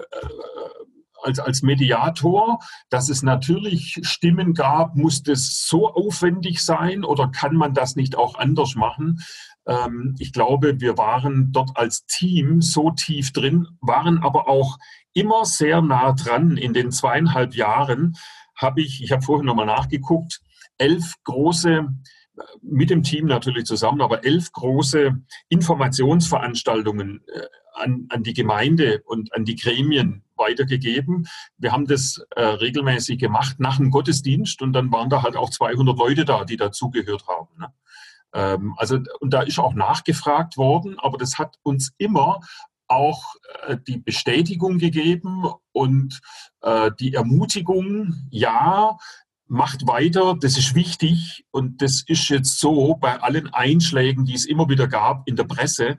[1.25, 2.59] als, als Mediator,
[2.91, 8.17] dass es natürlich Stimmen gab, muss das so aufwendig sein oder kann man das nicht
[8.17, 9.23] auch anders machen?
[9.67, 14.79] Ähm, ich glaube, wir waren dort als Team so tief drin, waren aber auch
[15.13, 16.57] immer sehr nah dran.
[16.57, 18.17] In den zweieinhalb Jahren
[18.57, 20.41] habe ich, ich habe vorhin nochmal nachgeguckt,
[20.79, 21.89] elf große
[22.61, 25.17] mit dem Team natürlich zusammen, aber elf große
[25.49, 31.27] Informationsveranstaltungen äh, an, an die Gemeinde und an die Gremien weitergegeben.
[31.57, 35.51] Wir haben das äh, regelmäßig gemacht nach dem Gottesdienst und dann waren da halt auch
[35.51, 37.49] 200 Leute da, die dazugehört haben.
[37.59, 37.73] Ne?
[38.35, 42.41] Ähm, also, und da ist auch nachgefragt worden, aber das hat uns immer
[42.89, 43.35] auch
[43.67, 46.21] äh, die Bestätigung gegeben und
[46.61, 48.97] äh, die Ermutigung, ja,
[49.53, 54.47] macht weiter, das ist wichtig und das ist jetzt so bei allen Einschlägen, die es
[54.47, 55.99] immer wieder gab in der Presse,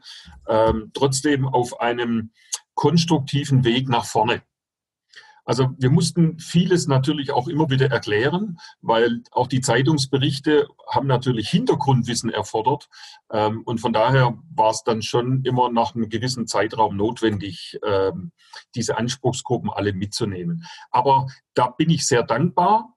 [0.49, 2.31] ähm, trotzdem auf einem
[2.73, 4.41] konstruktiven Weg nach vorne.
[5.45, 11.49] Also wir mussten vieles natürlich auch immer wieder erklären, weil auch die Zeitungsberichte haben natürlich
[11.49, 12.89] Hintergrundwissen erfordert.
[13.29, 18.31] Ähm, und von daher war es dann schon immer nach einem gewissen Zeitraum notwendig, ähm,
[18.73, 20.63] diese Anspruchsgruppen alle mitzunehmen.
[20.89, 22.93] Aber da bin ich sehr dankbar,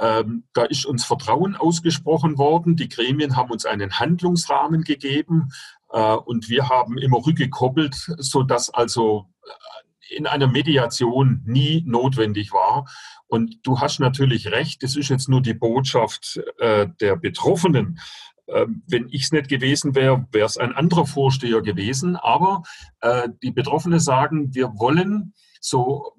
[0.00, 2.76] ähm, da ist uns Vertrauen ausgesprochen worden.
[2.76, 5.50] Die Gremien haben uns einen Handlungsrahmen gegeben
[5.92, 12.86] äh, und wir haben immer rückgekoppelt, sodass also äh, in einer Mediation nie notwendig war.
[13.28, 18.00] Und du hast natürlich recht, das ist jetzt nur die Botschaft äh, der Betroffenen.
[18.48, 22.16] Ähm, wenn ich es nicht gewesen wäre, wäre es ein anderer Vorsteher gewesen.
[22.16, 22.62] Aber
[23.02, 26.14] äh, die Betroffenen sagen, wir wollen so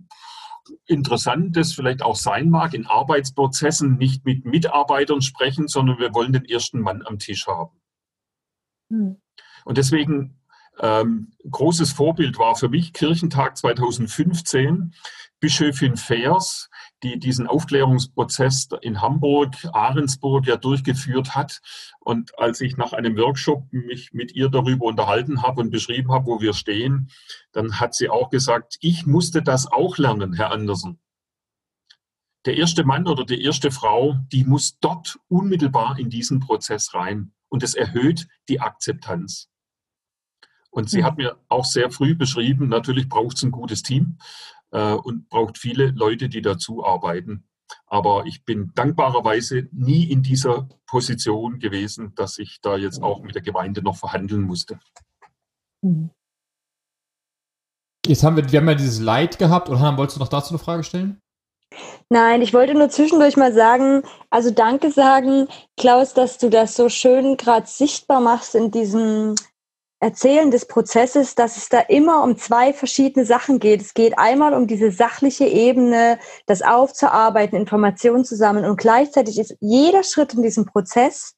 [0.85, 6.33] interessant das vielleicht auch sein mag, in Arbeitsprozessen nicht mit Mitarbeitern sprechen, sondern wir wollen
[6.33, 7.81] den ersten Mann am Tisch haben.
[8.89, 9.21] Hm.
[9.65, 10.41] Und deswegen
[10.79, 14.95] ähm, großes Vorbild war für mich Kirchentag 2015,
[15.39, 16.69] Bischöfin Fers,
[17.03, 21.61] die diesen Aufklärungsprozess in Hamburg, Ahrensburg ja durchgeführt hat.
[21.99, 26.27] Und als ich nach einem Workshop mich mit ihr darüber unterhalten habe und beschrieben habe,
[26.27, 27.09] wo wir stehen,
[27.51, 30.99] dann hat sie auch gesagt, ich musste das auch lernen, Herr Andersen.
[32.45, 37.33] Der erste Mann oder die erste Frau, die muss dort unmittelbar in diesen Prozess rein.
[37.49, 39.49] Und es erhöht die Akzeptanz.
[40.71, 41.05] Und sie hm.
[41.05, 44.17] hat mir auch sehr früh beschrieben, natürlich braucht es ein gutes Team.
[44.71, 47.45] Äh, und braucht viele Leute, die dazu arbeiten.
[47.87, 53.35] Aber ich bin dankbarerweise nie in dieser Position gewesen, dass ich da jetzt auch mit
[53.35, 54.79] der Gemeinde noch verhandeln musste.
[55.81, 56.09] Mhm.
[58.05, 59.69] Jetzt haben wir, wir haben ja dieses Leid gehabt.
[59.69, 61.21] Oder Hannah, wolltest du noch dazu eine Frage stellen?
[62.09, 66.89] Nein, ich wollte nur zwischendurch mal sagen, also danke sagen, Klaus, dass du das so
[66.89, 69.35] schön gerade sichtbar machst in diesem
[70.03, 73.81] Erzählen des Prozesses, dass es da immer um zwei verschiedene Sachen geht.
[73.81, 76.17] Es geht einmal um diese sachliche Ebene,
[76.47, 81.35] das aufzuarbeiten, Informationen zu sammeln und gleichzeitig ist jeder Schritt in diesem Prozess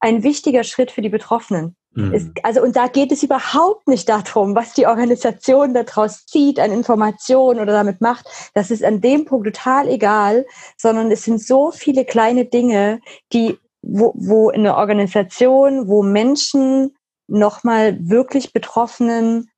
[0.00, 1.76] ein wichtiger Schritt für die Betroffenen.
[1.92, 2.14] Mhm.
[2.14, 6.72] Es, also, und da geht es überhaupt nicht darum, was die Organisation daraus zieht an
[6.72, 8.26] Informationen oder damit macht.
[8.54, 10.46] Das ist an dem Punkt total egal,
[10.78, 13.00] sondern es sind so viele kleine Dinge,
[13.34, 16.94] die, wo, wo in der Organisation, wo Menschen
[17.28, 19.50] nochmal wirklich Betroffenen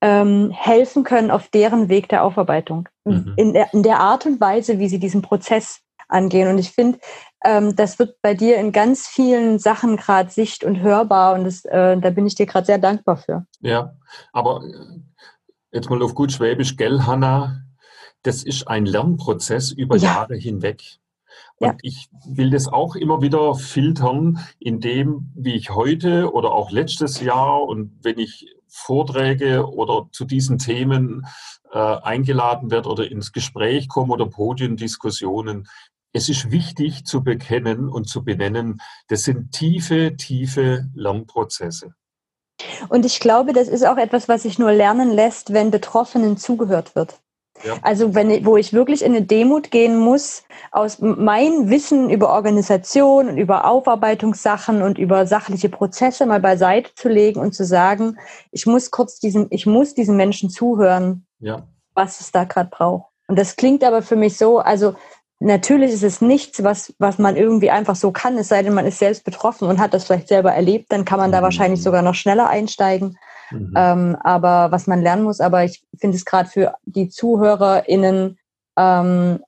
[0.00, 2.88] ähm, helfen können auf deren Weg der Aufarbeitung.
[3.04, 3.34] Mhm.
[3.36, 6.48] In, der, in der Art und Weise, wie sie diesen Prozess angehen.
[6.48, 6.98] Und ich finde,
[7.44, 11.64] ähm, das wird bei dir in ganz vielen Sachen gerade sicht- und hörbar und das,
[11.64, 13.46] äh, da bin ich dir gerade sehr dankbar für.
[13.60, 13.96] Ja,
[14.32, 15.00] aber äh,
[15.72, 17.62] jetzt mal auf gut Schwäbisch, gell, Hanna,
[18.22, 20.14] das ist ein Lernprozess über ja.
[20.14, 20.82] Jahre hinweg.
[21.58, 21.76] Und ja.
[21.82, 27.62] ich will das auch immer wieder filtern, indem, wie ich heute oder auch letztes Jahr
[27.62, 31.26] und wenn ich Vorträge oder zu diesen Themen
[31.72, 35.66] äh, eingeladen werde oder ins Gespräch komme oder Podiendiskussionen,
[36.12, 41.94] es ist wichtig zu bekennen und zu benennen, das sind tiefe, tiefe Lernprozesse.
[42.88, 46.94] Und ich glaube, das ist auch etwas, was sich nur lernen lässt, wenn Betroffenen zugehört
[46.94, 47.20] wird.
[47.64, 47.74] Ja.
[47.82, 53.28] Also wenn, wo ich wirklich in eine Demut gehen muss, aus meinem Wissen über Organisation
[53.28, 58.18] und über Aufarbeitungssachen und über sachliche Prozesse mal beiseite zu legen und zu sagen,
[58.52, 61.66] ich muss kurz diesen, ich muss diesen Menschen zuhören, ja.
[61.94, 63.06] was es da gerade braucht.
[63.28, 64.94] Und das klingt aber für mich so, also
[65.40, 68.86] natürlich ist es nichts, was, was man irgendwie einfach so kann, es sei denn, man
[68.86, 71.44] ist selbst betroffen und hat das vielleicht selber erlebt, dann kann man da mhm.
[71.44, 73.18] wahrscheinlich sogar noch schneller einsteigen.
[73.50, 73.72] Mhm.
[73.76, 78.38] Ähm, aber was man lernen muss, aber ich finde es gerade für die ZuhörerInnen
[78.76, 79.40] ähm,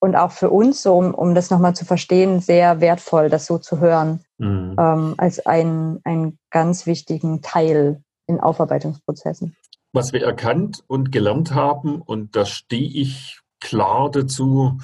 [0.00, 3.58] und auch für uns, so, um, um das nochmal zu verstehen, sehr wertvoll, das so
[3.58, 4.76] zu hören, mhm.
[4.78, 9.56] ähm, als einen, einen ganz wichtigen Teil in Aufarbeitungsprozessen.
[9.92, 14.78] Was wir erkannt und gelernt haben, und da stehe ich klar dazu,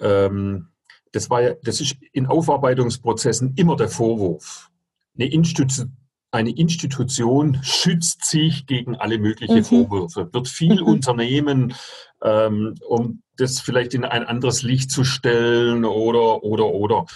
[0.00, 0.68] ähm,
[1.12, 4.70] das war ja, das ist in Aufarbeitungsprozessen immer der Vorwurf.
[5.14, 5.96] Eine Institution
[6.36, 9.64] eine Institution schützt sich gegen alle möglichen mhm.
[9.64, 10.86] Vorwürfe, wird viel mhm.
[10.86, 11.74] unternehmen,
[12.22, 17.06] ähm, um das vielleicht in ein anderes Licht zu stellen oder, oder, oder.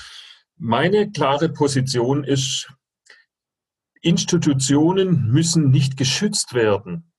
[0.57, 2.73] Meine klare Position ist,
[4.01, 7.13] Institutionen müssen nicht geschützt werden,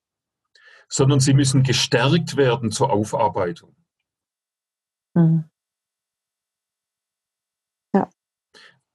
[0.89, 3.75] sondern sie müssen gestärkt werden zur Aufarbeitung.
[5.13, 5.50] Mhm.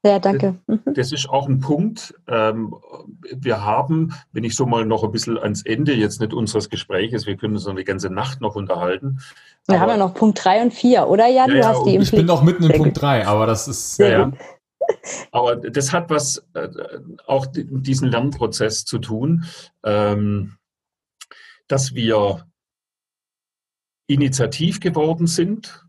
[0.06, 0.56] Ja, danke.
[0.66, 0.80] Mhm.
[0.94, 2.14] Das ist auch ein Punkt.
[2.28, 2.74] Ähm,
[3.32, 7.26] wir haben, wenn ich so mal noch ein bisschen ans Ende jetzt nicht unseres Gesprächs,
[7.26, 9.18] wir können uns noch eine ganze Nacht noch unterhalten.
[9.66, 11.50] Wir haben ja noch Punkt 3 und 4, oder Jan?
[11.50, 13.98] Ja, du hast die ich bin noch mitten in Punkt 3, aber das ist.
[13.98, 14.32] Ja, ja.
[15.32, 16.68] Aber das hat was äh,
[17.26, 19.44] auch diesen Lernprozess zu tun,
[19.82, 20.56] ähm,
[21.66, 22.46] dass wir
[24.06, 25.84] initiativ geworden sind,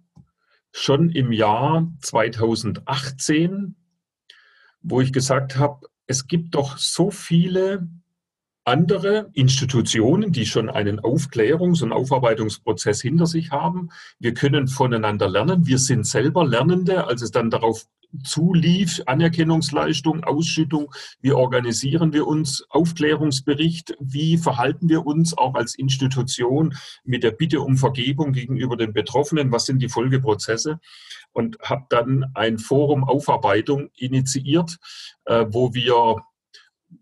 [0.71, 3.75] schon im Jahr 2018
[4.89, 7.87] wo ich gesagt habe, es gibt doch so viele
[8.63, 13.89] andere Institutionen, die schon einen Aufklärungs- und Aufarbeitungsprozess hinter sich haben.
[14.19, 15.65] Wir können voneinander lernen.
[15.65, 17.85] Wir sind selber Lernende, als es dann darauf
[18.23, 26.75] zulief, Anerkennungsleistung, Ausschüttung, wie organisieren wir uns, Aufklärungsbericht, wie verhalten wir uns auch als Institution
[27.03, 30.79] mit der Bitte um Vergebung gegenüber den Betroffenen, was sind die Folgeprozesse
[31.37, 34.79] und habe dann ein Forum Aufarbeitung initiiert,
[35.25, 36.23] äh, wo wir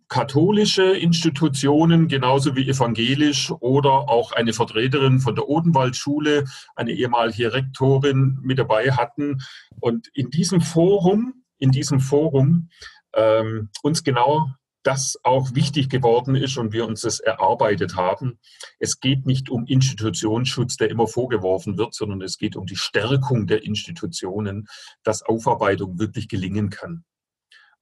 [0.10, 6.44] katholische Institutionen genauso wie evangelisch oder auch eine Vertreterin von der Odenwaldschule,
[6.76, 9.42] eine ehemalige Rektorin mit dabei hatten
[9.80, 12.70] und in diesem Forum, in diesem Forum
[13.14, 14.50] ähm, uns genau
[14.86, 18.40] das auch wichtig geworden ist und wir uns das erarbeitet haben.
[18.80, 23.48] Es geht nicht um Institutionsschutz, der immer vorgeworfen wird, sondern es geht um die Stärkung
[23.48, 24.68] der Institutionen,
[25.04, 27.04] dass Aufarbeitung wirklich gelingen kann.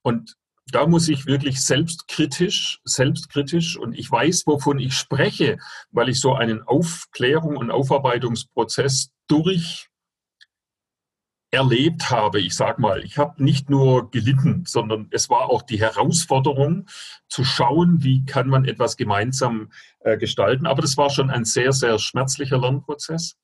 [0.02, 0.36] Und
[0.66, 5.58] da muss ich wirklich selbstkritisch, selbstkritisch und ich weiß, wovon ich spreche,
[5.90, 9.90] weil ich so einen Aufklärung und Aufarbeitungsprozess durch
[11.54, 12.40] erlebt habe.
[12.40, 16.86] Ich sage mal, ich habe nicht nur gelitten, sondern es war auch die Herausforderung
[17.28, 19.70] zu schauen, wie kann man etwas gemeinsam
[20.00, 20.66] äh, gestalten.
[20.66, 23.36] Aber das war schon ein sehr, sehr schmerzlicher Lernprozess.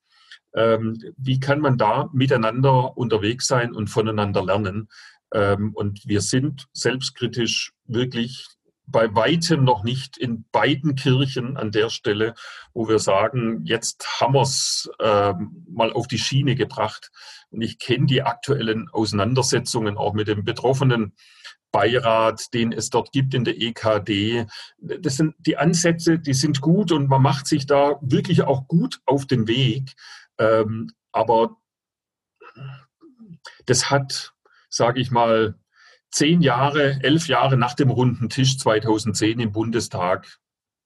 [0.53, 4.89] Ähm, wie kann man da miteinander unterwegs sein und voneinander lernen?
[5.33, 8.47] Ähm, und wir sind selbstkritisch wirklich
[8.87, 12.33] bei weitem noch nicht in beiden Kirchen an der Stelle,
[12.73, 15.33] wo wir sagen, jetzt haben wir es äh,
[15.69, 17.11] mal auf die Schiene gebracht.
[17.49, 21.13] Und ich kenne die aktuellen Auseinandersetzungen auch mit dem betroffenen
[21.71, 24.45] Beirat, den es dort gibt in der EKD.
[24.77, 28.99] Das sind die Ansätze, die sind gut und man macht sich da wirklich auch gut
[29.05, 29.93] auf den Weg.
[30.37, 31.57] Ähm, aber
[33.65, 34.33] das hat,
[34.69, 35.55] sage ich mal,
[36.11, 40.39] zehn Jahre, elf Jahre nach dem runden Tisch 2010 im Bundestag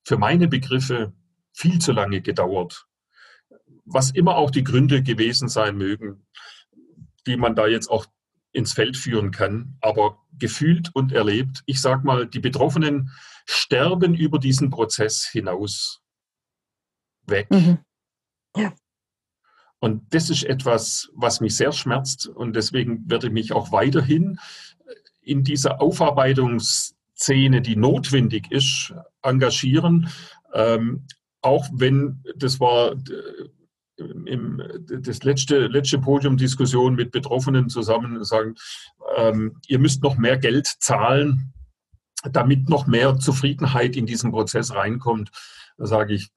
[0.04, 1.14] für meine Begriffe
[1.52, 2.86] viel zu lange gedauert.
[3.86, 6.26] Was immer auch die Gründe gewesen sein mögen,
[7.26, 8.06] die man da jetzt auch
[8.52, 13.12] ins Feld führen kann, aber gefühlt und erlebt, ich sage mal, die Betroffenen
[13.46, 16.02] sterben über diesen Prozess hinaus
[17.28, 17.50] weg.
[17.52, 17.80] Mhm.
[18.56, 18.74] Ja.
[19.80, 24.40] Und das ist etwas, was mich sehr schmerzt und deswegen werde ich mich auch weiterhin
[25.26, 30.10] in dieser Aufarbeitungsszene, die notwendig ist, engagieren.
[30.54, 31.06] Ähm,
[31.42, 32.96] auch wenn das war äh,
[34.26, 38.56] im, das letzte, letzte Podium-Diskussion mit Betroffenen zusammen sagen,
[39.16, 41.54] ähm, ihr müsst noch mehr Geld zahlen,
[42.32, 45.32] damit noch mehr Zufriedenheit in diesen Prozess reinkommt.
[45.78, 46.30] Da sage ich,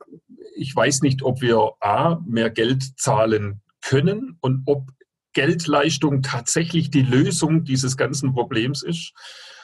[0.54, 4.90] ich weiß nicht, ob wir A, mehr Geld zahlen können und ob
[5.38, 9.12] Geldleistung tatsächlich die Lösung dieses ganzen Problems ist.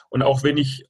[0.09, 0.85] Und auch wenn ich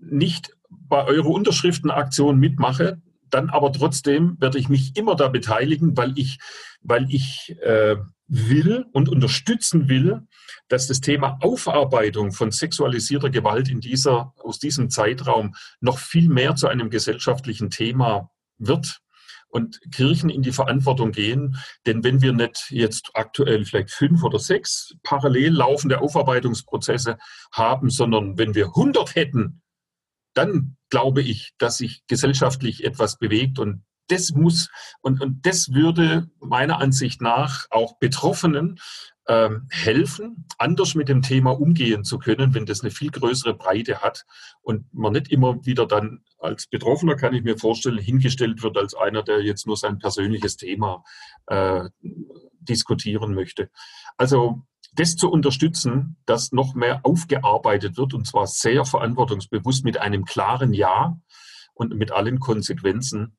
[0.00, 6.16] nicht bei eurer Unterschriftenaktion mitmache, dann aber trotzdem werde ich mich immer da beteiligen, weil
[6.16, 6.38] ich,
[6.80, 7.96] weil ich äh,
[8.28, 10.28] will und unterstützen will,
[10.68, 16.54] dass das Thema Aufarbeitung von sexualisierter Gewalt in dieser, aus diesem Zeitraum noch viel mehr
[16.54, 19.02] zu einem gesellschaftlichen Thema wird
[19.52, 21.58] und Kirchen in die Verantwortung gehen.
[21.86, 27.18] Denn wenn wir nicht jetzt aktuell vielleicht fünf oder sechs parallel laufende Aufarbeitungsprozesse
[27.52, 29.62] haben, sondern wenn wir 100 hätten,
[30.34, 34.68] dann glaube ich, dass sich gesellschaftlich etwas bewegt und das muss
[35.00, 38.80] und, und das würde meiner Ansicht nach auch Betroffenen
[39.28, 44.02] ähm, helfen, anders mit dem Thema umgehen zu können, wenn das eine viel größere Breite
[44.02, 44.24] hat
[44.62, 48.94] und man nicht immer wieder dann als Betroffener, kann ich mir vorstellen, hingestellt wird als
[48.94, 51.04] einer, der jetzt nur sein persönliches Thema
[51.46, 51.88] äh,
[52.60, 53.70] diskutieren möchte.
[54.16, 54.62] Also
[54.94, 60.74] das zu unterstützen, dass noch mehr aufgearbeitet wird und zwar sehr verantwortungsbewusst mit einem klaren
[60.74, 61.18] Ja
[61.74, 63.36] und mit allen Konsequenzen,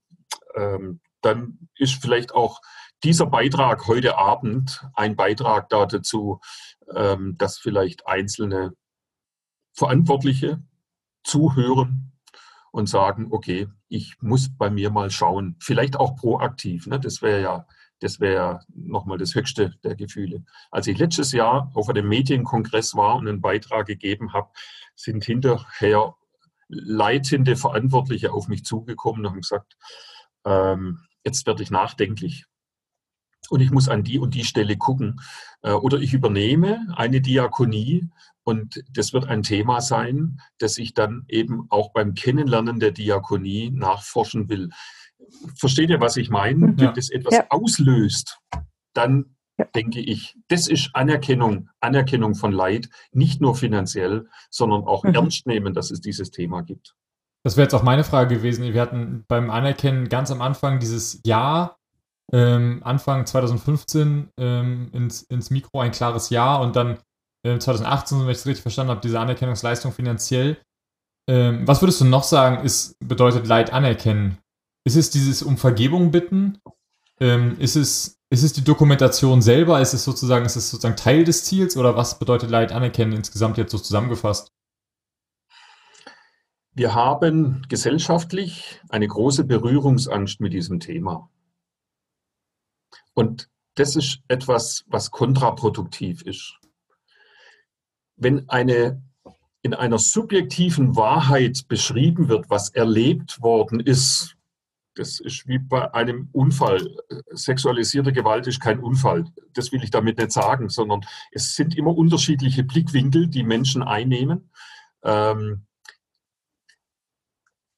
[0.56, 2.60] ähm, dann ist vielleicht auch
[3.04, 6.40] dieser Beitrag heute Abend ein Beitrag dazu,
[6.96, 8.74] ähm, dass vielleicht einzelne
[9.74, 10.64] Verantwortliche
[11.24, 12.14] zuhören
[12.72, 16.88] und sagen, okay, ich muss bei mir mal schauen, vielleicht auch proaktiv.
[16.88, 17.00] Ne?
[17.00, 17.68] Das wäre ja,
[18.00, 20.44] das wäre nochmal das höchste der Gefühle.
[20.72, 24.50] Als ich letztes Jahr auf einem Medienkongress war und einen Beitrag gegeben habe,
[24.96, 26.16] sind hinterher
[26.68, 29.78] leitende Verantwortliche auf mich zugekommen und haben gesagt,
[30.46, 32.46] ähm, jetzt werde ich nachdenklich
[33.50, 35.22] und ich muss an die und die Stelle gucken.
[35.62, 38.10] Äh, oder ich übernehme eine Diakonie
[38.44, 43.72] und das wird ein Thema sein, das ich dann eben auch beim Kennenlernen der Diakonie
[43.72, 44.70] nachforschen will.
[45.56, 46.72] Versteht ihr, was ich meine?
[46.72, 46.74] Ja.
[46.78, 47.46] Wenn das etwas ja.
[47.50, 48.40] auslöst,
[48.94, 49.66] dann ja.
[49.76, 55.16] denke ich, das ist Anerkennung, Anerkennung von Leid, nicht nur finanziell, sondern auch mhm.
[55.16, 56.96] ernst nehmen, dass es dieses Thema gibt.
[57.44, 58.74] Das wäre jetzt auch meine Frage gewesen.
[58.74, 61.78] Wir hatten beim Anerkennen ganz am Anfang dieses Ja
[62.32, 67.00] ähm, Anfang 2015 ähm, ins, ins Mikro ein klares Ja und dann
[67.46, 70.58] äh, 2018, wenn ich es richtig verstanden habe, diese Anerkennungsleistung finanziell.
[71.30, 74.38] Ähm, was würdest du noch sagen, ist, bedeutet Leid anerkennen?
[74.86, 76.60] Ist es dieses um Vergebung bitten?
[77.20, 79.80] Ähm, ist, es, ist es die Dokumentation selber?
[79.80, 83.58] Ist es sozusagen, ist es sozusagen Teil des Ziels oder was bedeutet Leid anerkennen insgesamt
[83.58, 84.52] jetzt so zusammengefasst?
[86.76, 91.30] Wir haben gesellschaftlich eine große Berührungsangst mit diesem Thema.
[93.14, 96.58] Und das ist etwas, was kontraproduktiv ist.
[98.16, 99.02] Wenn eine
[99.64, 104.36] in einer subjektiven Wahrheit beschrieben wird, was erlebt worden ist,
[104.96, 106.96] das ist wie bei einem Unfall.
[107.32, 109.26] Sexualisierte Gewalt ist kein Unfall.
[109.54, 114.52] Das will ich damit nicht sagen, sondern es sind immer unterschiedliche Blickwinkel, die Menschen einnehmen.
[115.04, 115.66] Ähm,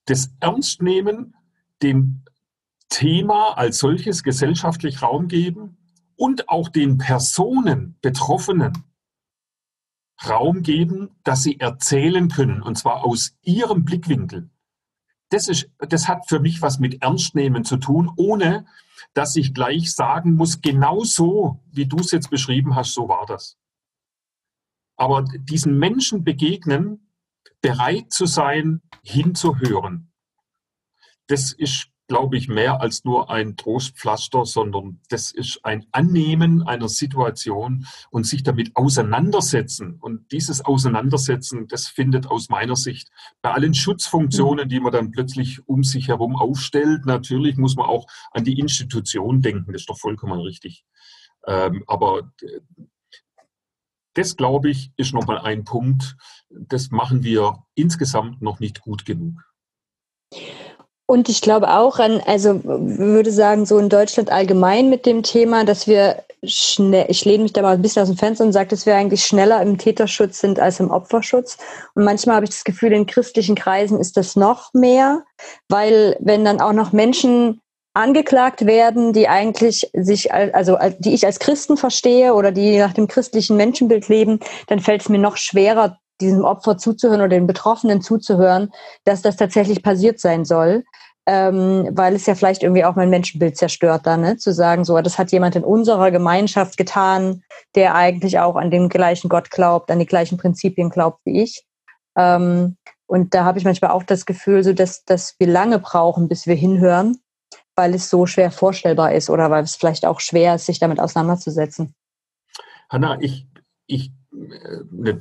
[0.06, 1.36] das Ernstnehmen,
[1.82, 2.26] den
[2.96, 5.78] Thema als solches gesellschaftlich Raum geben
[6.16, 8.86] und auch den Personen, Betroffenen,
[10.26, 14.50] Raum geben, dass sie erzählen können, und zwar aus ihrem Blickwinkel.
[15.28, 18.66] Das, ist, das hat für mich was mit Ernstnehmen zu tun, ohne
[19.14, 23.26] dass ich gleich sagen muss, genau so, wie du es jetzt beschrieben hast, so war
[23.26, 23.58] das.
[24.96, 27.12] Aber diesen Menschen begegnen,
[27.60, 30.14] bereit zu sein, hinzuhören,
[31.28, 36.88] das ist glaube ich, mehr als nur ein Trostpflaster, sondern das ist ein Annehmen einer
[36.88, 39.96] Situation und sich damit auseinandersetzen.
[40.00, 43.10] Und dieses Auseinandersetzen, das findet aus meiner Sicht
[43.42, 48.08] bei allen Schutzfunktionen, die man dann plötzlich um sich herum aufstellt, natürlich muss man auch
[48.32, 50.86] an die Institution denken, das ist doch vollkommen richtig.
[51.48, 52.32] Ähm, aber
[54.14, 56.16] das, glaube ich, ist nochmal ein Punkt,
[56.50, 59.44] das machen wir insgesamt noch nicht gut genug.
[61.08, 65.64] Und ich glaube auch an, also würde sagen, so in Deutschland allgemein mit dem Thema,
[65.64, 68.70] dass wir schnell, ich lehne mich da mal ein bisschen aus dem Fenster und sage,
[68.70, 71.58] dass wir eigentlich schneller im Täterschutz sind als im Opferschutz.
[71.94, 75.24] Und manchmal habe ich das Gefühl, in christlichen Kreisen ist das noch mehr,
[75.70, 77.62] weil wenn dann auch noch Menschen
[77.94, 83.08] angeklagt werden, die eigentlich sich, also die ich als Christen verstehe oder die nach dem
[83.08, 88.02] christlichen Menschenbild leben, dann fällt es mir noch schwerer, diesem Opfer zuzuhören oder den Betroffenen
[88.02, 88.72] zuzuhören,
[89.04, 90.84] dass das tatsächlich passiert sein soll.
[91.28, 94.38] Ähm, weil es ja vielleicht irgendwie auch mein Menschenbild zerstört dann, ne?
[94.38, 97.42] zu sagen, so, das hat jemand in unserer Gemeinschaft getan,
[97.74, 101.66] der eigentlich auch an den gleichen Gott glaubt, an die gleichen Prinzipien glaubt wie ich.
[102.16, 102.78] Ähm,
[103.08, 106.46] und da habe ich manchmal auch das Gefühl, so dass, dass wir lange brauchen, bis
[106.46, 107.18] wir hinhören,
[107.76, 111.00] weil es so schwer vorstellbar ist oder weil es vielleicht auch schwer ist, sich damit
[111.00, 111.94] auseinanderzusetzen.
[112.90, 113.48] Hanna, ich,
[113.88, 114.12] ich
[114.92, 115.20] nicht,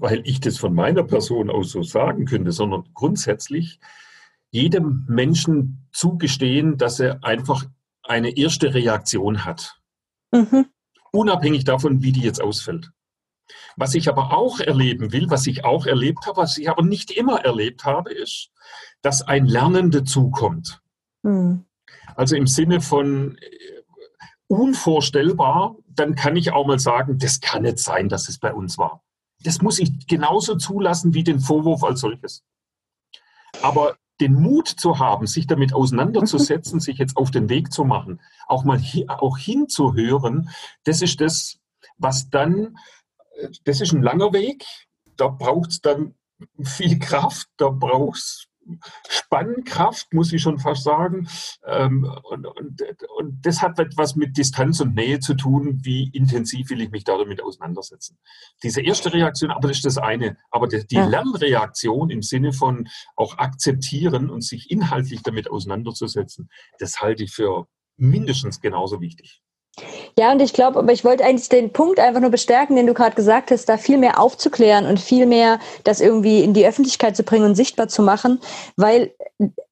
[0.00, 3.78] weil ich das von meiner Person aus so sagen könnte, sondern grundsätzlich
[4.50, 7.64] jedem Menschen zugestehen, dass er einfach
[8.02, 9.80] eine erste Reaktion hat.
[10.32, 10.66] Mhm.
[11.12, 12.90] Unabhängig davon, wie die jetzt ausfällt.
[13.76, 17.10] Was ich aber auch erleben will, was ich auch erlebt habe, was ich aber nicht
[17.10, 18.50] immer erlebt habe, ist,
[19.02, 20.80] dass ein Lernen dazukommt.
[21.22, 21.64] Mhm.
[22.16, 23.82] Also im Sinne von äh,
[24.46, 28.78] unvorstellbar, dann kann ich auch mal sagen, das kann nicht sein, dass es bei uns
[28.78, 29.02] war.
[29.42, 32.44] Das muss ich genauso zulassen wie den Vorwurf als solches.
[33.62, 38.20] Aber den Mut zu haben, sich damit auseinanderzusetzen, sich jetzt auf den Weg zu machen,
[38.46, 40.50] auch mal hi auch hinzuhören,
[40.84, 41.58] das ist das,
[41.98, 42.76] was dann,
[43.64, 44.64] das ist ein langer Weg,
[45.16, 46.14] da braucht es dann
[46.62, 48.46] viel Kraft, da braucht es
[49.08, 51.28] Spannkraft, muss ich schon fast sagen.
[51.66, 52.82] Ähm, und, und,
[53.16, 57.04] und, das hat etwas mit Distanz und Nähe zu tun, wie intensiv will ich mich
[57.04, 58.18] damit auseinandersetzen.
[58.62, 60.36] Diese erste Reaktion, aber das ist das eine.
[60.50, 61.06] Aber die, die ja.
[61.06, 67.68] Lernreaktion im Sinne von auch akzeptieren und sich inhaltlich damit auseinanderzusetzen, das halte ich für
[67.96, 69.42] mindestens genauso wichtig.
[70.16, 72.94] Ja, und ich glaube, aber ich wollte eigentlich den Punkt einfach nur bestärken, den du
[72.94, 77.16] gerade gesagt hast, da viel mehr aufzuklären und viel mehr das irgendwie in die Öffentlichkeit
[77.16, 78.40] zu bringen und sichtbar zu machen,
[78.76, 79.12] weil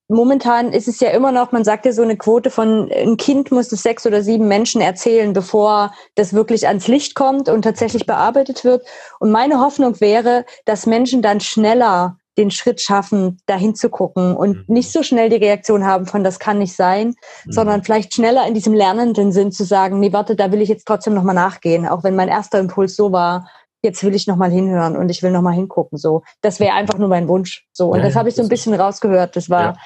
[0.08, 3.50] momentan ist es ja immer noch, man sagt ja so eine Quote von ein Kind
[3.50, 8.06] muss es sechs oder sieben Menschen erzählen, bevor das wirklich ans Licht kommt und tatsächlich
[8.06, 8.86] bearbeitet wird.
[9.20, 14.68] Und meine Hoffnung wäre, dass Menschen dann schneller den Schritt schaffen, dahin zu gucken und
[14.68, 14.74] mhm.
[14.74, 17.14] nicht so schnell die Reaktion haben von das kann nicht sein,
[17.44, 17.52] mhm.
[17.52, 20.86] sondern vielleicht schneller in diesem lernenden Sinn zu sagen, nee, warte, da will ich jetzt
[20.86, 23.48] trotzdem nochmal nachgehen, auch wenn mein erster Impuls so war,
[23.82, 25.98] jetzt will ich nochmal hinhören und ich will nochmal hingucken.
[25.98, 27.66] So, das wäre einfach nur mein Wunsch.
[27.72, 29.36] So, und ja, das habe ich so ein bisschen rausgehört.
[29.36, 29.76] Das war,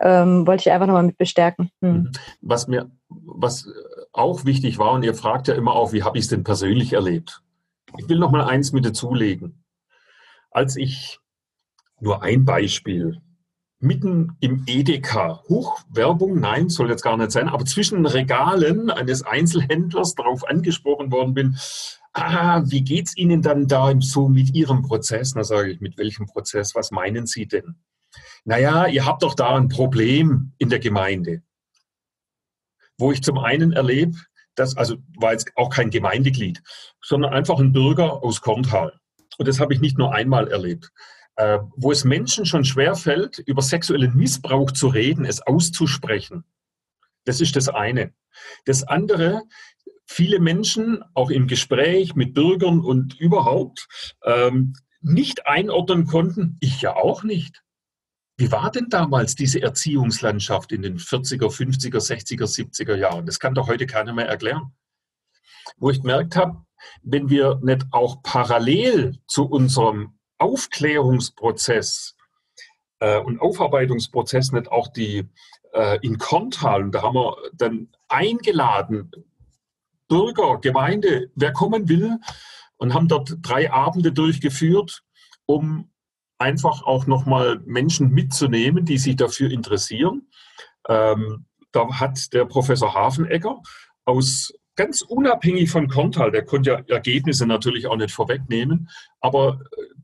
[0.00, 0.22] ja.
[0.22, 1.70] ähm, wollte ich einfach nochmal mit bestärken.
[1.82, 2.10] Hm.
[2.40, 3.68] Was mir, was
[4.12, 6.94] auch wichtig war, und ihr fragt ja immer auch, wie habe ich es denn persönlich
[6.94, 7.42] erlebt?
[7.98, 9.64] Ich will nochmal eins mit dazulegen.
[10.50, 11.18] Als ich
[12.02, 13.20] nur ein Beispiel.
[13.78, 20.14] Mitten im Edeka, Hochwerbung, nein, soll jetzt gar nicht sein, aber zwischen Regalen eines Einzelhändlers
[20.14, 21.58] darauf angesprochen worden bin,
[22.12, 25.34] ah, wie geht's Ihnen dann da so mit Ihrem Prozess?
[25.34, 26.74] Na, sage ich, mit welchem Prozess?
[26.74, 27.76] Was meinen Sie denn?
[28.44, 31.42] Naja, ihr habt doch da ein Problem in der Gemeinde.
[32.98, 34.16] Wo ich zum einen erlebe,
[34.54, 36.62] dass, also war jetzt auch kein Gemeindeglied,
[37.00, 38.92] sondern einfach ein Bürger aus Korntal.
[39.38, 40.92] Und das habe ich nicht nur einmal erlebt
[41.42, 46.44] äh, wo es Menschen schon schwerfällt, über sexuellen Missbrauch zu reden, es auszusprechen.
[47.24, 48.12] Das ist das eine.
[48.64, 49.42] Das andere,
[50.06, 53.88] viele Menschen, auch im Gespräch mit Bürgern und überhaupt,
[54.24, 57.62] ähm, nicht einordnen konnten, ich ja auch nicht.
[58.36, 63.26] Wie war denn damals diese Erziehungslandschaft in den 40er, 50er, 60er, 70er Jahren?
[63.26, 64.72] Das kann doch heute keiner mehr erklären.
[65.76, 66.64] Wo ich gemerkt habe,
[67.02, 72.16] wenn wir nicht auch parallel zu unserem Aufklärungsprozess
[73.00, 75.28] äh, und Aufarbeitungsprozess nicht auch die
[75.72, 79.10] äh, in Korntal, da haben wir dann eingeladen,
[80.08, 82.18] Bürger, Gemeinde, wer kommen will
[82.76, 85.02] und haben dort drei Abende durchgeführt,
[85.46, 85.90] um
[86.38, 90.28] einfach auch nochmal Menschen mitzunehmen, die sich dafür interessieren.
[90.88, 93.62] Ähm, da hat der Professor Hafenegger
[94.04, 98.88] aus ganz unabhängig von Kontal, der konnte ja Ergebnisse natürlich auch nicht vorwegnehmen,
[99.20, 99.60] aber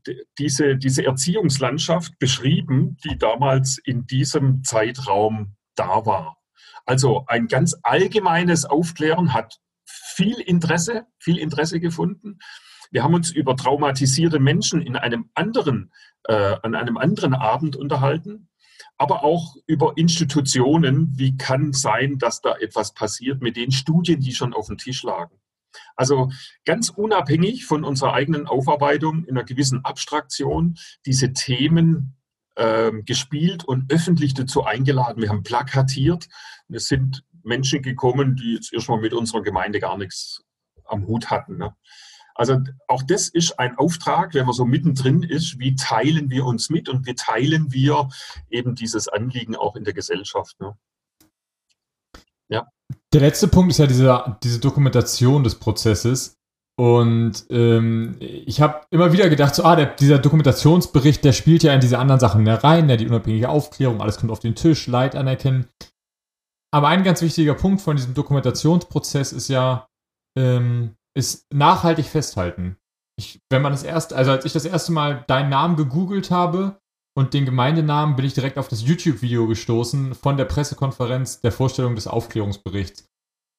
[0.07, 6.37] äh, diese, diese Erziehungslandschaft beschrieben, die damals in diesem Zeitraum da war.
[6.85, 12.39] Also ein ganz allgemeines Aufklären hat viel Interesse, viel Interesse gefunden.
[12.91, 15.91] Wir haben uns über traumatisierte Menschen in einem anderen,
[16.23, 18.48] äh, an einem anderen Abend unterhalten,
[18.97, 21.13] aber auch über Institutionen.
[21.17, 25.03] Wie kann sein, dass da etwas passiert mit den Studien, die schon auf dem Tisch
[25.03, 25.39] lagen?
[25.95, 26.31] Also
[26.65, 32.17] ganz unabhängig von unserer eigenen Aufarbeitung in einer gewissen Abstraktion diese Themen
[32.55, 35.21] äh, gespielt und öffentlich dazu eingeladen.
[35.21, 36.27] Wir haben plakatiert.
[36.69, 40.43] Es sind Menschen gekommen, die jetzt erstmal mit unserer Gemeinde gar nichts
[40.85, 41.57] am Hut hatten.
[41.57, 41.75] Ne?
[42.39, 46.69] Also auch das ist ein Auftrag, wenn man so mittendrin ist, wie teilen wir uns
[46.69, 48.07] mit und wie teilen wir
[48.49, 50.57] eben dieses Anliegen auch in der Gesellschaft.
[50.61, 50.73] Ne?
[52.47, 52.69] Ja.
[53.11, 56.37] Der letzte Punkt ist ja diese, diese Dokumentation des Prozesses.
[56.77, 61.73] Und ähm, ich habe immer wieder gedacht, so, ah, der, dieser Dokumentationsbericht, der spielt ja
[61.73, 64.87] in diese anderen Sachen mehr rein, ja, die unabhängige Aufklärung, alles kommt auf den Tisch,
[64.87, 65.67] Leid anerkennen.
[66.71, 69.89] Aber ein ganz wichtiger Punkt von diesem Dokumentationsprozess ist ja,
[70.37, 72.77] ähm, ist nachhaltig festhalten.
[73.19, 76.79] Ich, wenn man das erste, also als ich das erste Mal deinen Namen gegoogelt habe
[77.17, 81.95] und den Gemeindenamen, bin ich direkt auf das YouTube-Video gestoßen von der Pressekonferenz der Vorstellung
[81.95, 83.05] des Aufklärungsberichts.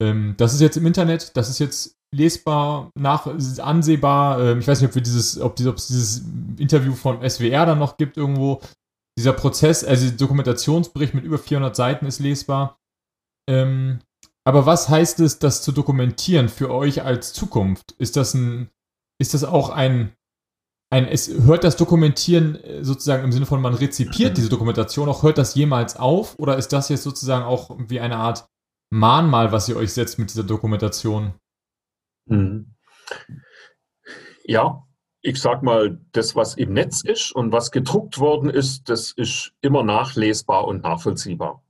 [0.03, 3.27] Ähm, das ist jetzt im Internet, das ist jetzt lesbar, nach,
[3.59, 4.41] ansehbar.
[4.41, 6.25] Ähm, ich weiß nicht, ob, wir dieses, ob, es dieses
[6.59, 8.61] Interview von SWR dann noch gibt irgendwo.
[9.19, 12.79] Dieser Prozess, also Dokumentationsbericht mit über 400 Seiten ist lesbar.
[13.49, 14.01] Ähm,
[14.51, 17.93] aber was heißt es, das zu dokumentieren für euch als Zukunft?
[17.99, 18.69] Ist das ein,
[19.21, 20.13] ist das auch ein,
[20.93, 25.23] ein, es hört das Dokumentieren äh, sozusagen im Sinne von man rezipiert diese Dokumentation auch,
[25.23, 26.37] hört das jemals auf?
[26.41, 28.49] Oder ist das jetzt sozusagen auch wie eine Art
[28.91, 31.35] Mahnmal, was ihr euch setzt mit dieser Dokumentation?
[32.27, 32.75] Mhm.
[34.43, 34.83] Ja,
[35.23, 39.53] ich sag mal, das, was im Netz ist und was gedruckt worden ist, das ist
[39.61, 41.63] immer nachlesbar und nachvollziehbar.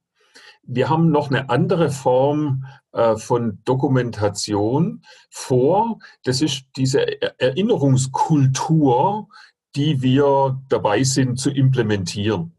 [0.72, 5.98] Wir haben noch eine andere Form äh, von Dokumentation vor.
[6.22, 9.28] Das ist diese Erinnerungskultur,
[9.74, 12.52] die wir dabei sind zu implementieren.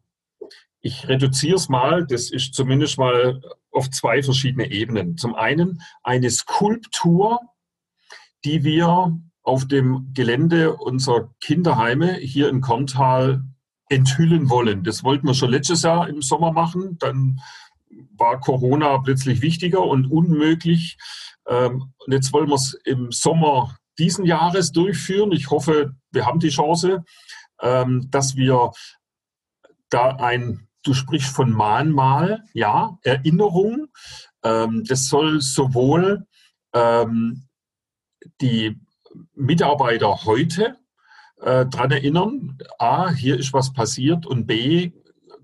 [0.82, 5.16] Ich reduziere es mal, das ist zumindest mal auf zwei verschiedene Ebenen.
[5.16, 7.40] Zum einen eine Skulptur,
[8.44, 13.46] die wir auf dem Gelände unserer Kinderheime hier in Korntal
[13.88, 14.84] enthüllen wollen.
[14.84, 16.98] Das wollten wir schon letztes Jahr im Sommer machen.
[17.00, 17.40] Dann
[18.18, 20.98] war Corona plötzlich wichtiger und unmöglich.
[21.48, 25.32] Ähm, und jetzt wollen wir es im Sommer diesen Jahres durchführen.
[25.32, 27.04] Ich hoffe, wir haben die Chance,
[27.62, 28.72] ähm, dass wir
[29.90, 33.88] da ein, du sprichst von Mahnmal, ja, Erinnerung.
[34.44, 36.26] Ähm, das soll sowohl
[38.40, 38.80] die
[39.34, 40.78] Mitarbeiter heute
[41.42, 44.92] äh, daran erinnern, a, hier ist was passiert und b,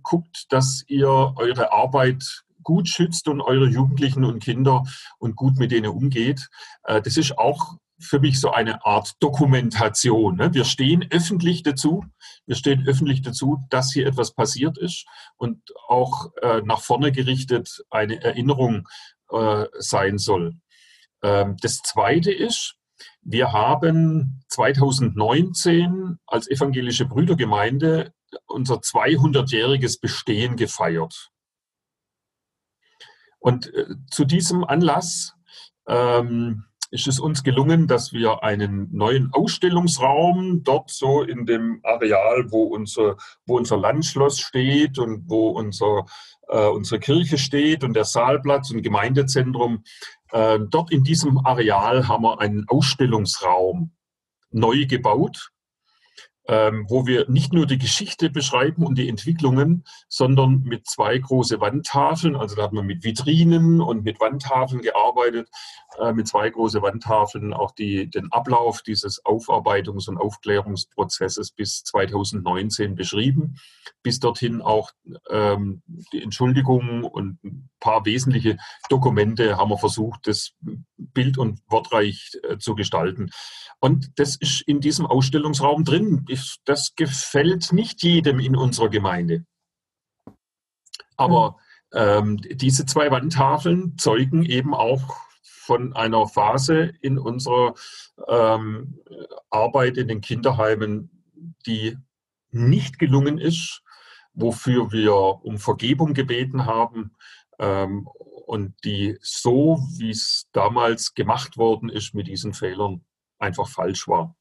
[0.07, 4.83] guckt, dass ihr eure Arbeit gut schützt und eure Jugendlichen und Kinder
[5.19, 6.47] und gut mit denen umgeht.
[6.83, 10.37] Äh, das ist auch für mich so eine Art Dokumentation.
[10.37, 10.53] Ne?
[10.53, 12.05] Wir stehen öffentlich dazu,
[12.45, 15.05] wir stehen öffentlich dazu, dass hier etwas passiert ist
[15.35, 18.87] und auch äh, nach vorne gerichtet eine Erinnerung
[19.31, 20.55] äh, sein soll.
[21.23, 22.75] Ähm, das Zweite ist,
[23.21, 28.13] wir haben 2019 als evangelische Brüdergemeinde
[28.45, 31.31] unser 200-jähriges Bestehen gefeiert.
[33.39, 35.33] Und äh, zu diesem Anlass
[35.87, 42.51] ähm, ist es uns gelungen, dass wir einen neuen Ausstellungsraum dort so in dem Areal,
[42.51, 46.05] wo unser, wo unser Landschloss steht und wo unser,
[46.47, 49.83] äh, unsere Kirche steht und der Saalplatz und Gemeindezentrum,
[50.31, 53.91] äh, dort in diesem Areal haben wir einen Ausstellungsraum
[54.51, 55.51] neu gebaut
[56.47, 62.35] wo wir nicht nur die Geschichte beschreiben und die Entwicklungen, sondern mit zwei große Wandtafeln,
[62.35, 65.49] also da hat man mit Vitrinen und mit Wandtafeln gearbeitet,
[65.99, 72.95] äh, mit zwei große Wandtafeln auch die, den Ablauf dieses Aufarbeitungs- und Aufklärungsprozesses bis 2019
[72.95, 73.55] beschrieben,
[74.03, 74.91] bis dorthin auch
[75.29, 75.81] ähm,
[76.13, 78.57] die Entschuldigungen und ein paar wesentliche
[78.89, 80.51] Dokumente haben wir versucht, das
[80.97, 83.31] bild- und wortreich äh, zu gestalten.
[83.79, 86.25] Und das ist in diesem Ausstellungsraum drin.
[86.65, 89.45] Das gefällt nicht jedem in unserer Gemeinde.
[91.15, 91.57] Aber
[91.93, 97.73] ähm, diese zwei Wandtafeln zeugen eben auch von einer Phase in unserer
[98.27, 98.99] ähm,
[99.49, 101.09] Arbeit in den Kinderheimen,
[101.65, 101.97] die
[102.51, 103.81] nicht gelungen ist,
[104.33, 107.15] wofür wir um Vergebung gebeten haben
[107.59, 108.07] ähm,
[108.45, 113.03] und die so, wie es damals gemacht worden ist mit diesen Fehlern,
[113.39, 114.35] einfach falsch war.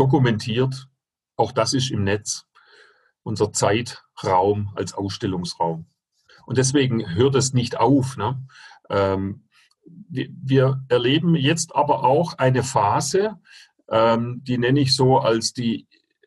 [0.00, 0.88] Dokumentiert,
[1.36, 2.46] auch das ist im Netz,
[3.22, 5.84] unser Zeitraum als Ausstellungsraum.
[6.46, 8.16] Und deswegen hört es nicht auf.
[8.16, 8.42] Ne?
[8.88, 9.44] Ähm,
[10.08, 13.38] wir erleben jetzt aber auch eine Phase,
[13.90, 15.86] ähm, die nenne ich so als die
[16.22, 16.26] äh,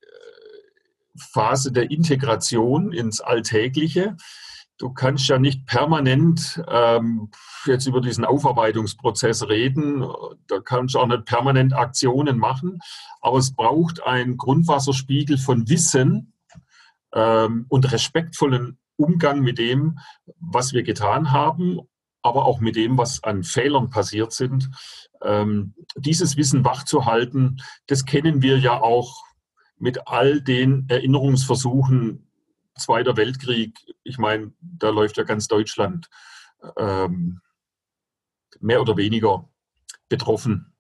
[1.17, 4.15] Phase der Integration ins Alltägliche.
[4.83, 7.29] Du kannst ja nicht permanent ähm,
[7.65, 10.05] jetzt über diesen Aufarbeitungsprozess reden.
[10.47, 12.79] Da kannst du auch nicht permanent Aktionen machen.
[13.21, 16.33] Aber es braucht einen Grundwasserspiegel von Wissen
[17.13, 19.99] ähm, und respektvollen Umgang mit dem,
[20.41, 21.79] was wir getan haben
[22.25, 24.69] aber auch mit dem, was an Fehlern passiert sind.
[25.21, 29.23] Ähm, dieses Wissen wachzuhalten, das kennen wir ja auch
[29.77, 32.22] mit all den Erinnerungsversuchen
[32.77, 33.79] Zweiter Weltkrieg.
[34.03, 36.09] Ich meine, da läuft ja ganz Deutschland
[36.77, 37.41] ähm,
[38.59, 39.49] mehr oder weniger
[40.09, 40.73] betroffen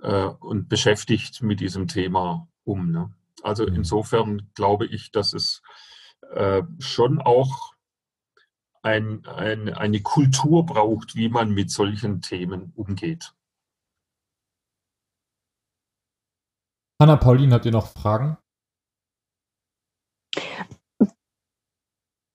[0.00, 2.90] äh, und beschäftigt mit diesem Thema um.
[2.90, 3.14] Ne?
[3.42, 3.76] Also mhm.
[3.76, 5.62] insofern glaube ich, dass es
[6.32, 7.74] äh, schon auch
[8.82, 13.34] ein, ein, eine Kultur braucht, wie man mit solchen Themen umgeht.
[17.00, 18.38] Hanna, Pauline, habt ihr noch Fragen?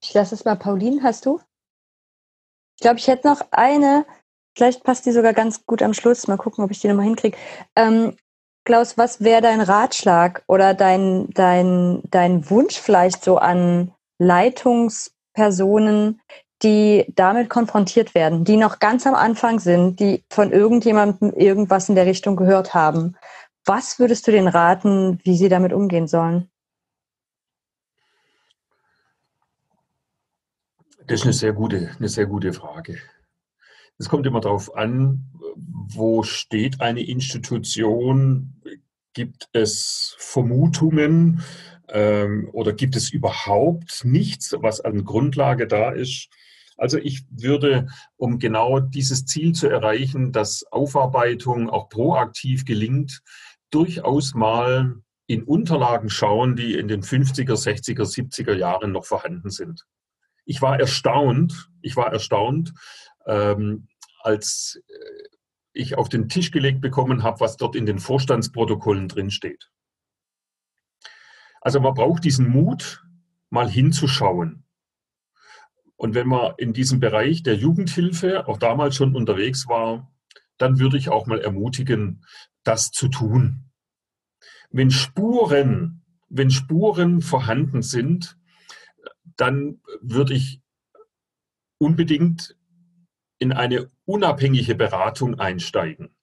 [0.08, 0.56] Ich lasse es mal.
[0.56, 1.42] Pauline, hast du?
[2.78, 4.06] Ich glaube, ich hätte noch eine.
[4.56, 6.28] Vielleicht passt die sogar ganz gut am Schluss.
[6.28, 7.38] Mal gucken, ob ich die nochmal hinkriege.
[7.76, 8.16] Ähm,
[8.64, 16.20] Klaus, was wäre dein Ratschlag oder dein, dein, dein Wunsch vielleicht so an Leitungs- Personen,
[16.64, 21.96] die damit konfrontiert werden, die noch ganz am Anfang sind, die von irgendjemandem irgendwas in
[21.96, 23.16] der Richtung gehört haben.
[23.64, 26.50] Was würdest du denen raten, wie sie damit umgehen sollen?
[31.08, 32.98] Das ist eine sehr gute, eine sehr gute Frage.
[33.98, 35.26] Es kommt immer darauf an,
[35.56, 38.62] wo steht eine Institution?
[39.14, 41.44] Gibt es Vermutungen?
[41.90, 46.30] ähm, oder gibt es überhaupt nichts, was an Grundlage da ist?
[46.78, 53.22] Also ich würde, um genau dieses Ziel zu erreichen, dass Aufarbeitung auch proaktiv gelingt,
[53.72, 59.86] durchaus mal in Unterlagen schauen, die in den 50er, 60er, 70er Jahren noch vorhanden sind.
[60.48, 62.74] Ich war erstaunt, ich war erstaunt,
[63.26, 63.90] ähm,
[64.22, 65.28] als äh,
[65.74, 69.70] ich auf den Tisch gelegt bekommen habe, was dort in den Vorstandsprotokollen drinsteht.
[71.60, 73.04] Also man braucht diesen Mut,
[73.50, 74.64] mal hinzuschauen.
[75.98, 80.10] Und wenn man in diesem Bereich der Jugendhilfe auch damals schon unterwegs war,
[80.58, 82.26] dann würde ich auch mal ermutigen,
[82.64, 83.70] das zu tun.
[84.70, 88.38] Wenn Spuren, wenn Spuren vorhanden sind,
[89.38, 90.62] dann würde ich
[91.78, 92.56] unbedingt
[93.40, 96.16] in eine unabhängige Beratung einsteigen.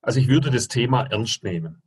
[0.00, 1.82] Also ich würde das Thema ernst nehmen.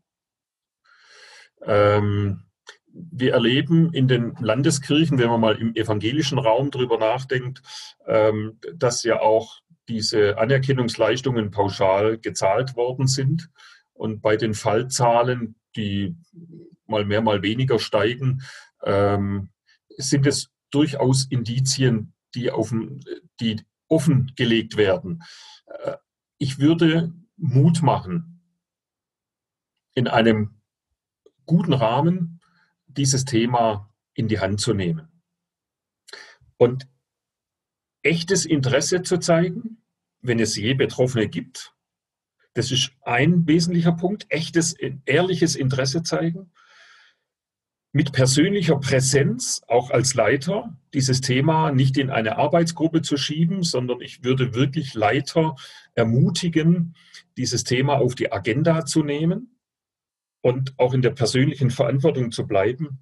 [1.61, 2.45] Ähm,
[2.87, 7.61] wir erleben in den Landeskirchen, wenn man mal im evangelischen Raum drüber nachdenkt,
[8.07, 13.49] ähm, dass ja auch diese Anerkennungsleistungen pauschal gezahlt worden sind.
[13.93, 16.15] Und bei den Fallzahlen, die
[16.87, 18.41] mal mehr, mal weniger steigen,
[18.83, 19.49] ähm,
[19.97, 22.73] sind es durchaus Indizien, die, auf,
[23.39, 25.23] die offengelegt werden.
[25.65, 25.97] Äh,
[26.37, 28.41] ich würde Mut machen,
[29.93, 30.61] in einem
[31.45, 32.41] guten Rahmen
[32.87, 35.07] dieses Thema in die Hand zu nehmen.
[36.57, 36.87] Und
[38.01, 39.81] echtes Interesse zu zeigen,
[40.21, 41.73] wenn es je Betroffene gibt,
[42.53, 44.73] das ist ein wesentlicher Punkt, echtes,
[45.05, 46.51] ehrliches Interesse zeigen,
[47.95, 54.01] mit persönlicher Präsenz, auch als Leiter, dieses Thema nicht in eine Arbeitsgruppe zu schieben, sondern
[54.01, 55.55] ich würde wirklich Leiter
[55.93, 56.97] ermutigen,
[57.37, 59.55] dieses Thema auf die Agenda zu nehmen
[60.41, 62.99] und auch in der persönlichen Verantwortung zu bleiben.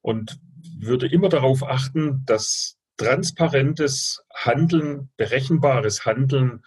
[0.00, 0.38] Und
[0.78, 6.62] würde immer darauf achten, dass transparentes Handeln, berechenbares Handeln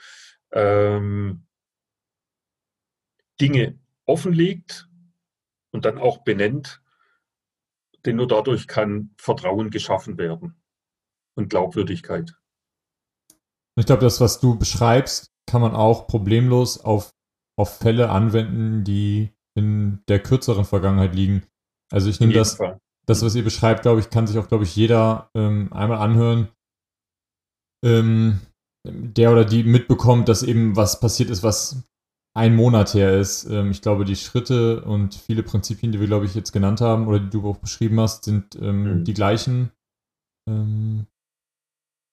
[0.51, 1.45] ähm,
[3.39, 4.89] Dinge offenlegt
[5.71, 6.81] und dann auch benennt,
[8.07, 10.55] denn nur dadurch kann Vertrauen geschaffen werden
[11.35, 12.35] und Glaubwürdigkeit.
[13.77, 17.13] Ich glaube, das, was du beschreibst, kann man auch problemlos auf,
[17.57, 21.43] auf Fälle anwenden, die in der kürzeren Vergangenheit liegen.
[21.91, 22.79] Also ich nehme das, Fall.
[23.05, 26.49] das, was ihr beschreibt, glaube ich, kann sich auch, glaube ich, jeder ähm, einmal anhören.
[27.85, 28.39] Ähm,
[28.85, 31.83] der oder die mitbekommt, dass eben was passiert ist, was
[32.37, 33.45] ein Monat her ist.
[33.45, 37.07] Ähm, ich glaube, die Schritte und viele Prinzipien, die wir, glaube ich, jetzt genannt haben
[37.07, 39.03] oder die du auch beschrieben hast, sind ähm, mhm.
[39.03, 39.71] die gleichen.
[40.47, 41.07] Ähm,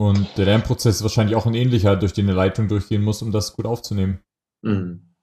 [0.01, 3.33] und der Lernprozess ist wahrscheinlich auch ein ähnlicher, durch den eine Leitung durchgehen muss, um
[3.33, 4.21] das gut aufzunehmen.
[4.63, 5.15] Mhm.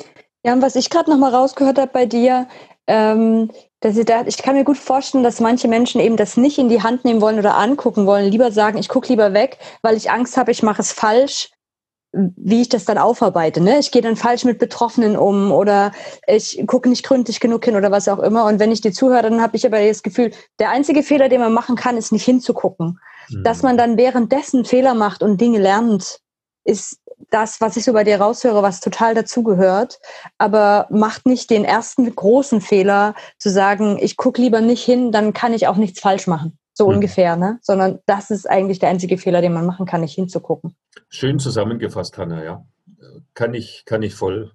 [0.46, 2.48] Ja, und was ich gerade nochmal rausgehört habe bei dir,
[2.88, 6.60] ähm, dass ich, da, ich kann mir gut vorstellen, dass manche Menschen eben das nicht
[6.60, 9.98] in die Hand nehmen wollen oder angucken wollen, lieber sagen, ich gucke lieber weg, weil
[9.98, 11.50] ich Angst habe, ich mache es falsch,
[12.14, 13.62] wie ich das dann aufarbeite.
[13.62, 13.80] Ne?
[13.80, 15.94] Ich gehe dann falsch mit Betroffenen um oder
[16.28, 18.46] ich gucke nicht gründlich genug hin oder was auch immer.
[18.46, 21.40] Und wenn ich dir zuhöre, dann habe ich aber das Gefühl, der einzige Fehler, den
[21.40, 23.00] man machen kann, ist nicht hinzugucken.
[23.30, 23.44] Mhm.
[23.44, 26.20] Dass man dann währenddessen Fehler macht und Dinge lernt,
[26.66, 30.00] ist das, was ich so bei dir raushöre, was total dazugehört.
[30.38, 35.34] Aber macht nicht den ersten großen Fehler zu sagen, ich gucke lieber nicht hin, dann
[35.34, 36.58] kann ich auch nichts falsch machen.
[36.82, 36.96] So mhm.
[36.96, 37.60] ungefähr, ne?
[37.62, 40.76] Sondern das ist eigentlich der einzige Fehler, den man machen kann, nicht hinzugucken.
[41.10, 42.66] Schön zusammengefasst, Hanna, ja.
[43.36, 44.54] Kann ich, kann ich voll,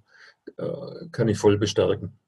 [0.57, 2.19] äh, kann ich voll bestärken.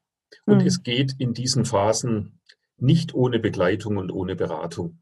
[0.46, 0.66] Und mhm.
[0.68, 2.40] es geht in diesen Phasen
[2.76, 5.00] nicht ohne Begleitung und ohne Beratung.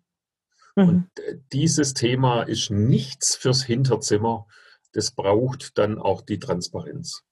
[0.76, 0.88] Mhm.
[0.88, 4.46] Und äh, dieses Thema ist nichts fürs Hinterzimmer.
[4.94, 7.22] Das braucht dann auch die Transparenz.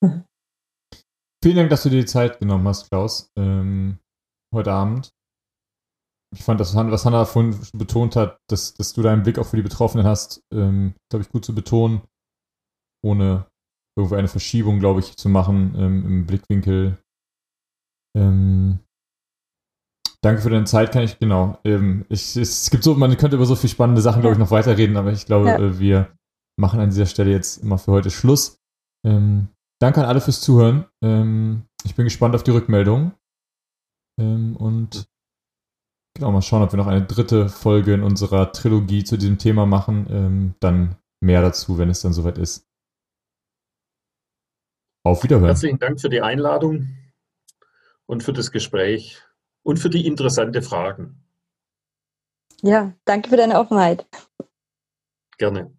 [0.00, 0.24] Mhm.
[1.40, 4.00] Vielen Dank, dass du dir die Zeit genommen hast, Klaus, ähm,
[4.52, 5.13] heute Abend
[6.34, 9.56] ich fand das, was Hannah vorhin betont hat, dass, dass du deinen Blick auch für
[9.56, 12.02] die Betroffenen hast, ähm, glaube ich, gut zu betonen,
[13.04, 13.46] ohne
[13.96, 16.98] irgendwo eine Verschiebung, glaube ich, zu machen ähm, im Blickwinkel.
[18.16, 18.80] Ähm,
[20.22, 21.58] danke für deine Zeit, kann ich, genau.
[21.64, 24.50] Ähm, ich, es gibt so, man könnte über so viele spannende Sachen, glaube ich, noch
[24.50, 25.58] weiterreden, aber ich glaube, ja.
[25.58, 26.16] äh, wir
[26.58, 28.58] machen an dieser Stelle jetzt immer für heute Schluss.
[29.06, 29.48] Ähm,
[29.80, 30.86] danke an alle fürs Zuhören.
[31.02, 33.12] Ähm, ich bin gespannt auf die Rückmeldung.
[34.16, 35.08] und
[36.16, 39.66] Genau, mal schauen, ob wir noch eine dritte Folge in unserer Trilogie zu diesem Thema
[39.66, 40.06] machen.
[40.10, 42.68] Ähm, dann mehr dazu, wenn es dann soweit ist.
[45.04, 45.46] Auf Wiederhören.
[45.46, 46.96] Herzlichen Dank für die Einladung
[48.06, 49.20] und für das Gespräch
[49.64, 51.24] und für die interessanten Fragen.
[52.62, 54.06] Ja, danke für deine Offenheit.
[55.36, 55.76] Gerne.